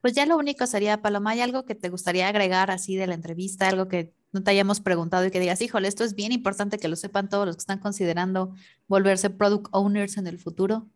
Pues 0.01 0.15
ya 0.15 0.27
lo 0.27 0.37
único 0.37 0.67
sería, 0.67 1.03
Paloma, 1.03 1.31
¿hay 1.31 1.41
algo 1.41 1.65
que 1.65 1.75
te 1.75 1.89
gustaría 1.89 2.29
agregar 2.29 2.71
así 2.71 2.97
de 2.97 3.07
la 3.07 3.15
entrevista? 3.15 3.69
Algo 3.69 3.89
que 3.89 4.13
no 4.33 4.43
te 4.43 4.51
hayamos 4.51 4.81
preguntado 4.81 5.25
y 5.27 5.31
que 5.31 5.41
digas, 5.41 5.61
híjole, 5.63 5.89
esto 5.89 6.05
es 6.05 6.15
bien 6.15 6.33
importante 6.33 6.79
que 6.79 6.89
lo 6.89 6.97
sepan 6.97 7.29
todos 7.29 7.47
los 7.47 7.57
que 7.57 7.61
están 7.61 7.79
considerando 7.79 8.55
volverse 8.87 9.31
product 9.31 9.69
owners 9.73 10.17
en 10.19 10.27
el 10.27 10.39
futuro. 10.39 10.89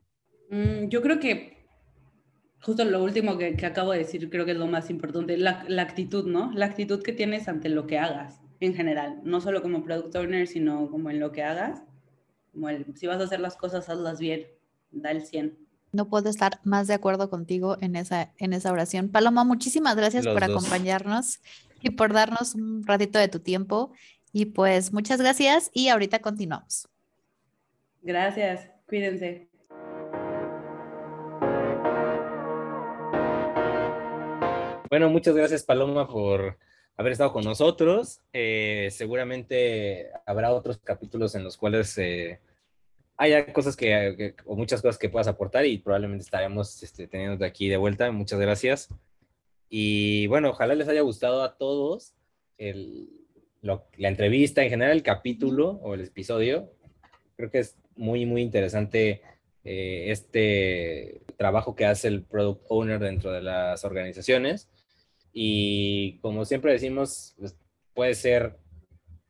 Mm, 0.51 0.89
yo 0.89 1.01
creo 1.03 1.19
que 1.19 1.61
justo 2.61 2.85
lo 2.85 3.03
último 3.03 3.39
que, 3.39 3.57
acabo 3.65 3.93
de 3.93 3.99
decir, 3.99 4.29
creo 4.31 4.45
que 4.45 4.53
es 4.53 4.59
lo 4.59 4.67
más 4.67 4.91
importante, 4.91 5.37
la, 5.37 5.65
actitud, 5.79 6.27
¿no? 6.27 6.53
La 6.53 6.67
actitud 6.67 7.03
que 7.03 7.13
tienes 7.13 7.49
ante 7.49 7.69
lo 7.69 7.87
que 7.87 7.99
hagas 7.99 8.41
en 8.61 8.75
general, 8.75 9.21
no 9.25 9.41
solo 9.41 9.63
como 9.63 9.83
product 9.83 10.15
owner, 10.17 10.47
sino 10.47 10.91
como 10.91 11.11
en 11.11 11.19
lo 11.19 11.33
que 11.33 11.43
hagas. 11.43 11.83
Como 12.53 12.69
si 12.95 13.07
vas 13.07 13.21
a 13.21 13.25
hacer 13.25 13.41
las 13.41 13.57
cosas, 13.57 13.89
hazlas 13.89 14.21
bien, 14.21 14.47
da 14.91 15.13
el 15.13 15.25
100. 15.25 15.57
No 15.93 16.09
puedo 16.09 16.29
estar 16.29 16.61
más 16.65 16.87
de 16.87 16.95
acuerdo 16.95 17.31
contigo 17.31 17.77
en 17.81 17.97
esa, 17.97 18.33
en 18.39 18.53
esa 18.53 18.73
oración. 18.73 19.09
Paloma, 19.09 19.45
muchísimas 19.45 19.97
gracias 19.97 20.27
por 20.27 20.45
acompañarnos 20.45 21.41
y 21.81 21.91
por 21.91 22.13
darnos 22.13 22.55
un 22.55 22.87
ratito 22.87 23.19
de 23.19 23.29
tu 23.29 23.41
tiempo. 23.41 23.93
Y 24.33 24.47
pues 24.47 24.93
muchas 24.93 25.21
gracias 25.21 25.71
y 25.73 25.89
ahorita 25.89 26.21
continuamos. 26.21 26.89
Gracias, 28.03 28.71
cuídense. 28.87 29.49
Bueno, 34.91 35.09
muchas 35.09 35.37
gracias 35.37 35.63
Paloma 35.63 36.09
por 36.09 36.59
haber 36.97 37.13
estado 37.13 37.33
con 37.33 37.45
nosotros. 37.45 38.21
Eh, 38.33 38.89
seguramente 38.91 40.11
habrá 40.27 40.53
otros 40.53 40.79
capítulos 40.79 41.35
en 41.35 41.45
los 41.45 41.57
cuales 41.57 41.97
eh, 41.99 42.41
haya 43.21 43.53
cosas 43.53 43.77
que, 43.77 44.35
o 44.47 44.57
muchas 44.57 44.81
cosas 44.81 44.97
que 44.97 45.11
puedas 45.11 45.29
aportar 45.29 45.67
y 45.67 45.77
probablemente 45.77 46.25
estaremos 46.25 46.83
este, 46.83 47.07
teniéndote 47.07 47.45
aquí 47.45 47.69
de 47.69 47.77
vuelta. 47.77 48.11
Muchas 48.11 48.41
gracias. 48.41 48.89
Y 49.69 50.27
bueno, 50.29 50.51
ojalá 50.51 50.75
les 50.75 50.89
haya 50.89 51.03
gustado 51.03 51.43
a 51.43 51.59
todos 51.59 52.15
el, 52.57 53.11
la 53.61 54.09
entrevista, 54.09 54.63
en 54.63 54.71
general 54.71 54.97
el 54.97 55.03
capítulo 55.03 55.73
o 55.83 55.93
el 55.93 56.01
episodio. 56.01 56.73
Creo 57.37 57.51
que 57.51 57.59
es 57.59 57.77
muy, 57.95 58.25
muy 58.25 58.41
interesante 58.41 59.21
eh, 59.65 60.07
este 60.09 61.21
trabajo 61.37 61.77
que 61.77 61.85
hace 61.85 62.09
el 62.09 62.23
product 62.23 62.65
owner 62.71 63.01
dentro 63.01 63.33
de 63.33 63.43
las 63.43 63.85
organizaciones. 63.85 64.71
Y 65.31 66.19
como 66.21 66.47
siempre 66.47 66.73
decimos, 66.73 67.35
pues, 67.39 67.55
puede 67.93 68.15
ser 68.15 68.57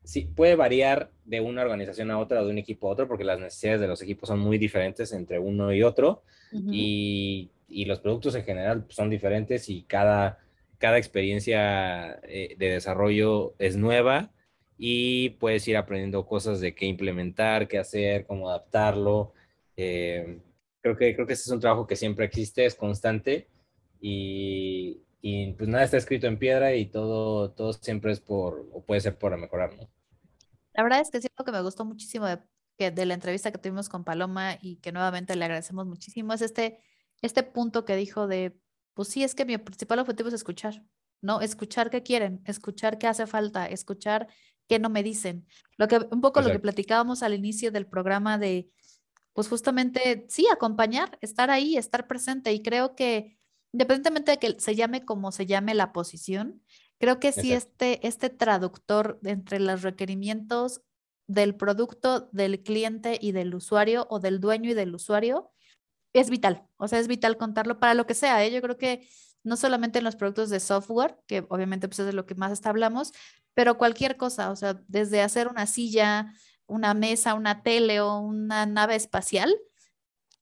sí, 0.05 0.23
puede 0.35 0.57
variar 0.57 1.11
de 1.25 1.41
una 1.41 1.63
organización 1.63 2.11
a 2.11 2.19
otra, 2.19 2.43
de 2.43 2.51
un 2.51 2.59
equipo 2.59 2.89
a 2.89 2.93
otro, 2.93 3.09
porque 3.09 3.25
las 3.25 3.39
necesidades 3.39 3.81
de 3.81 3.89
los 3.89 4.03
equipos 4.03 4.29
son 4.29 4.41
muy 4.41 4.59
diferentes 4.59 5.13
entre 5.13 5.39
uno 5.39 5.73
y 5.73 5.83
otro, 5.83 6.23
y, 6.53 7.51
y, 7.69 7.85
los 7.85 8.01
productos 8.01 8.35
en 8.35 8.43
general 8.43 8.85
son 8.89 9.09
diferentes 9.09 9.69
y 9.69 9.83
cada, 9.83 10.41
cada 10.79 10.99
experiencia 10.99 12.19
eh, 12.25 12.57
de 12.59 12.71
desarrollo 12.71 13.55
es 13.61 13.77
nueva 13.77 14.33
y 14.77 15.31
puedes 15.39 15.69
ir 15.69 15.77
aprendiendo 15.77 16.27
cosas 16.27 16.61
de 16.61 16.75
qué 16.75 16.87
implementar, 16.87 17.69
qué 17.69 17.79
hacer, 17.79 18.27
cómo 18.27 18.49
adaptarlo. 18.49 19.33
Eh, 19.77 20.41
creo, 20.81 20.97
que, 20.97 21.15
creo 21.15 21.27
que 21.27 21.35
ese 21.35 21.43
es 21.43 21.51
un 21.51 21.61
trabajo 21.61 21.87
que 21.87 21.95
siempre 21.95 22.25
existe, 22.25 22.65
es 22.65 22.75
constante 22.75 23.47
y, 24.01 25.03
y 25.23 25.53
pues 25.53 25.69
nada 25.69 25.85
está 25.85 25.97
escrito 25.97 26.27
en 26.27 26.39
piedra 26.39 26.75
y 26.75 26.87
todo, 26.87 27.51
todo 27.53 27.73
siempre 27.73 28.13
es 28.13 28.21
por, 28.21 28.69
o 28.73 28.83
puede 28.85 29.01
ser 29.01 29.19
por 29.19 29.37
mejorar, 29.37 29.77
¿no? 29.77 29.89
La 30.73 30.83
verdad 30.83 31.01
es 31.01 31.11
que 31.11 31.19
algo 31.19 31.45
que 31.45 31.53
me 31.53 31.63
gustó 31.63 31.85
muchísimo 31.85 32.27
de, 32.27 32.39
que 32.79 32.91
de 32.91 33.05
la 33.05 33.15
entrevista 33.15 33.51
que 33.51 33.59
tuvimos 33.59 33.89
con 33.89 34.05
Paloma 34.05 34.57
y 34.61 34.77
que 34.77 34.93
nuevamente 34.93 35.37
le 35.37 35.45
agradecemos 35.45 35.87
muchísimo 35.87 36.33
es 36.33 36.43
este, 36.43 36.79
este 37.21 37.43
punto 37.43 37.85
que 37.85 37.97
dijo 37.97 38.27
de, 38.27 38.59
pues 38.95 39.09
sí, 39.09 39.23
es 39.23 39.35
que 39.35 39.45
mi 39.45 39.59
principal 39.59 39.99
objetivo 39.99 40.29
es 40.29 40.35
escuchar, 40.35 40.83
¿no? 41.21 41.41
Escuchar 41.41 41.91
qué 41.91 42.03
quieren, 42.03 42.43
escuchar 42.47 42.99
qué 42.99 43.07
hace 43.07 43.27
falta, 43.27 43.67
escuchar 43.67 44.29
qué 44.69 44.79
no 44.79 44.89
me 44.89 45.03
dicen. 45.03 45.47
Lo 45.77 45.89
que, 45.89 45.99
un 46.11 46.21
poco 46.21 46.41
lo 46.41 46.51
que 46.51 46.61
platicábamos 46.61 47.23
al 47.23 47.35
inicio 47.35 47.73
del 47.73 47.87
programa 47.87 48.39
de, 48.39 48.71
pues 49.33 49.49
justamente, 49.49 50.27
sí, 50.29 50.47
acompañar, 50.51 51.19
estar 51.21 51.51
ahí, 51.51 51.77
estar 51.77 52.07
presente 52.07 52.53
y 52.53 52.63
creo 52.63 52.95
que 52.95 53.40
independientemente 53.73 54.33
de 54.33 54.39
que 54.39 54.61
se 54.61 54.75
llame 54.75 55.05
como 55.05 55.33
se 55.33 55.47
llame 55.47 55.75
la 55.75 55.93
posición, 55.93 56.63
creo 56.99 57.21
que 57.21 57.33
sí 57.33 57.53
este, 57.53 58.07
este 58.07 58.31
traductor 58.31 59.21
entre 59.25 59.61
los 59.61 59.83
requerimientos 59.83 60.83
del 61.27 61.55
producto, 61.55 62.29
del 62.33 62.63
cliente 62.63 63.19
y 63.21 63.33
del 63.33 63.55
usuario 63.55 64.07
o 64.11 64.19
del 64.19 64.41
dueño 64.41 64.71
y 64.71 64.75
del 64.75 64.95
usuario 64.95 65.53
es 66.13 66.29
vital. 66.29 66.67
O 66.77 66.89
sea, 66.89 66.99
es 66.99 67.09
vital 67.09 67.37
contarlo 67.37 67.79
para 67.79 67.95
lo 67.95 68.07
que 68.07 68.15
sea. 68.15 68.45
¿eh? 68.45 68.51
Yo 68.51 68.61
creo 68.61 68.77
que 68.77 69.09
no 69.45 69.57
solamente 69.57 69.99
en 69.99 70.05
los 70.05 70.17
productos 70.17 70.51
de 70.51 70.61
software, 70.61 71.17
que 71.27 71.47
obviamente 71.49 71.89
pues 71.89 72.01
es 72.01 72.07
de 72.07 72.13
lo 72.13 72.27
que 72.27 72.35
más 72.35 72.65
hablamos, 72.67 73.13
pero 73.55 73.79
cualquier 73.79 74.17
cosa, 74.17 74.51
o 74.51 74.57
sea, 74.57 74.81
desde 74.89 75.23
hacer 75.23 75.49
una 75.49 75.67
silla, 75.67 76.33
una 76.67 76.95
mesa, 76.95 77.35
una 77.35 77.63
tele 77.63 78.01
o 78.01 78.19
una 78.19 78.67
nave 78.67 78.97
espacial, 78.97 79.55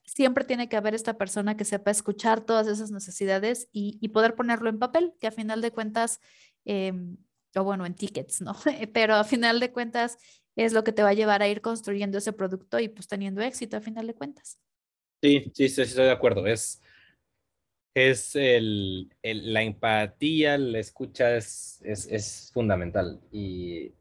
siempre 0.08 0.44
tiene 0.44 0.68
que 0.68 0.76
haber 0.76 0.94
esta 0.94 1.18
persona 1.18 1.56
que 1.56 1.64
sepa 1.64 1.90
escuchar 1.90 2.40
todas 2.40 2.66
esas 2.66 2.90
necesidades 2.90 3.68
y, 3.72 4.08
poder 4.08 4.34
ponerlo 4.34 4.70
en 4.70 4.78
papel, 4.78 5.12
que 5.20 5.26
a 5.26 5.32
final 5.32 5.60
de 5.60 5.70
cuentas, 5.70 6.20
em, 6.64 7.18
o 7.54 7.64
bueno, 7.64 7.84
en 7.84 7.94
tickets, 7.94 8.40
¿no? 8.40 8.54
Pero 8.94 9.14
a 9.14 9.24
final 9.24 9.60
de 9.60 9.70
cuentas 9.70 10.18
es 10.56 10.72
lo 10.72 10.82
que 10.82 10.92
te 10.92 11.02
va 11.02 11.10
a 11.10 11.14
llevar 11.14 11.42
a 11.42 11.48
ir 11.48 11.60
construyendo 11.60 12.18
ese 12.18 12.32
producto 12.32 12.80
y 12.80 12.88
pues 12.88 13.06
teniendo 13.06 13.42
éxito 13.42 13.76
a 13.76 13.80
final 13.80 14.06
de 14.06 14.14
cuentas. 14.14 14.58
Sí, 15.22 15.52
sí, 15.54 15.68
sí, 15.68 15.82
estoy 15.82 16.06
de 16.06 16.10
acuerdo. 16.10 16.46
Es, 16.46 16.80
es 17.94 18.34
el, 18.34 19.10
la 19.22 19.62
empatía, 19.62 20.56
la 20.56 20.78
escucha 20.78 21.36
es, 21.36 21.80
es, 21.84 22.06
es 22.06 22.50
fundamental 22.52 23.20
y, 23.30 23.92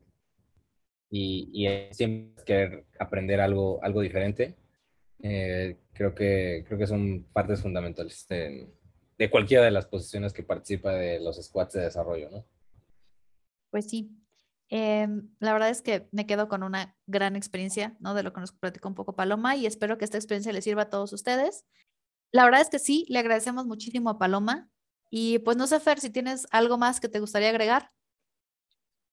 y, 1.10 1.49
y, 1.51 1.93
siempre 1.93 2.43
querer 2.45 2.86
aprender 2.97 3.41
algo, 3.41 3.84
algo 3.84 4.01
diferente. 4.01 4.55
Eh, 5.22 5.78
creo, 5.93 6.13
que, 6.13 6.63
creo 6.68 6.78
que 6.78 6.88
son 6.88 7.26
partes 7.34 7.61
fundamentales 7.61 8.28
de, 8.28 8.70
de, 9.18 9.30
cualquiera 9.30 9.63
de 9.63 9.72
las 9.72 9.88
posiciones 9.88 10.32
que 10.32 10.43
participa 10.43 10.93
de 10.93 11.20
los 11.20 11.41
squads 11.41 11.74
de 11.74 11.82
desarrollo, 11.82 12.30
¿no? 12.30 12.45
Pues 13.72 13.89
sí. 13.89 14.11
Em, 14.70 15.30
la 15.39 15.53
verdad 15.53 15.70
es 15.70 15.82
que 15.82 16.07
me 16.11 16.26
quedo 16.26 16.49
con 16.49 16.61
una 16.61 16.95
gran 17.05 17.36
experiencia, 17.36 17.95
¿no? 17.99 18.13
De 18.13 18.24
lo 18.24 18.34
que 18.34 18.41
nos 18.41 18.51
platicó 18.51 18.89
un 18.89 18.95
poco 18.95 19.15
Paloma 19.15 19.55
y 19.55 19.65
espero 19.65 19.97
que 19.97 20.05
esta 20.05 20.18
experiencia 20.18 20.51
les 20.51 20.63
sirva 20.63 20.84
a 20.84 20.89
todos 20.89 21.13
ustedes. 21.13 21.65
La 22.32 22.43
verdad 22.43 22.61
es 22.61 22.70
que 22.70 22.80
sí, 22.80 23.05
le 23.09 23.20
agradecemos 23.20 23.65
muchísimo 23.65 24.09
a 24.09 24.20
Paloma. 24.20 24.70
Y 25.09 25.39
pues 25.39 25.55
no 25.55 25.68
sé, 25.68 25.80
Fer, 25.80 25.99
si 25.99 26.09
tienes 26.09 26.47
algo 26.51 26.78
más 26.78 26.99
que 26.99 27.07
te 27.07 27.22
gustaría 27.22 27.49
agregar. 27.49 27.91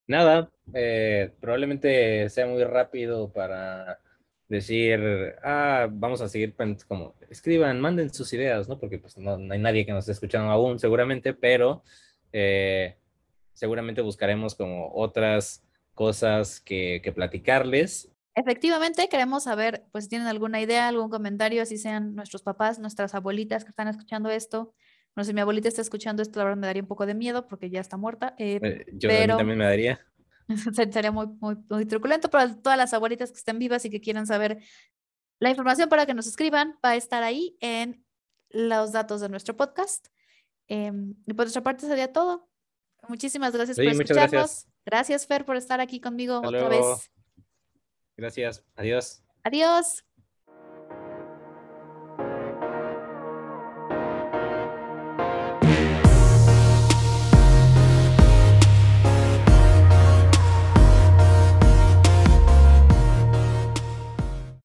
Nada, 0.07 0.51
eh, 0.75 1.33
probablemente 1.41 2.29
sea 2.29 2.47
muy 2.47 2.65
rápido 2.65 3.33
para 3.33 4.01
decir, 4.49 5.35
ah, 5.43 5.89
vamos 5.91 6.21
a 6.21 6.29
seguir 6.29 6.55
como, 6.87 7.15
escriban, 7.31 7.81
manden 7.81 8.13
sus 8.13 8.33
ideas, 8.33 8.69
¿no? 8.69 8.79
Porque 8.79 8.99
pues 8.99 9.17
no, 9.19 9.35
hay 9.53 9.59
nadie 9.59 9.87
que 9.87 9.93
nos 9.93 10.05
esté 10.05 10.13
escuchando 10.13 10.51
aún, 10.51 10.79
seguramente, 10.79 11.35
pero 11.35 11.83
eh, 12.33 12.97
seguramente 13.53 14.03
buscaremos 14.03 14.55
como 14.55 14.93
otras 14.95 15.63
cosas 15.95 16.61
que, 16.61 17.01
que 17.03 17.13
platicarles 17.13 18.15
Efectivamente, 18.37 19.09
queremos 19.09 19.45
saber, 19.45 19.85
pues 19.93 20.05
si 20.05 20.11
tienen 20.11 20.27
alguna 20.27 20.61
idea, 20.61 20.89
algún 20.89 21.09
comentario, 21.09 21.63
así 21.63 21.79
sean 21.79 22.17
nuestros 22.17 22.43
papás, 22.43 22.81
nuestras 22.81 23.15
abuelitas 23.15 23.63
que 23.65 23.71
están 23.71 23.87
escuchando 23.87 24.29
esto. 24.29 24.75
No 25.15 25.23
sé, 25.23 25.29
si 25.29 25.35
mi 25.35 25.41
abuelita 25.41 25.69
está 25.69 25.83
escuchando 25.83 26.21
esto, 26.21 26.41
la 26.41 26.47
verdad 26.47 26.59
me 26.59 26.67
daría 26.67 26.83
un 26.83 26.89
poco 26.89 27.07
de 27.07 27.15
miedo 27.15 27.47
porque 27.47 27.71
ya 27.71 27.81
está 27.81 27.97
muerta. 27.97 28.35
Eh, 28.39 28.59
eh, 28.61 28.87
yo 28.93 29.09
también 29.09 29.59
me 29.59 29.65
daría. 29.65 30.01
Sería 30.93 31.13
muy, 31.13 31.27
muy, 31.41 31.57
muy 31.69 31.87
truculento, 31.87 32.31
pero 32.31 32.57
todas 32.57 32.79
las 32.79 32.93
abuelitas 32.95 33.31
que 33.31 33.39
estén 33.39 33.59
vivas 33.59 33.85
y 33.85 33.91
que 33.91 34.01
quieran 34.01 34.27
saber 34.27 34.63
la 35.41 35.51
información 35.51 35.89
para 35.89 36.07
que 36.07 36.15
nos 36.15 36.27
escriban 36.27 36.79
va 36.85 36.91
a 36.91 36.97
estar 36.97 37.23
ahí 37.23 37.57
en 37.61 38.05
los 38.51 38.93
datos 38.93 39.21
de 39.21 39.29
nuestro 39.29 39.57
podcast. 39.57 40.09
Em, 40.69 41.15
y 41.27 41.35
por 41.35 41.45
nuestra 41.45 41.63
parte 41.63 41.87
sería 41.87 42.13
todo. 42.13 42.49
Muchísimas 43.09 43.53
gracias 43.53 43.77
por 43.77 43.87
escucharnos. 43.87 44.31
Gracias. 44.31 44.69
gracias. 44.87 45.27
Fer, 45.27 45.45
por 45.45 45.57
estar 45.57 45.81
aquí 45.81 46.01
conmigo 46.01 46.41
otra 46.43 46.69
vez. 46.69 47.11
Gracias. 48.17 48.65
Adiós. 48.77 49.23
Adiós. 49.43 50.05